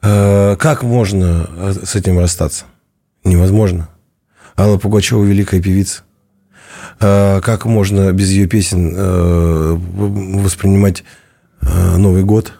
Э, 0.00 0.56
как 0.56 0.84
можно 0.84 1.74
с 1.84 1.96
этим 1.96 2.20
расстаться? 2.20 2.66
Невозможно. 3.24 3.88
Алла 4.56 4.78
Пугачева– 4.78 5.24
великая 5.26 5.60
певица. 5.60 6.02
Э, 7.00 7.40
как 7.42 7.64
можно 7.64 8.12
без 8.12 8.30
ее 8.30 8.46
песен 8.46 8.94
воспринимать 10.40 11.02
Новый 11.60 12.22
год? 12.22 12.52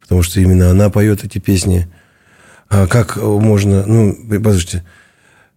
Потому 0.00 0.22
что 0.22 0.40
именно 0.40 0.70
она 0.70 0.88
поет 0.88 1.22
эти 1.22 1.38
песни– 1.38 1.86
а 2.70 2.86
как 2.86 3.16
можно, 3.16 3.84
ну, 3.84 4.16
послушайте, 4.42 4.78
э, 4.78 4.99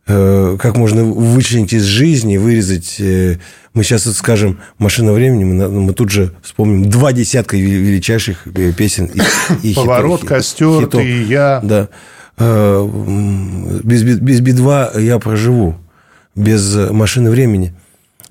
как 0.06 0.76
можно 0.76 1.04
вычленить 1.04 1.74
из 1.74 1.84
жизни, 1.84 2.38
вырезать... 2.38 2.95
Э, 2.99 3.38
мы 3.74 3.84
сейчас 3.84 4.06
вот 4.06 4.16
скажем 4.16 4.60
«Машина 4.78 5.14
времени», 5.14 5.45
мы, 5.45 5.70
мы 5.70 5.93
тут 5.93 6.10
же 6.10 6.34
вспомним 6.43 6.89
два 6.89 7.14
десятка 7.14 7.56
величайших 7.56 8.45
э, 8.47 8.74
песен 8.74 9.06
и, 9.06 9.70
и 9.70 9.74
Поворот, 9.74 10.22
хитов, 10.22 10.30
костер, 10.30 10.82
хитов. 10.82 11.01
ты 11.01 11.10
и 11.10 11.24
я. 11.24 11.62
Да. 11.64 11.88
Без, 12.38 14.04
без, 14.04 14.20
без 14.20 14.41
Би-2 14.41 15.01
я 15.01 15.20
проживу. 15.20 15.76
Без 16.36 16.76
«Машины 16.89 17.30
времени». 17.30 17.74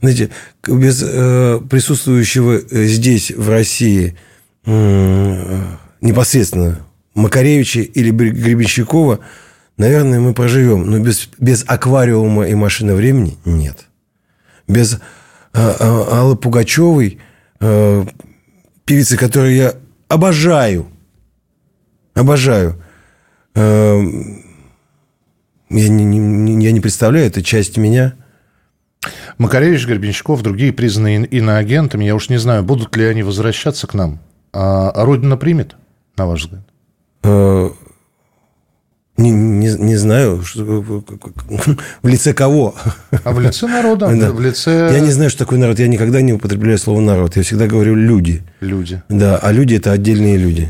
Знаете, 0.00 0.30
без 0.66 0.98
присутствующего 0.98 2.60
здесь, 2.70 3.30
в 3.30 3.48
России, 3.48 4.16
непосредственно 4.66 6.80
Макаревича 7.14 7.80
или 7.80 8.10
Гребенщикова, 8.10 9.20
наверное, 9.82 10.20
мы 10.20 10.32
поживем. 10.32 10.88
Но 10.88 11.00
без, 11.00 11.28
без 11.38 11.64
аквариума 11.66 12.46
и 12.46 12.54
машины 12.54 12.94
времени 12.94 13.36
нет. 13.44 13.88
Без 14.68 15.00
а, 15.52 15.76
а, 15.80 16.20
Аллы 16.20 16.36
Пугачевой, 16.36 17.18
а, 17.60 18.06
певицы, 18.84 19.16
которую 19.16 19.54
я 19.54 19.74
обожаю, 20.08 20.86
обожаю, 22.14 22.80
а, 23.56 24.00
я 25.68 25.88
не, 25.88 26.04
не, 26.04 26.64
я 26.64 26.72
не 26.72 26.80
представляю, 26.80 27.26
это 27.26 27.42
часть 27.42 27.76
меня. 27.76 28.14
Макаревич, 29.36 29.86
Гребенщиков, 29.86 30.42
другие 30.42 30.72
признанные 30.72 31.26
иноагентами, 31.26 32.04
я 32.04 32.14
уж 32.14 32.28
не 32.28 32.36
знаю, 32.36 32.62
будут 32.62 32.96
ли 32.96 33.04
они 33.04 33.24
возвращаться 33.24 33.88
к 33.88 33.94
нам. 33.94 34.20
А 34.52 34.92
Родина 35.04 35.36
примет, 35.36 35.74
на 36.16 36.26
ваш 36.26 36.44
взгляд? 36.44 36.62
Не, 39.16 39.30
не, 39.62 39.74
не 39.78 39.96
знаю, 39.96 40.42
что, 40.42 40.62
в 42.02 42.08
лице 42.08 42.34
кого. 42.34 42.74
А 43.24 43.32
в 43.32 43.40
лице 43.40 43.66
народа, 43.66 44.14
да. 44.14 44.32
в 44.32 44.40
лице... 44.40 44.90
Я 44.92 45.00
не 45.00 45.10
знаю, 45.10 45.30
что 45.30 45.40
такое 45.40 45.58
народ. 45.58 45.78
Я 45.78 45.88
никогда 45.88 46.20
не 46.20 46.32
употребляю 46.32 46.78
слово 46.78 47.00
народ. 47.00 47.36
Я 47.36 47.42
всегда 47.42 47.66
говорю 47.66 47.94
люди. 47.94 48.42
Люди. 48.60 49.02
Да, 49.08 49.38
а 49.38 49.52
люди– 49.52 49.74
это 49.76 49.92
отдельные 49.92 50.36
люди. 50.36 50.68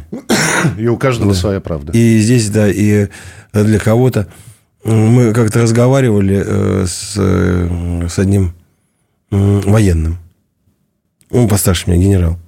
И 0.78 0.86
у 0.86 0.96
каждого 0.96 1.32
да. 1.32 1.38
своя 1.38 1.60
правда. 1.60 1.92
И 1.92 2.18
здесь, 2.18 2.48
да, 2.50 2.68
и 2.68 3.08
для 3.52 3.78
кого-то... 3.78 4.28
Мы 4.84 5.32
как-то 5.32 5.62
разговаривали 5.62 6.42
э, 6.44 6.86
с, 6.88 7.14
э, 7.16 8.08
с 8.08 8.18
одним 8.18 8.52
военным. 9.30 10.18
Он 11.30 11.48
постарше 11.48 11.88
меня, 11.88 12.02
генерал. 12.02 12.38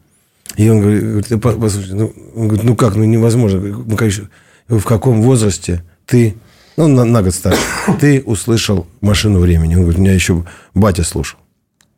И 0.57 0.69
он 0.69 0.81
говорит, 0.81 1.27
послушай, 1.41 1.95
ну, 1.95 2.13
он 2.35 2.49
говорит, 2.49 2.65
ну 2.65 2.77
как, 2.77 2.97
ну 2.97 3.05
невозможно. 3.05 3.61
Ну, 3.61 3.97
конечно, 3.97 4.29
в 4.69 4.83
каком 4.83 5.23
возрасте 5.23 5.83
ты, 6.07 6.35
ну, 6.77 6.89
на, 6.89 7.05
на 7.05 7.23
год 7.23 7.35
старше, 7.35 7.61
ты 8.01 8.23
услышал 8.23 8.87
машину 9.01 9.41
времени? 9.41 9.75
Он 9.75 9.83
говорит, 9.83 10.01
меня 10.01 10.13
еще 10.13 10.45
батя 10.75 11.05
слушал. 11.05 11.39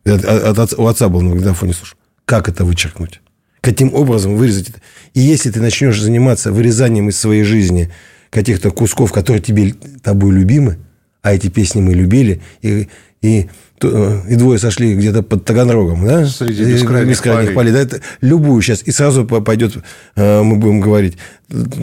От, 0.05 0.25
от, 0.25 0.59
от, 0.59 0.73
у 0.79 0.87
отца 0.87 1.09
был 1.09 1.21
на 1.21 1.31
магнитофоне 1.31 1.73
слушал. 1.73 1.97
Как 2.25 2.49
это 2.49 2.65
вычеркнуть? 2.65 3.21
Каким 3.61 3.95
образом 3.95 4.37
вырезать 4.37 4.71
это? 4.71 4.81
И 5.15 5.21
если 5.21 5.51
ты 5.51 5.61
начнешь 5.61 6.01
заниматься 6.01 6.53
вырезанием 6.53 7.09
из 7.09 7.19
своей 7.19 7.43
жизни 7.43 7.91
каких-то 8.31 8.71
кусков, 8.71 9.13
которые 9.13 9.43
тебе 9.43 9.75
тобой 10.03 10.33
любимы, 10.33 10.79
а 11.23 11.35
эти 11.35 11.49
песни 11.49 11.81
мы 11.81 11.95
любили, 11.95 12.41
и, 12.63 12.89
и 13.23 13.49
Э, 13.83 14.23
и 14.29 14.37
двое 14.37 14.59
сошли 14.59 14.95
где-то 14.95 15.23
под 15.23 15.45
Таганрогом, 15.45 16.07
да? 16.07 16.27
Среди 16.27 16.65
бескрайних, 16.65 17.11
бескрайних 17.11 17.55
полей. 17.55 17.73
полей. 17.73 17.73
Да, 17.73 17.81
это 17.81 18.01
любую 18.21 18.63
сейчас. 18.63 18.83
И 18.87 18.91
сразу 18.91 19.27
пойдет, 19.27 19.77
э, 20.17 20.43
мы 20.43 20.57
будем 20.57 20.81
говорить, 20.81 21.19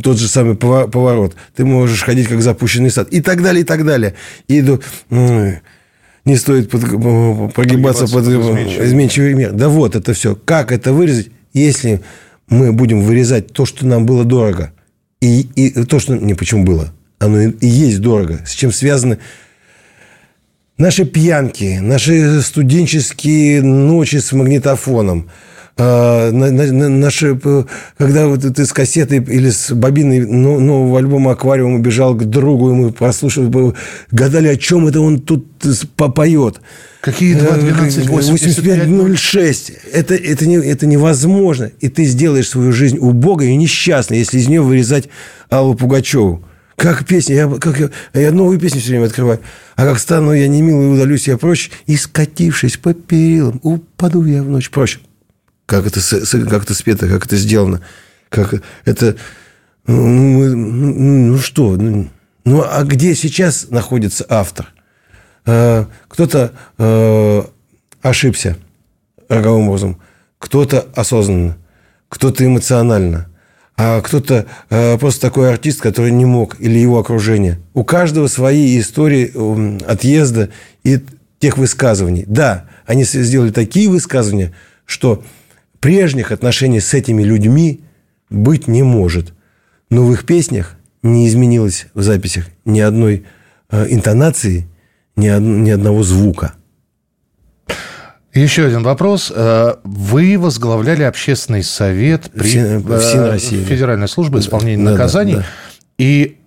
тот 0.02 0.18
же 0.18 0.28
самый 0.28 0.56
поворот. 0.56 1.36
Ты 1.56 1.66
можешь 1.66 2.04
ходить, 2.04 2.28
как 2.28 2.42
запущенный 2.42 2.90
сад. 2.90 3.10
И 3.10 3.22
так 3.22 3.44
далее, 3.44 3.62
и 3.62 3.66
так 3.66 3.86
далее. 3.86 4.16
И 4.48 4.62
не 6.26 6.38
стоит 6.38 6.70
под, 6.70 6.82
прогибаться, 6.82 7.54
прогибаться 7.54 8.08
под 8.08 8.28
изменчивый 8.28 9.34
мир. 9.34 9.52
Да 9.52 9.70
вот 9.70 9.96
это 9.96 10.14
все. 10.14 10.36
Как 10.36 10.72
это 10.72 10.94
вырезать, 10.94 11.30
если 11.54 12.02
мы 12.48 12.72
будем 12.72 13.02
вырезать 13.02 13.52
то, 13.52 13.66
что 13.66 13.86
нам 13.86 14.06
было 14.06 14.24
дорого, 14.24 14.72
и, 15.22 15.42
и 15.56 15.84
то, 15.84 16.00
что... 16.00 16.16
Не, 16.16 16.34
почему 16.34 16.64
было? 16.64 16.94
Оно 17.20 17.42
и 17.42 17.68
есть 17.68 18.00
дорого. 18.00 18.42
С 18.46 18.52
чем 18.52 18.72
связаны 18.72 19.20
Наши 20.84 21.06
пьянки, 21.06 21.80
наши 21.82 22.42
студенческие 22.42 23.62
ночи 23.62 24.18
с 24.18 24.34
магнитофоном, 24.34 25.30
а, 25.78 26.30
наши, 26.30 27.40
когда 27.98 28.28
вот 28.28 28.42
ты 28.42 28.66
с 28.66 28.74
кассетой 28.74 29.20
или 29.20 29.50
с 29.50 29.72
бобиной 29.72 30.26
нового 30.26 31.00
альбома 31.00 31.32
«Аквариум» 31.32 31.76
убежал 31.76 32.16
к 32.16 32.26
другу, 32.26 32.72
и 32.72 32.74
мы 32.74 32.92
прослушали, 32.92 33.50
гадали, 34.12 34.50
о 34.50 34.58
чем 34.58 34.86
это 34.86 35.00
он 35.00 35.22
тут 35.22 35.46
попоет. 35.96 36.60
Какие 37.00 37.36
2, 37.36 37.50
12, 37.50 38.10
85, 38.10 39.18
06. 39.18 39.72
Это, 39.94 40.16
это, 40.16 40.46
не, 40.46 40.58
это 40.58 40.86
невозможно. 40.86 41.72
И 41.80 41.88
ты 41.88 42.04
сделаешь 42.04 42.50
свою 42.50 42.74
жизнь 42.74 42.98
убогой 42.98 43.52
и 43.52 43.56
несчастной, 43.56 44.18
если 44.18 44.38
из 44.38 44.50
нее 44.50 44.62
вырезать 44.62 45.08
Аллу 45.50 45.76
Пугачеву. 45.76 46.44
Как 46.76 47.06
песня, 47.06 47.36
я, 47.36 47.50
как 47.50 47.80
я, 47.80 47.90
я 48.14 48.32
новую 48.32 48.60
песню 48.60 48.82
все 48.82 48.90
время 48.90 49.06
открываю. 49.06 49.40
А 49.76 49.84
как 49.84 50.00
стану 50.00 50.34
я 50.34 50.48
не 50.48 50.62
милый, 50.62 50.94
удалюсь 50.94 51.28
я 51.28 51.38
прочь, 51.38 51.72
и 51.86 51.96
скатившись 51.96 52.78
по 52.78 52.94
перилам, 52.94 53.60
упаду 53.64 54.26
я 54.26 54.44
в 54.44 54.50
ночь 54.50 54.70
прочь. 54.70 55.00
Как 55.66 55.86
это, 55.86 56.00
как 56.02 56.64
это 56.64 56.74
спето, 56.74 57.08
как 57.08 57.26
это 57.26 57.38
сделано. 57.38 57.82
Как 58.30 58.56
это... 58.86 59.16
Ну, 59.86 60.56
ну, 60.56 60.94
ну 61.34 61.38
что? 61.38 61.76
Ну, 61.76 62.10
ну, 62.46 62.64
а 62.66 62.84
где 62.84 63.16
сейчас 63.16 63.70
находится 63.70 64.26
автор? 64.30 64.74
А, 65.46 65.88
кто-то 66.08 66.54
а, 66.78 67.50
ошибся 68.02 68.58
роговым 69.28 69.68
образом, 69.68 70.00
кто-то 70.40 70.88
осознанно, 70.96 71.58
кто-то 72.10 72.46
эмоционально– 72.46 73.28
а 73.76 74.02
кто-то 74.02 74.46
э, 74.70 74.98
просто 74.98 75.22
такой 75.22 75.50
артист, 75.50 75.82
который 75.82 76.12
не 76.12 76.26
мог, 76.26 76.60
или 76.60 76.78
его 76.78 77.00
окружение. 77.00 77.60
У 77.74 77.84
каждого 77.84 78.28
свои 78.28 78.80
истории 78.80 79.32
э, 79.34 79.78
отъезда 79.86 80.50
и 80.84 81.00
тех 81.40 81.58
высказываний. 81.58 82.26
Да, 82.28 82.66
они 82.86 83.04
сделали 83.04 83.52
такие 83.52 83.90
высказывания, 83.90 84.54
что 84.86 85.24
прежних 85.80 86.32
отношений 86.32 86.80
с 86.80 86.94
этими 86.94 87.24
людьми 87.24 87.82
быть 88.30 88.68
не 88.68 88.84
может. 88.84 89.34
Но 89.90 90.06
в 90.06 90.14
их 90.14 90.26
песнях 90.26 90.76
не 91.02 91.28
изменилось 91.28 91.88
в 91.94 92.02
записях 92.04 92.46
ни 92.66 92.80
одной 92.80 93.26
э, 93.70 93.88
интонации, 93.90 94.68
ни, 95.16 95.30
од, 95.30 95.42
ни 95.42 95.70
одного 95.72 96.04
звука– 96.04 96.54
еще 98.42 98.66
один 98.66 98.84
вопрос. 98.84 99.32
Э, 99.34 99.76
вы 99.84 100.38
возглавляли 100.40 101.04
общественный 101.04 101.64
совет 101.64 102.32
при 102.32 102.56
э, 102.58 103.38
Федеральной 103.38 104.08
службе 104.08 104.40
исполнения 104.40 104.84
да, 104.84 104.92
наказаний. 104.92 105.36
Да, 105.36 105.40
да. 105.40 105.46
И 105.98 106.38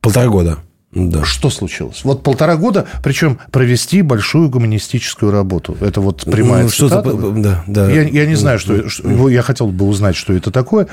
полтора 0.00 0.28
года. 0.28 0.58
Да. 0.92 1.24
Что 1.24 1.48
случилось? 1.48 2.02
Вот 2.04 2.22
полтора 2.22 2.56
года, 2.56 2.86
причем 3.02 3.38
провести 3.50 4.02
большую 4.02 4.50
гуманистическую 4.50 5.32
работу. 5.32 5.74
Это 5.80 6.02
вот 6.02 6.24
прямая 6.24 6.64
ну, 6.64 6.68
цитата. 6.68 7.12
Да, 7.12 7.64
да. 7.66 7.90
Я, 7.90 8.02
я 8.02 8.26
не 8.26 8.34
знаю, 8.34 8.58
что, 8.58 8.88
что... 8.90 9.28
Я 9.30 9.40
хотел 9.40 9.68
бы 9.68 9.86
узнать, 9.86 10.16
что 10.16 10.34
это 10.34 10.50
такое. 10.50 10.88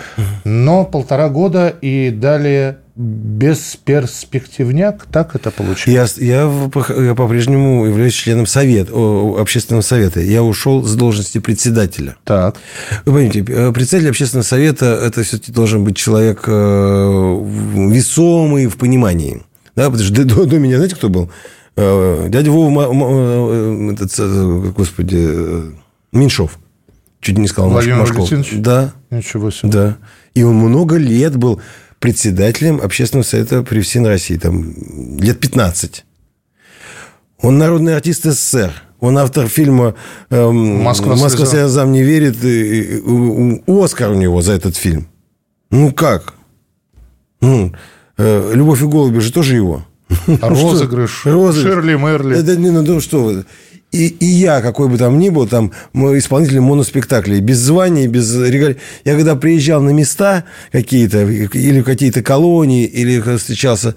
Но 0.46 0.86
полтора 0.86 1.28
года 1.28 1.68
и 1.82 2.12
далее 2.12 2.78
бесперспективняк, 3.00 5.08
так 5.10 5.34
это 5.34 5.52
получилось? 5.52 6.18
Я, 6.18 6.44
я, 6.44 6.70
я 7.02 7.16
по-прежнему 7.16 7.86
являюсь 7.86 8.14
членом 8.14 8.46
совета, 8.46 8.92
общественного 9.40 9.82
совета. 9.82 10.20
Я 10.20 10.44
ушел 10.44 10.84
с 10.84 10.96
должности 10.96 11.38
председателя. 11.38 12.18
Так. 12.26 12.58
Вы 13.06 13.14
понимаете, 13.14 13.46
э, 13.48 13.72
председатель 13.72 14.10
общественного 14.10 14.44
совета– 14.44 15.00
это 15.06 15.24
все-таки 15.24 15.54
должен 15.54 15.86
быть 15.86 15.96
человек 15.96 16.44
э, 16.46 17.46
весомый 17.90 18.68
в 18.68 18.76
понимании. 18.76 19.44
Да, 19.78 19.90
потому 19.90 20.04
что 20.04 20.26
до, 20.26 20.46
до 20.46 20.60
меня, 20.60 20.76
знаете, 20.76 20.98
кто 20.98 21.08
был? 21.08 21.32
Э, 21.78 22.28
дядя 22.28 22.52
Вова, 22.52 23.94
этот, 23.94 24.74
господи, 24.74 25.72
Меньшов. 26.12 26.60
Чуть 27.22 27.38
не 27.38 27.48
сказал 27.48 27.70
Владимир 27.70 28.00
Машков. 28.00 28.30
Да. 28.58 28.92
Ничего 29.10 29.52
себе. 29.52 29.72
Да. 29.72 29.98
И 30.34 30.44
он 30.44 30.56
много 30.56 30.98
лет 30.98 31.38
был 31.38 31.62
председателем 32.00 32.80
общественного 32.82 33.26
совета 33.26 33.64
при 33.64 33.82
всей 33.82 34.06
России, 34.06 34.38
там, 34.38 34.74
лет 35.20 35.40
15. 35.40 36.06
Он 37.42 37.58
народный 37.58 37.96
артист 37.96 38.24
СССР. 38.24 38.72
Он 39.00 39.18
автор 39.18 39.48
фильма 39.48 39.96
эм, 40.30 40.84
«Москва, 40.84 41.16
Москва 41.16 41.46
слезам 41.46 41.94
не 41.94 42.04
верит». 42.04 42.44
И, 42.44 42.82
и, 42.82 43.62
и, 43.66 43.84
Оскар 43.84 44.12
у 44.12 44.16
него 44.16 44.42
за 44.42 44.54
этот 44.54 44.76
фильм. 44.76 45.08
Ну, 45.72 45.94
как? 45.94 46.34
Ну, 47.40 47.74
э, 48.18 48.52
«Любовь 48.54 48.82
и 48.82 48.86
голуби» 48.86 49.20
же 49.20 49.32
тоже 49.32 49.56
его. 49.56 49.86
А 50.42 50.50
розыгрыш. 50.50 51.26
розыгрыш. 51.26 51.74
Шерли 51.74 51.96
Мерли. 51.96 52.38
Это, 52.38 52.58
не, 52.58 52.72
ну, 52.72 52.82
ну 52.82 53.00
что 53.00 53.24
вы. 53.24 53.46
И, 53.92 54.08
и 54.08 54.26
я, 54.26 54.62
какой 54.62 54.88
бы 54.88 54.98
там 55.00 55.18
ни 55.18 55.30
был, 55.30 55.48
там, 55.48 55.72
исполнитель 55.94 56.60
моноспектаклей, 56.60 57.40
без 57.40 57.58
званий, 57.58 58.06
без 58.06 58.36
регалий. 58.36 58.78
Я 59.04 59.16
когда 59.16 59.36
приезжал 59.36 59.82
на 59.82 59.90
места 59.90 60.44
какие-то, 60.72 61.24
или 61.24 61.82
какие-то 61.82 62.22
колонии, 62.22 62.86
или 62.86 63.20
встречался, 63.38 63.96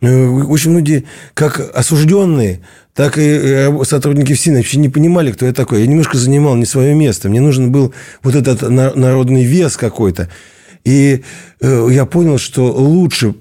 э, 0.00 0.26
очень 0.26 0.70
многие, 0.70 1.04
как 1.34 1.60
осужденные, 1.74 2.60
так 2.94 3.18
и 3.18 3.70
сотрудники 3.82 4.32
ФСИН 4.32 4.56
вообще 4.56 4.78
не 4.78 4.88
понимали, 4.88 5.30
кто 5.32 5.44
я 5.44 5.52
такой. 5.52 5.80
Я 5.82 5.86
немножко 5.86 6.16
занимал 6.16 6.56
не 6.56 6.64
свое 6.64 6.94
место. 6.94 7.28
Мне 7.28 7.42
нужен 7.42 7.70
был 7.70 7.92
вот 8.22 8.34
этот 8.34 8.62
народный 8.62 9.44
вес 9.44 9.76
какой-то. 9.76 10.30
И 10.86 11.24
э, 11.60 11.88
я 11.90 12.06
понял, 12.06 12.38
что 12.38 12.72
лучше 12.72 13.34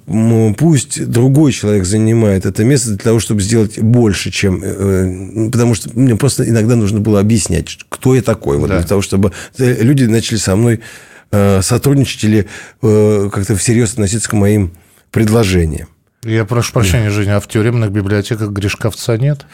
пусть 0.57 1.05
другой 1.05 1.51
человек 1.51 1.85
занимает 1.85 2.47
это 2.47 2.63
место 2.63 2.89
для 2.89 2.97
того, 2.97 3.19
чтобы 3.19 3.41
сделать 3.41 3.77
больше, 3.79 4.31
чем... 4.31 4.61
Э, 4.63 5.51
потому 5.51 5.75
что 5.75 5.91
мне 5.93 6.15
просто 6.15 6.49
иногда 6.49 6.75
нужно 6.75 7.01
было 7.01 7.19
объяснять, 7.19 7.77
кто 7.87 8.15
я 8.15 8.23
такой. 8.23 8.57
Вот, 8.57 8.69
да. 8.69 8.79
Для 8.79 8.87
того, 8.87 9.03
чтобы 9.03 9.31
люди 9.59 10.05
начали 10.05 10.37
со 10.37 10.55
мной 10.55 10.79
э, 11.31 11.61
сотрудничать 11.61 12.23
или 12.23 12.47
как-то 12.81 13.55
всерьез 13.55 13.93
относиться 13.93 14.27
к 14.27 14.33
моим 14.33 14.71
предложениям. 15.11 15.87
Я 16.23 16.45
прошу 16.45 16.73
прощения, 16.73 17.11
Женя, 17.11 17.37
а 17.37 17.39
в 17.39 17.47
тюремных 17.47 17.91
библиотеках 17.91 18.49
Гришковца 18.49 19.19
нет? 19.19 19.45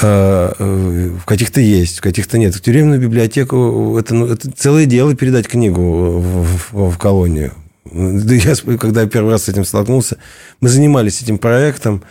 А, 0.00 0.54
э, 0.58 1.10
в 1.20 1.24
каких-то 1.26 1.60
есть, 1.60 1.98
в 1.98 2.00
каких-то 2.00 2.38
нет. 2.38 2.54
В 2.54 2.60
тюремную 2.60 3.00
библиотеку 3.00 3.96
это, 3.98 4.14
ну, 4.14 4.26
это 4.26 4.50
целое 4.50 4.86
дело 4.86 5.14
передать 5.14 5.46
книгу 5.46 6.18
в, 6.18 6.46
в, 6.72 6.90
в 6.90 6.98
колонию. 6.98 7.52
Я, 7.92 8.54
когда 8.78 9.02
я 9.02 9.08
первый 9.08 9.32
раз 9.32 9.44
с 9.44 9.48
этим 9.48 9.64
столкнулся, 9.64 10.16
мы 10.60 10.68
занимались 10.68 11.20
этим 11.20 11.38
проектом. 11.38 12.02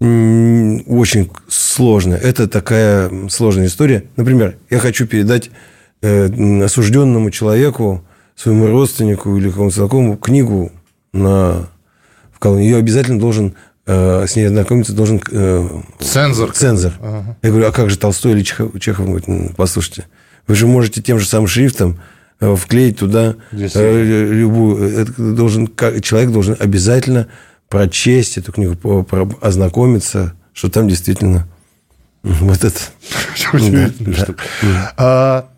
Очень 0.00 1.30
сложно. 1.48 2.14
Это 2.14 2.48
такая 2.48 3.10
сложная 3.28 3.66
история. 3.66 4.04
Например, 4.16 4.56
я 4.70 4.78
хочу 4.78 5.06
передать 5.06 5.50
э, 6.00 6.62
осужденному 6.64 7.30
человеку, 7.30 8.02
своему 8.34 8.66
родственнику 8.66 9.36
или 9.36 9.50
какому-то 9.50 9.76
знакомому 9.76 10.16
книгу 10.16 10.72
на, 11.12 11.68
в 12.32 12.38
колонию. 12.38 12.70
Ее 12.70 12.76
обязательно 12.78 13.20
должен 13.20 13.52
Э, 13.52 13.69
с 14.26 14.36
ней 14.36 14.46
ознакомиться 14.46 14.92
должен... 14.92 15.20
Э, 15.30 15.68
цензор. 15.98 16.52
Цензор. 16.52 16.92
Ага. 17.00 17.36
Я 17.42 17.48
говорю, 17.50 17.66
а 17.66 17.72
как 17.72 17.90
же 17.90 17.98
Толстой 17.98 18.32
или 18.32 18.42
Чехов? 18.42 18.78
Чехов 18.80 19.06
говорит, 19.06 19.28
ну, 19.28 19.50
послушайте, 19.56 20.06
вы 20.46 20.54
же 20.54 20.66
можете 20.66 21.02
тем 21.02 21.18
же 21.18 21.26
самым 21.26 21.46
шрифтом 21.46 22.00
э, 22.40 22.54
вклеить 22.56 22.98
туда 22.98 23.36
любую... 23.52 25.00
Это 25.00 25.12
должен, 25.34 25.68
человек 26.02 26.30
должен 26.30 26.56
обязательно 26.58 27.28
прочесть 27.68 28.36
эту 28.38 28.52
книгу, 28.52 28.76
ознакомиться, 29.40 30.34
что 30.52 30.68
там 30.68 30.88
действительно 30.88 31.48
вот 32.22 32.64
это. 32.64 32.78
А, 34.96 35.48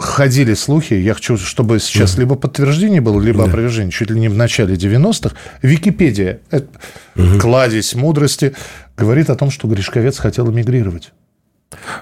ходили 0.00 0.54
слухи, 0.54 0.94
я 0.94 1.14
хочу, 1.14 1.36
чтобы 1.36 1.78
сейчас 1.78 2.16
либо 2.18 2.34
подтверждение 2.34 3.00
было, 3.00 3.20
либо 3.20 3.44
да. 3.44 3.50
опровержение, 3.50 3.92
чуть 3.92 4.10
ли 4.10 4.18
не 4.18 4.28
в 4.28 4.34
начале 4.34 4.74
90-х, 4.74 5.36
Википедия, 5.62 6.40
угу. 6.50 7.38
кладезь 7.38 7.94
мудрости, 7.94 8.54
говорит 8.96 9.30
о 9.30 9.36
том, 9.36 9.50
что 9.50 9.68
Гришковец 9.68 10.18
хотел 10.18 10.50
эмигрировать. 10.50 11.12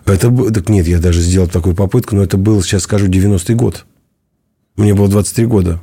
Это, 0.07 0.31
так 0.51 0.69
нет, 0.69 0.87
я 0.87 0.99
даже 0.99 1.21
сделал 1.21 1.49
такую 1.49 1.75
попытку, 1.75 2.17
но 2.17 2.23
это 2.23 2.37
был, 2.37 2.63
сейчас 2.63 2.85
скажу, 2.85 3.09
90-й 3.09 3.55
год. 3.55 3.85
Мне 4.77 4.95
было 4.95 5.09
23 5.09 5.47
года. 5.47 5.81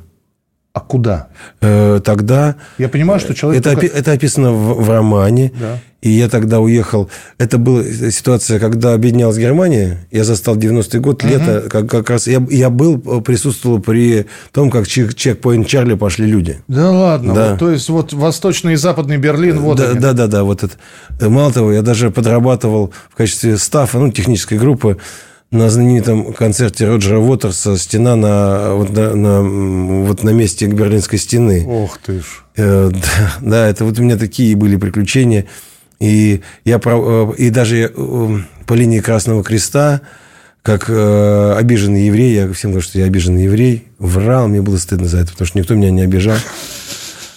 А 0.76 0.80
куда? 0.80 1.28
Э, 1.62 2.02
тогда... 2.04 2.56
Я 2.76 2.90
понимаю, 2.90 3.18
что 3.18 3.34
человек... 3.34 3.62
Это, 3.62 3.72
только... 3.72 3.86
это 3.86 4.12
описано 4.12 4.52
в, 4.52 4.82
в 4.82 4.90
романе. 4.90 5.50
Да. 5.58 5.78
И 6.02 6.10
я 6.10 6.28
тогда 6.28 6.60
уехал. 6.60 7.08
Это 7.38 7.56
была 7.56 7.82
ситуация, 7.82 8.60
когда 8.60 8.92
объединялась 8.92 9.38
Германия. 9.38 10.06
Я 10.10 10.24
застал 10.24 10.54
90-й 10.54 10.98
год, 10.98 11.24
угу. 11.24 11.32
лето. 11.32 11.64
Как, 11.70 11.88
как 11.88 12.10
раз 12.10 12.26
я, 12.26 12.46
я 12.50 12.68
был, 12.68 12.98
присутствовал 13.22 13.78
при 13.78 14.26
том, 14.52 14.70
как 14.70 14.86
чек, 14.86 15.14
чекпоинт 15.14 15.66
Чарли 15.66 15.94
пошли 15.94 16.26
люди. 16.26 16.60
Да 16.68 16.90
ладно. 16.90 17.34
Да. 17.34 17.50
Вот, 17.52 17.58
то 17.58 17.70
есть, 17.70 17.88
вот 17.88 18.12
восточный 18.12 18.74
и 18.74 18.76
западный 18.76 19.16
Берлин, 19.16 19.60
вот 19.60 19.78
да, 19.78 19.92
они. 19.92 19.98
Да, 19.98 20.12
да, 20.12 20.26
да. 20.26 20.44
Вот 20.44 20.62
это. 20.62 20.76
Мало 21.26 21.54
того, 21.54 21.72
я 21.72 21.80
даже 21.80 22.10
подрабатывал 22.10 22.92
в 23.08 23.16
качестве 23.16 23.56
стафа, 23.56 23.98
ну, 23.98 24.12
технической 24.12 24.58
группы 24.58 24.98
на 25.50 25.70
знаменитом 25.70 26.32
концерте 26.32 26.86
Роджера 26.86 27.18
Уотерса 27.18 27.76
«Стена 27.76 28.16
на, 28.16 28.74
вот 28.74 28.90
на, 28.90 29.14
на, 29.14 29.42
вот 30.04 30.22
на 30.22 30.30
месте 30.30 30.66
Берлинской 30.66 31.18
стены». 31.18 31.64
Ох 31.66 31.98
ты 31.98 32.20
ж. 32.20 32.24
Э, 32.56 32.90
да, 32.92 33.36
да, 33.40 33.68
это 33.68 33.84
вот 33.84 33.98
у 33.98 34.02
меня 34.02 34.16
такие 34.16 34.56
были 34.56 34.76
приключения. 34.76 35.46
И, 36.00 36.42
я, 36.64 36.80
э, 36.84 37.32
и 37.38 37.50
даже 37.50 37.92
э, 37.94 38.38
по 38.66 38.74
линии 38.74 39.00
Красного 39.00 39.42
Креста, 39.42 40.02
как 40.62 40.86
э, 40.88 41.54
обиженный 41.56 42.06
еврей, 42.06 42.34
я 42.34 42.52
всем 42.52 42.72
говорю, 42.72 42.86
что 42.86 42.98
я 42.98 43.04
обиженный 43.04 43.44
еврей, 43.44 43.86
врал, 43.98 44.48
мне 44.48 44.60
было 44.60 44.76
стыдно 44.76 45.06
за 45.06 45.18
это, 45.18 45.32
потому 45.32 45.46
что 45.46 45.58
никто 45.58 45.74
меня 45.74 45.90
не 45.90 46.02
обижал. 46.02 46.36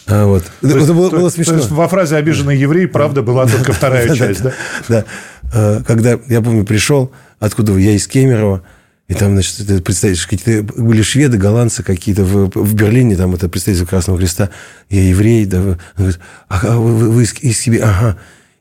А, 0.08 0.26
вот. 0.26 0.44
То 0.62 0.68
это 0.68 0.78
есть, 0.80 0.92
было, 0.92 1.12
то, 1.12 1.18
было 1.18 1.30
смешно. 1.30 1.54
То 1.54 1.60
есть 1.60 1.72
во 1.72 1.88
фразе 1.88 2.16
«обиженный 2.16 2.58
еврей» 2.58 2.88
правда 2.88 3.22
была 3.22 3.46
только 3.46 3.72
вторая 3.72 4.14
часть, 4.16 4.42
да? 4.42 4.54
Да. 4.88 5.84
Когда, 5.86 6.20
я 6.28 6.42
помню, 6.42 6.64
пришел, 6.64 7.12
откуда 7.40 7.78
я 7.78 7.92
из 7.92 8.08
Кемерово, 8.08 8.64
и 9.08 9.16
там, 9.16 9.34
значит, 9.34 9.66
ты 9.66 9.82
представляешь, 9.82 10.28
какие-то 10.28 10.74
были 10.80 11.02
шведы, 11.02 11.38
голландцы 11.38 11.82
какие-то 11.82 12.24
в, 12.24 12.52
в 12.54 12.74
Берлине, 12.76 13.16
там 13.16 13.34
это 13.34 13.50
представитель 13.50 13.88
Красного 13.88 14.20
Креста, 14.20 14.52
я 14.90 15.02
еврей, 15.02 15.46
да, 15.46 15.62
он 15.62 15.78
говорит, 15.98 16.20
а 16.48 16.78
вы, 16.78 16.96
вы, 16.96 17.10
вы 17.10 17.24
из, 17.24 17.34
из 17.42 17.60
себе, 17.60 17.82
ага. 17.82 18.18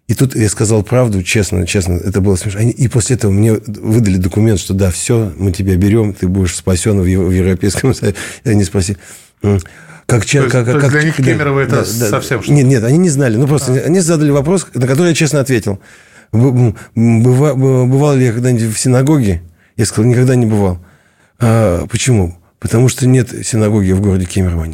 И 0.06 0.14
тут 0.14 0.34
я 0.34 0.48
сказал 0.48 0.82
правду, 0.82 1.22
честно, 1.22 1.66
честно, 1.66 1.98
это 2.02 2.22
было 2.22 2.36
смешно. 2.36 2.60
И 2.62 2.88
после 2.88 3.16
этого 3.16 3.30
мне 3.30 3.52
выдали 3.52 4.16
документ, 4.16 4.58
что 4.58 4.72
да, 4.72 4.90
все, 4.90 5.34
мы 5.36 5.52
тебя 5.52 5.76
берем, 5.76 6.14
ты 6.14 6.28
будешь 6.28 6.56
спасен 6.56 6.98
в, 6.98 7.02
в 7.02 7.30
Европейском 7.30 7.94
Союзе. 7.94 8.16
Я 8.42 8.54
не 8.54 8.64
спросил. 8.64 8.96
Как, 9.42 10.24
то 10.24 10.38
есть, 10.38 10.50
как, 10.50 10.64
то 10.64 10.80
как, 10.80 10.90
для 10.90 11.02
них 11.02 11.16
Кемерово 11.16 11.60
это 11.60 11.84
да, 12.00 12.08
совсем 12.08 12.42
что 12.42 12.50
Нет, 12.50 12.64
нет, 12.64 12.82
они 12.82 12.96
не 12.96 13.10
знали. 13.10 13.36
Ну, 13.36 13.46
просто 13.46 13.74
а. 13.74 13.84
они 13.84 14.00
задали 14.00 14.30
вопрос, 14.30 14.66
на 14.72 14.86
который 14.86 15.08
я 15.08 15.14
честно 15.14 15.40
ответил. 15.40 15.78
Быва, 16.32 17.54
бывал 17.54 18.16
ли 18.16 18.26
я 18.26 18.32
когда-нибудь 18.32 18.74
в 18.74 18.78
синагоге? 18.78 19.42
Я 19.76 19.86
сказал, 19.86 20.10
никогда 20.10 20.34
не 20.34 20.46
бывал. 20.46 20.78
А, 21.38 21.86
почему? 21.86 22.36
Потому 22.58 22.88
что 22.88 23.06
нет 23.06 23.30
синагоги 23.46 23.92
в 23.92 24.00
городе 24.00 24.26
Кемерово. 24.26 24.66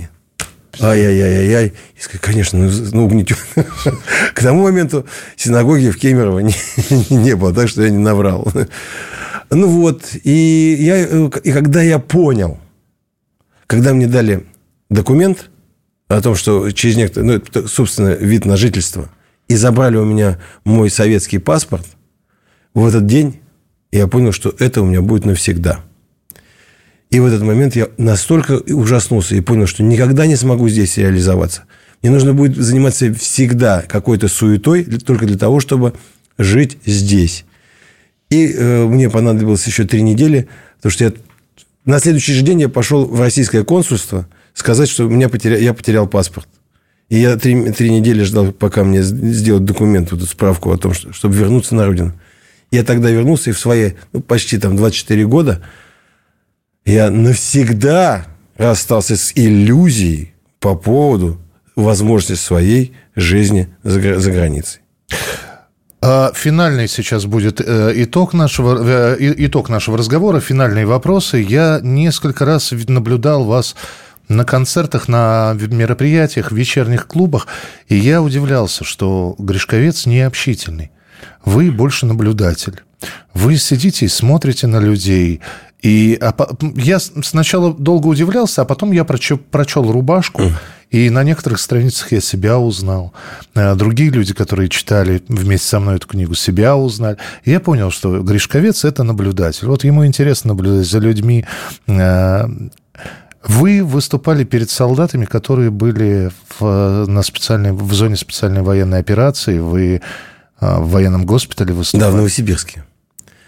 Ай-яй-яй-яй. 0.81 1.73
И 1.97 2.01
сказать, 2.01 2.21
конечно, 2.21 2.59
ну, 2.59 2.71
ну 2.93 3.05
угнетен. 3.05 3.37
К 4.35 4.43
тому 4.43 4.63
моменту 4.63 5.07
синагоги 5.37 5.91
в 5.91 5.99
Кемерово 5.99 6.41
не, 6.41 6.55
не 7.11 7.37
было, 7.37 7.55
так 7.55 7.69
что 7.69 7.83
я 7.83 7.91
не 7.91 7.99
наврал. 7.99 8.51
Ну 9.51 9.69
вот, 9.69 10.03
и, 10.25 10.77
я, 10.81 11.03
и 11.05 11.53
когда 11.53 11.83
я 11.83 11.99
понял, 11.99 12.59
когда 13.67 13.93
мне 13.93 14.07
дали 14.07 14.47
документ 14.91 15.51
о 16.09 16.21
том, 16.21 16.35
что 16.35 16.71
через 16.73 16.97
некоторый, 16.97 17.25
ну, 17.25 17.33
это, 17.35 17.69
собственно, 17.69 18.09
вид 18.09 18.45
на 18.47 18.57
жительство, 18.57 19.11
и 19.49 19.57
забрали 19.57 19.97
у 19.97 20.05
меня 20.05 20.39
мой 20.65 20.91
советский 20.91 21.39
паспорт, 21.39 21.87
в 22.75 22.87
этот 22.87 23.07
день 23.07 23.41
я 23.93 24.07
понял, 24.09 24.33
что 24.33 24.55
это 24.59 24.83
у 24.83 24.87
меня 24.87 25.03
будет 25.03 25.25
навсегда– 25.25 25.81
и 27.15 27.21
в 27.21 27.27
этот 27.27 27.43
момент 27.43 27.77
я 27.77 27.91
настолько 27.97 28.59
ужаснулся 28.59 29.37
и 29.37 29.41
понял, 29.41 29.69
что 29.69 29.85
никогда 29.85 30.27
не 30.27 30.35
смогу 30.35 30.69
здесь 30.69 30.97
реализоваться. 30.97 31.63
Мне 32.03 32.11
нужно 32.11 32.35
будет 32.35 32.57
заниматься 32.57 33.15
всегда 33.15 33.83
какой-то 33.83 34.27
суетой 34.27 34.83
только 34.83 35.25
для 35.25 35.39
того, 35.39 35.61
чтобы 35.61 35.95
жить 36.39 36.77
здесь. 36.85 37.45
И 38.31 38.53
э, 38.53 38.85
мне 38.87 39.09
понадобилось 39.11 39.65
еще 39.65 39.85
три 39.85 40.03
недели, 40.03 40.49
потому 40.79 40.91
что 40.91 41.05
я 41.05 41.13
на 41.85 42.01
следующий 42.01 42.33
же 42.33 42.43
день 42.43 42.63
я 42.63 42.69
пошел 42.69 43.07
в 43.07 43.21
российское 43.21 43.63
консульство 43.63 44.27
сказать, 44.53 44.89
что 44.89 45.05
меня 45.05 45.29
потеря... 45.29 45.59
я 45.59 45.73
потерял 45.73 46.09
паспорт. 46.09 46.49
И 47.09 47.19
я 47.19 47.37
три, 47.37 47.71
три 47.73 47.91
недели 47.91 48.23
ждал, 48.23 48.53
пока 48.53 48.83
мне 48.85 49.03
сделают 49.03 49.65
документ, 49.65 50.11
вот 50.11 50.21
эту 50.21 50.31
справку 50.31 50.73
о 50.73 50.79
том, 50.79 50.95
что, 50.95 51.13
чтобы 51.13 51.35
вернуться 51.37 51.75
на 51.75 51.87
родину. 51.87 52.13
Я 52.71 52.83
тогда 52.83 53.11
вернулся, 53.11 53.51
и 53.51 53.53
в 53.53 53.59
свои 53.59 53.93
ну, 54.13 54.21
почти 54.21 54.59
там 54.59 54.77
24 54.77 55.27
года 55.27 55.63
я 56.85 57.11
навсегда 57.11 58.27
расстался 58.57 59.17
с 59.17 59.33
иллюзией 59.35 60.35
по 60.61 60.75
поводу 60.75 61.41
возможности 61.77 62.41
своей 62.41 62.95
жизни 63.15 63.69
за, 63.83 64.19
за 64.19 64.33
границей. 64.33 64.81
А 66.07 66.33
финальный 66.35 66.87
сейчас 66.87 67.25
будет 67.25 67.61
э, 67.61 67.93
итог 67.97 68.35
нашего, 68.35 69.17
э, 69.17 69.17
итог 69.39 69.71
нашего 69.71 69.97
разговора, 69.97 70.39
финальные 70.39 70.85
вопросы. 70.85 71.39
Я 71.39 71.81
несколько 71.83 72.45
раз 72.45 72.73
наблюдал 72.89 73.45
вас 73.45 73.75
на 74.29 74.45
концертах, 74.45 75.09
на 75.09 75.55
мероприятиях, 75.55 76.51
в 76.51 76.57
вечерних 76.57 77.07
клубах, 77.07 77.47
и 77.89 77.97
я 77.97 78.23
удивлялся, 78.23 78.85
что 78.85 79.35
Гришковец 79.39 80.07
не 80.07 80.21
общительный. 80.21 80.91
Вы 81.45 81.71
больше 81.71 82.07
наблюдатель. 82.07 82.83
Вы 83.35 83.59
сидите 83.59 84.07
и 84.07 84.09
смотрите 84.09 84.67
на 84.67 84.79
людей, 84.79 85.41
и 85.85 86.19
а, 86.23 86.35
я 86.77 86.99
сначала 86.99 87.75
долго 87.75 88.07
удивлялся, 88.07 88.63
а 88.63 88.65
потом 88.65 88.93
я 88.93 89.05
прочел, 89.05 89.37
прочел 89.37 89.93
рубашку, 89.93 90.45
и 90.91 91.11
на 91.11 91.23
некоторых 91.25 91.61
страницах 91.61 92.13
я 92.13 92.23
себя 92.23 92.59
узнал. 92.59 93.13
А 93.55 93.75
другие 93.75 94.09
люди, 94.09 94.33
которые 94.33 94.71
читали 94.71 95.23
вместе 95.29 95.69
со 95.69 95.81
мной 95.81 95.97
эту 95.97 96.09
книгу, 96.09 96.35
себя 96.35 96.75
узнали. 96.75 97.19
И 97.43 97.51
я 97.51 97.61
понял, 97.61 97.91
что 97.91 98.23
Гришковец– 98.23 98.85
это 98.87 99.03
наблюдатель. 99.03 99.67
Вот 99.67 99.85
ему 99.85 100.07
интересно 100.07 100.55
наблюдать 100.55 100.87
за 100.87 101.01
людьми. 101.01 101.45
А, 103.45 103.53
вы 103.53 103.85
выступали 103.85 104.45
перед 104.45 104.71
солдатами, 104.71 105.25
которые 105.25 105.71
были 105.71 106.31
в, 106.59 107.07
на 107.07 107.23
специальной, 107.23 107.73
в 107.73 107.93
зоне 107.93 108.17
специальной 108.17 108.63
военной 108.63 108.99
операции. 108.99 109.59
Вы 109.59 110.01
в 110.61 110.91
военном 110.91 111.27
госпитале 111.27 111.75
выступали. 111.75 112.09
Да, 112.09 112.11
в 112.11 112.17
Новосибирске. 112.17 112.85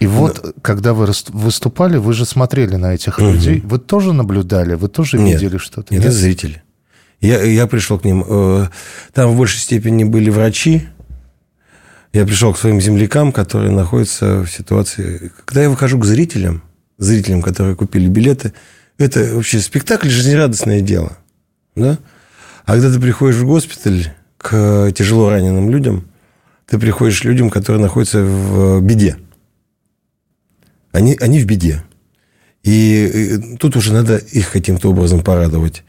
И 0.01 0.07
вот, 0.07 0.45
Но... 0.45 0.53
когда 0.61 0.93
вы 0.93 1.09
выступали, 1.29 1.97
вы 1.97 2.13
же 2.13 2.27
смотрели 2.27 2.77
на 2.77 2.95
этих 2.95 3.19
угу. 3.19 3.31
людей. 3.31 3.61
Вы 3.65 3.79
тоже 3.79 4.13
наблюдали? 4.13 4.75
Вы 4.75 4.89
тоже 4.89 5.19
нет, 5.19 5.41
видели 5.41 5.59
что-то? 5.59 5.95
Нет, 5.95 6.03
нет, 6.03 6.11
это 6.11 6.13
зрители. 6.13 6.63
Я, 7.21 7.43
я 7.43 7.67
пришел 7.67 7.99
к 7.99 8.05
ним. 8.05 8.25
Э, 8.29 8.69
там 9.15 9.33
в 9.33 9.37
большей 9.39 9.59
степени 9.59 10.05
были 10.05 10.29
врачи. 10.29 10.87
Я 12.13 12.27
пришел 12.27 12.53
к 12.53 12.59
своим 12.59 12.81
землякам, 12.81 13.33
которые 13.33 13.73
находятся 13.73 14.43
в 14.43 14.49
ситуации... 14.49 15.33
Когда 15.45 15.63
я 15.63 15.71
выхожу 15.71 15.99
к 15.99 16.05
зрителям, 16.05 16.63
зрителям, 16.99 17.43
которые 17.43 17.75
купили 17.75 18.09
билеты, 18.09 18.53
это 18.99 19.35
вообще 19.35 19.61
спектакль, 19.61 20.09
жизнерадостное 20.09 20.81
дело. 20.81 21.19
Да? 21.75 21.99
А 22.65 22.73
когда 22.73 22.93
ты 22.93 23.01
приходишь 23.01 23.37
в 23.37 23.47
госпиталь 23.47 24.13
к 24.39 24.93
тяжело 24.93 25.31
раненым 25.31 25.71
людям, 25.71 26.09
ты 26.67 26.79
приходишь 26.79 27.21
к 27.21 27.25
людям, 27.25 27.51
которые 27.51 27.81
находятся 27.81 28.23
в 28.23 28.81
беде 28.81 29.17
они, 30.97 31.17
они 31.21 31.41
в 31.41 31.47
беде. 31.47 31.85
И, 32.63 33.37
и 33.53 33.57
тут 33.59 33.77
уже 33.77 33.93
надо 33.93 34.17
их 34.17 34.51
каким-то 34.51 34.91
образом 34.91 35.23
порадовать. 35.23 35.85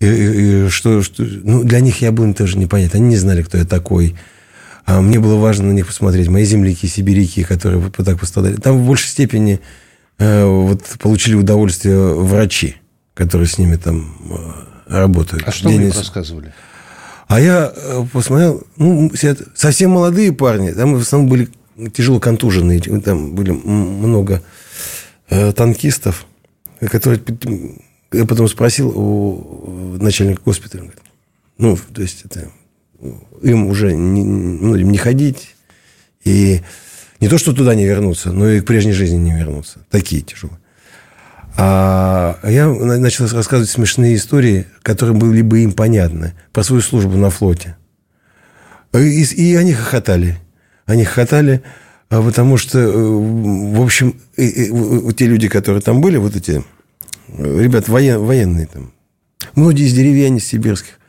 И, 0.00 0.06
и, 0.06 0.68
что, 0.68 1.02
что, 1.02 1.24
ну, 1.24 1.64
для 1.64 1.80
них 1.80 2.02
я 2.02 2.12
был 2.12 2.32
тоже 2.34 2.58
непонятно. 2.58 2.98
Они 2.98 3.08
не 3.08 3.16
знали, 3.16 3.42
кто 3.42 3.58
я 3.58 3.64
такой. 3.64 4.16
А 4.84 5.00
мне 5.00 5.18
было 5.18 5.36
важно 5.36 5.68
на 5.68 5.72
них 5.72 5.86
посмотреть. 5.86 6.28
Мои 6.28 6.44
земляки, 6.44 6.86
сибиряки, 6.86 7.42
которые 7.42 7.90
так 7.90 8.20
пострадали. 8.20 8.56
Там 8.56 8.78
в 8.78 8.86
большей 8.86 9.08
степени 9.08 9.60
вот, 10.20 10.84
получили 10.98 11.34
удовольствие 11.34 12.14
врачи, 12.14 12.76
которые 13.14 13.48
с 13.48 13.58
ними 13.58 13.76
там 13.76 14.16
э, 14.30 15.00
работают. 15.00 15.44
А 15.46 15.50
что 15.50 15.68
Денис... 15.70 15.78
вы 15.78 15.86
им 15.86 15.98
рассказывали? 15.98 16.54
А 17.26 17.40
я 17.40 17.72
э, 17.74 18.04
посмотрел, 18.12 18.62
ну, 18.76 19.10
совсем 19.54 19.92
молодые 19.92 20.32
парни, 20.32 20.72
там 20.72 20.94
в 20.94 21.00
основном 21.00 21.30
были 21.30 21.48
тяжело 21.94 22.20
контуженные, 22.20 22.80
там 22.80 23.34
были 23.34 23.52
много 23.52 24.42
э, 25.28 25.52
танкистов, 25.52 26.26
которые... 26.80 27.20
Я 28.12 28.26
потом 28.26 28.48
спросил 28.48 28.88
у 28.88 29.96
начальника 30.00 30.42
госпиталя, 30.44 30.90
ну, 31.58 31.78
то 31.94 32.02
есть 32.02 32.24
это 32.24 32.50
им 33.42 33.66
уже 33.66 33.94
не, 33.94 34.24
ну, 34.24 34.74
не 34.74 34.98
ходить, 34.98 35.54
и 36.24 36.60
не 37.20 37.28
то, 37.28 37.38
что 37.38 37.52
туда 37.52 37.74
не 37.74 37.84
вернуться, 37.84 38.32
но 38.32 38.48
и 38.48 38.60
к 38.60 38.64
прежней 38.64 38.92
жизни 38.92 39.18
не 39.18 39.32
вернуться. 39.32 39.80
Такие 39.90 40.22
тяжелые. 40.22 40.58
А 41.56 42.38
я 42.44 42.68
начал 42.68 43.26
рассказывать 43.26 43.68
смешные 43.68 44.16
истории, 44.16 44.66
которые 44.82 45.16
были 45.16 45.42
бы 45.42 45.60
им 45.60 45.72
понятны, 45.72 46.34
про 46.52 46.62
свою 46.62 46.80
службу 46.80 47.16
на 47.16 47.30
флоте. 47.30 47.76
И, 48.94 49.22
и 49.22 49.54
они 49.56 49.72
хохотали. 49.72 50.38
Они 50.86 51.04
хохотали, 51.04 51.62
а 52.08 52.22
потому 52.22 52.56
что, 52.56 52.78
э, 52.78 52.90
в 52.90 53.80
общем, 53.82 54.16
и, 54.36 54.46
и, 54.46 55.12
те 55.12 55.26
люди, 55.26 55.48
которые 55.48 55.82
там 55.82 56.00
были, 56.00 56.16
вот 56.16 56.34
эти 56.34 56.64
э, 57.28 57.62
ребят 57.62 57.88
воен, 57.88 58.20
военные 58.20 58.66
там, 58.66 58.92
многие 59.54 59.86
из 59.86 59.92
деревень 59.92 60.40
сибирских, 60.40 60.99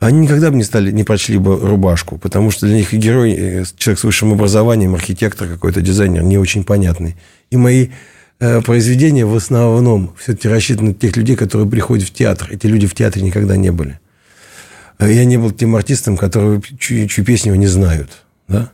они 0.00 0.20
никогда 0.20 0.50
бы 0.50 0.56
не 0.56 0.64
стали, 0.64 0.90
не 0.90 1.04
прочли 1.04 1.36
бы 1.36 1.58
рубашку, 1.60 2.16
потому 2.16 2.50
что 2.50 2.66
для 2.66 2.76
них 2.76 2.92
герой, 2.92 3.32
и 3.32 3.64
человек 3.76 4.00
с 4.00 4.04
высшим 4.04 4.32
образованием, 4.32 4.94
архитектор 4.94 5.46
какой-то, 5.46 5.82
дизайнер, 5.82 6.22
не 6.22 6.38
очень 6.38 6.64
понятный. 6.64 7.16
И 7.50 7.58
мои 7.58 7.88
э, 8.40 8.62
произведения 8.62 9.26
в 9.26 9.36
основном 9.36 10.14
все-таки 10.18 10.48
рассчитаны 10.48 10.88
на 10.88 10.94
тех 10.94 11.16
людей, 11.18 11.36
которые 11.36 11.68
приходят 11.68 12.08
в 12.08 12.14
театр. 12.14 12.48
Эти 12.50 12.66
люди 12.66 12.86
в 12.86 12.94
театре 12.94 13.22
никогда 13.22 13.56
не 13.56 13.70
были. 13.70 14.00
Я 14.98 15.24
не 15.26 15.36
был 15.36 15.50
тем 15.50 15.76
артистом, 15.76 16.16
которые 16.16 16.62
чью, 16.78 17.06
чью 17.06 17.24
песню 17.24 17.54
не 17.54 17.66
знают. 17.66 18.10
Да? 18.48 18.70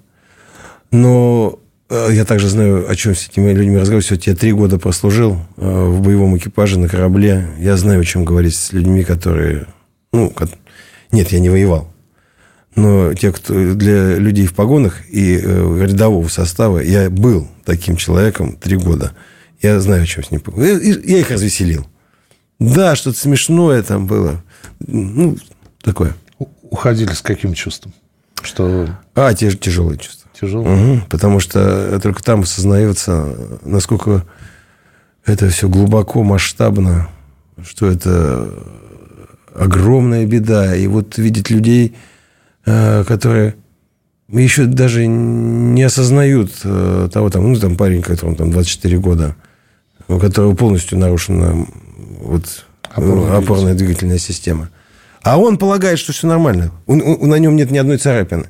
Но 0.92 1.58
э, 1.90 2.08
я 2.12 2.24
также 2.24 2.48
знаю, 2.48 2.88
о 2.88 2.94
чем 2.94 3.16
с 3.16 3.28
этими 3.28 3.52
людьми 3.52 3.78
разговаривать. 3.78 4.06
Все, 4.06 4.30
я 4.30 4.36
три 4.36 4.52
года 4.52 4.78
прослужил 4.78 5.40
э, 5.56 5.84
в 5.86 6.02
боевом 6.02 6.36
экипаже 6.36 6.78
на 6.78 6.88
корабле. 6.88 7.48
Я 7.58 7.76
знаю, 7.76 8.00
о 8.00 8.04
чем 8.04 8.24
говорить 8.24 8.54
с 8.54 8.72
людьми, 8.72 9.02
которые... 9.02 9.66
Ну, 10.12 10.32
нет, 11.12 11.28
я 11.32 11.40
не 11.40 11.50
воевал. 11.50 11.92
Но 12.74 13.14
те, 13.14 13.32
кто 13.32 13.74
для 13.74 14.16
людей 14.16 14.46
в 14.46 14.54
погонах 14.54 15.08
и 15.08 15.40
э, 15.42 15.86
рядового 15.86 16.28
состава, 16.28 16.78
я 16.78 17.08
был 17.08 17.48
таким 17.64 17.96
человеком 17.96 18.56
три 18.56 18.76
года. 18.76 19.12
Я 19.62 19.80
знаю, 19.80 20.02
о 20.02 20.06
чем 20.06 20.22
с 20.22 20.30
ним 20.30 20.40
поговорил. 20.40 20.78
Я 20.78 21.18
их 21.18 21.30
развеселил. 21.30 21.86
Да, 22.58 22.94
что-то 22.94 23.18
смешное 23.18 23.82
там 23.82 24.06
было. 24.06 24.42
Ну, 24.80 25.38
такое. 25.82 26.14
Уходили 26.38 27.12
с 27.12 27.22
каким 27.22 27.54
чувством? 27.54 27.94
Что... 28.42 28.88
А, 29.14 29.32
те 29.32 29.50
тяжелые 29.50 29.98
чувства. 29.98 30.30
Тяжело. 30.38 30.64
Угу, 30.64 31.06
потому 31.08 31.40
что 31.40 31.98
только 32.00 32.22
там 32.22 32.42
осознается, 32.42 33.58
насколько 33.62 34.26
это 35.24 35.48
все 35.48 35.68
глубоко, 35.68 36.22
масштабно, 36.22 37.08
что 37.64 37.90
это 37.90 38.52
огромная 39.58 40.26
беда. 40.26 40.76
И 40.76 40.86
вот 40.86 41.18
видеть 41.18 41.50
людей, 41.50 41.94
э, 42.64 43.04
которые 43.04 43.54
еще 44.28 44.66
даже 44.66 45.06
не 45.06 45.82
осознают 45.82 46.52
э, 46.64 47.08
того, 47.12 47.30
там, 47.30 47.52
ну, 47.52 47.58
там 47.58 47.76
парень, 47.76 48.02
которому 48.02 48.36
там 48.36 48.50
24 48.50 48.98
года, 48.98 49.36
у 50.08 50.18
которого 50.18 50.54
полностью 50.54 50.98
нарушена 50.98 51.66
вот, 52.20 52.66
опорная, 52.90 53.38
опорная 53.38 53.74
двигательная 53.74 54.18
система. 54.18 54.70
А 55.22 55.38
он 55.38 55.58
полагает, 55.58 55.98
что 55.98 56.12
все 56.12 56.26
нормально. 56.26 56.72
Он, 56.86 57.02
он, 57.02 57.28
на 57.28 57.36
нем 57.36 57.56
нет 57.56 57.70
ни 57.70 57.78
одной 57.78 57.98
царапины. 57.98 58.46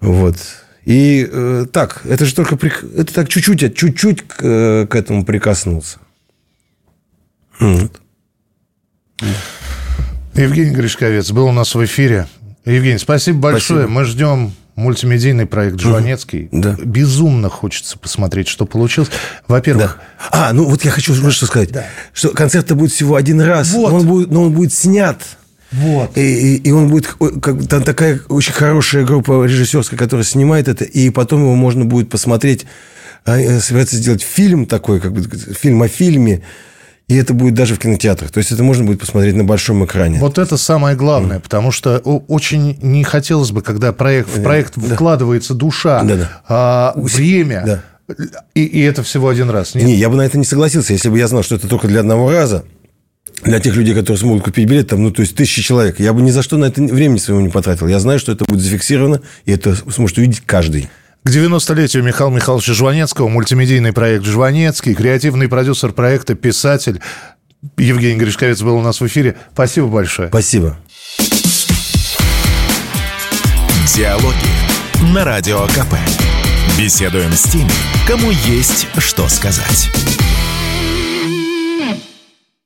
Вот. 0.00 0.36
И 0.84 1.28
э, 1.30 1.66
так, 1.72 2.02
это 2.04 2.24
же 2.26 2.34
только... 2.34 2.58
Это 2.96 3.14
так 3.14 3.28
чуть-чуть, 3.28 3.74
чуть-чуть 3.74 4.22
к, 4.22 4.36
э, 4.42 4.86
к 4.86 4.94
этому 4.94 5.24
прикоснулся. 5.24 5.98
Вот. 7.58 8.00
Евгений 10.34 10.70
Гришковец 10.70 11.30
был 11.30 11.46
у 11.46 11.52
нас 11.52 11.74
в 11.74 11.84
эфире. 11.84 12.26
Евгений, 12.64 12.98
спасибо 12.98 13.38
большое. 13.38 13.80
Спасибо. 13.80 14.00
Мы 14.00 14.04
ждем 14.04 14.52
мультимедийный 14.74 15.46
проект 15.46 15.78
«Жванецкий». 15.80 16.48
Да. 16.50 16.76
Безумно 16.82 17.48
хочется 17.48 17.98
посмотреть, 17.98 18.48
что 18.48 18.66
получилось. 18.66 19.10
Во-первых... 19.46 20.00
Да. 20.30 20.48
А, 20.48 20.52
ну 20.52 20.64
вот 20.64 20.84
я 20.84 20.90
хочу 20.90 21.14
да. 21.20 21.30
что 21.30 21.46
сказать. 21.46 21.70
Да. 21.70 21.86
Что 22.12 22.30
концерт 22.30 22.72
будет 22.72 22.90
всего 22.90 23.14
один 23.14 23.40
раз, 23.40 23.72
вот. 23.72 23.90
но, 23.90 23.98
он 23.98 24.06
будет, 24.06 24.30
но 24.30 24.42
он 24.44 24.52
будет 24.52 24.72
снят 24.72 25.20
вот. 25.74 26.16
И, 26.16 26.20
и, 26.20 26.56
и 26.56 26.70
он 26.70 26.88
будет... 26.88 27.06
Как, 27.06 27.66
там 27.66 27.82
такая 27.82 28.20
очень 28.28 28.52
хорошая 28.52 29.04
группа 29.04 29.44
режиссерская, 29.44 29.98
которая 29.98 30.24
снимает 30.24 30.68
это, 30.68 30.84
и 30.84 31.10
потом 31.10 31.40
его 31.40 31.54
можно 31.54 31.84
будет 31.84 32.08
посмотреть. 32.08 32.66
Собирается 33.24 33.96
сделать 33.96 34.22
фильм 34.22 34.66
такой, 34.66 35.00
как 35.00 35.12
бы 35.12 35.22
фильм 35.22 35.82
о 35.82 35.88
фильме. 35.88 36.42
И 37.06 37.16
это 37.16 37.34
будет 37.34 37.54
даже 37.54 37.74
в 37.74 37.78
кинотеатрах. 37.78 38.30
То 38.30 38.38
есть 38.38 38.50
это 38.50 38.62
можно 38.62 38.84
будет 38.84 39.00
посмотреть 39.00 39.34
на 39.34 39.44
большом 39.44 39.84
экране. 39.84 40.18
Вот 40.18 40.38
это 40.38 40.56
самое 40.56 40.96
главное, 40.96 41.38
потому 41.38 41.70
что 41.70 41.98
очень 41.98 42.78
не 42.80 43.04
хотелось 43.04 43.50
бы, 43.50 43.60
когда 43.60 43.92
проект, 43.92 44.34
в 44.34 44.42
проект 44.42 44.74
да. 44.76 44.94
вкладывается 44.94 45.54
душа, 45.54 46.02
да, 46.02 46.16
да. 46.16 46.42
А, 46.48 46.92
время, 46.96 47.62
да. 47.66 47.82
И, 48.54 48.64
и 48.64 48.80
это 48.80 49.02
всего 49.02 49.28
один 49.28 49.50
раз. 49.50 49.74
Нет? 49.74 49.84
Не, 49.84 49.96
я 49.96 50.08
бы 50.08 50.16
на 50.16 50.22
это 50.22 50.38
не 50.38 50.44
согласился, 50.44 50.92
если 50.92 51.08
бы 51.08 51.18
я 51.18 51.28
знал, 51.28 51.42
что 51.42 51.54
это 51.54 51.68
только 51.68 51.88
для 51.88 52.00
одного 52.00 52.30
раза. 52.30 52.64
Для 53.42 53.58
тех 53.60 53.74
людей, 53.74 53.94
которые 53.94 54.16
смогут 54.16 54.44
купить 54.44 54.68
билет, 54.68 54.88
там, 54.88 55.02
ну, 55.02 55.10
то 55.10 55.20
есть 55.20 55.34
тысячи 55.34 55.60
человек. 55.60 55.98
Я 56.00 56.12
бы 56.12 56.22
ни 56.22 56.30
за 56.30 56.42
что 56.42 56.56
на 56.56 56.66
это 56.66 56.80
времени 56.82 57.18
своего 57.18 57.42
не 57.42 57.48
потратил. 57.48 57.88
Я 57.88 57.98
знаю, 57.98 58.18
что 58.18 58.32
это 58.32 58.44
будет 58.44 58.62
зафиксировано, 58.62 59.20
и 59.44 59.52
это 59.52 59.74
сможет 59.90 60.18
увидеть 60.18 60.42
каждый. 60.46 60.88
К 61.24 61.30
90-летию 61.30 62.02
Михаила 62.02 62.30
Михайловича 62.30 62.74
Жванецкого 62.74 63.28
мультимедийный 63.28 63.94
проект 63.94 64.26
«Жванецкий», 64.26 64.94
креативный 64.94 65.48
продюсер 65.48 65.92
проекта, 65.92 66.34
писатель 66.34 67.00
Евгений 67.78 68.18
Гришковец 68.18 68.60
был 68.60 68.76
у 68.76 68.82
нас 68.82 69.00
в 69.00 69.06
эфире. 69.06 69.34
Спасибо 69.54 69.86
большое. 69.86 70.28
Спасибо. 70.28 70.76
Диалоги 73.96 75.14
на 75.14 75.24
Радио 75.24 75.66
КП. 75.68 75.94
Беседуем 76.78 77.32
с 77.32 77.44
теми, 77.44 77.70
кому 78.06 78.30
есть 78.30 78.86
что 78.98 79.26
сказать. 79.30 79.90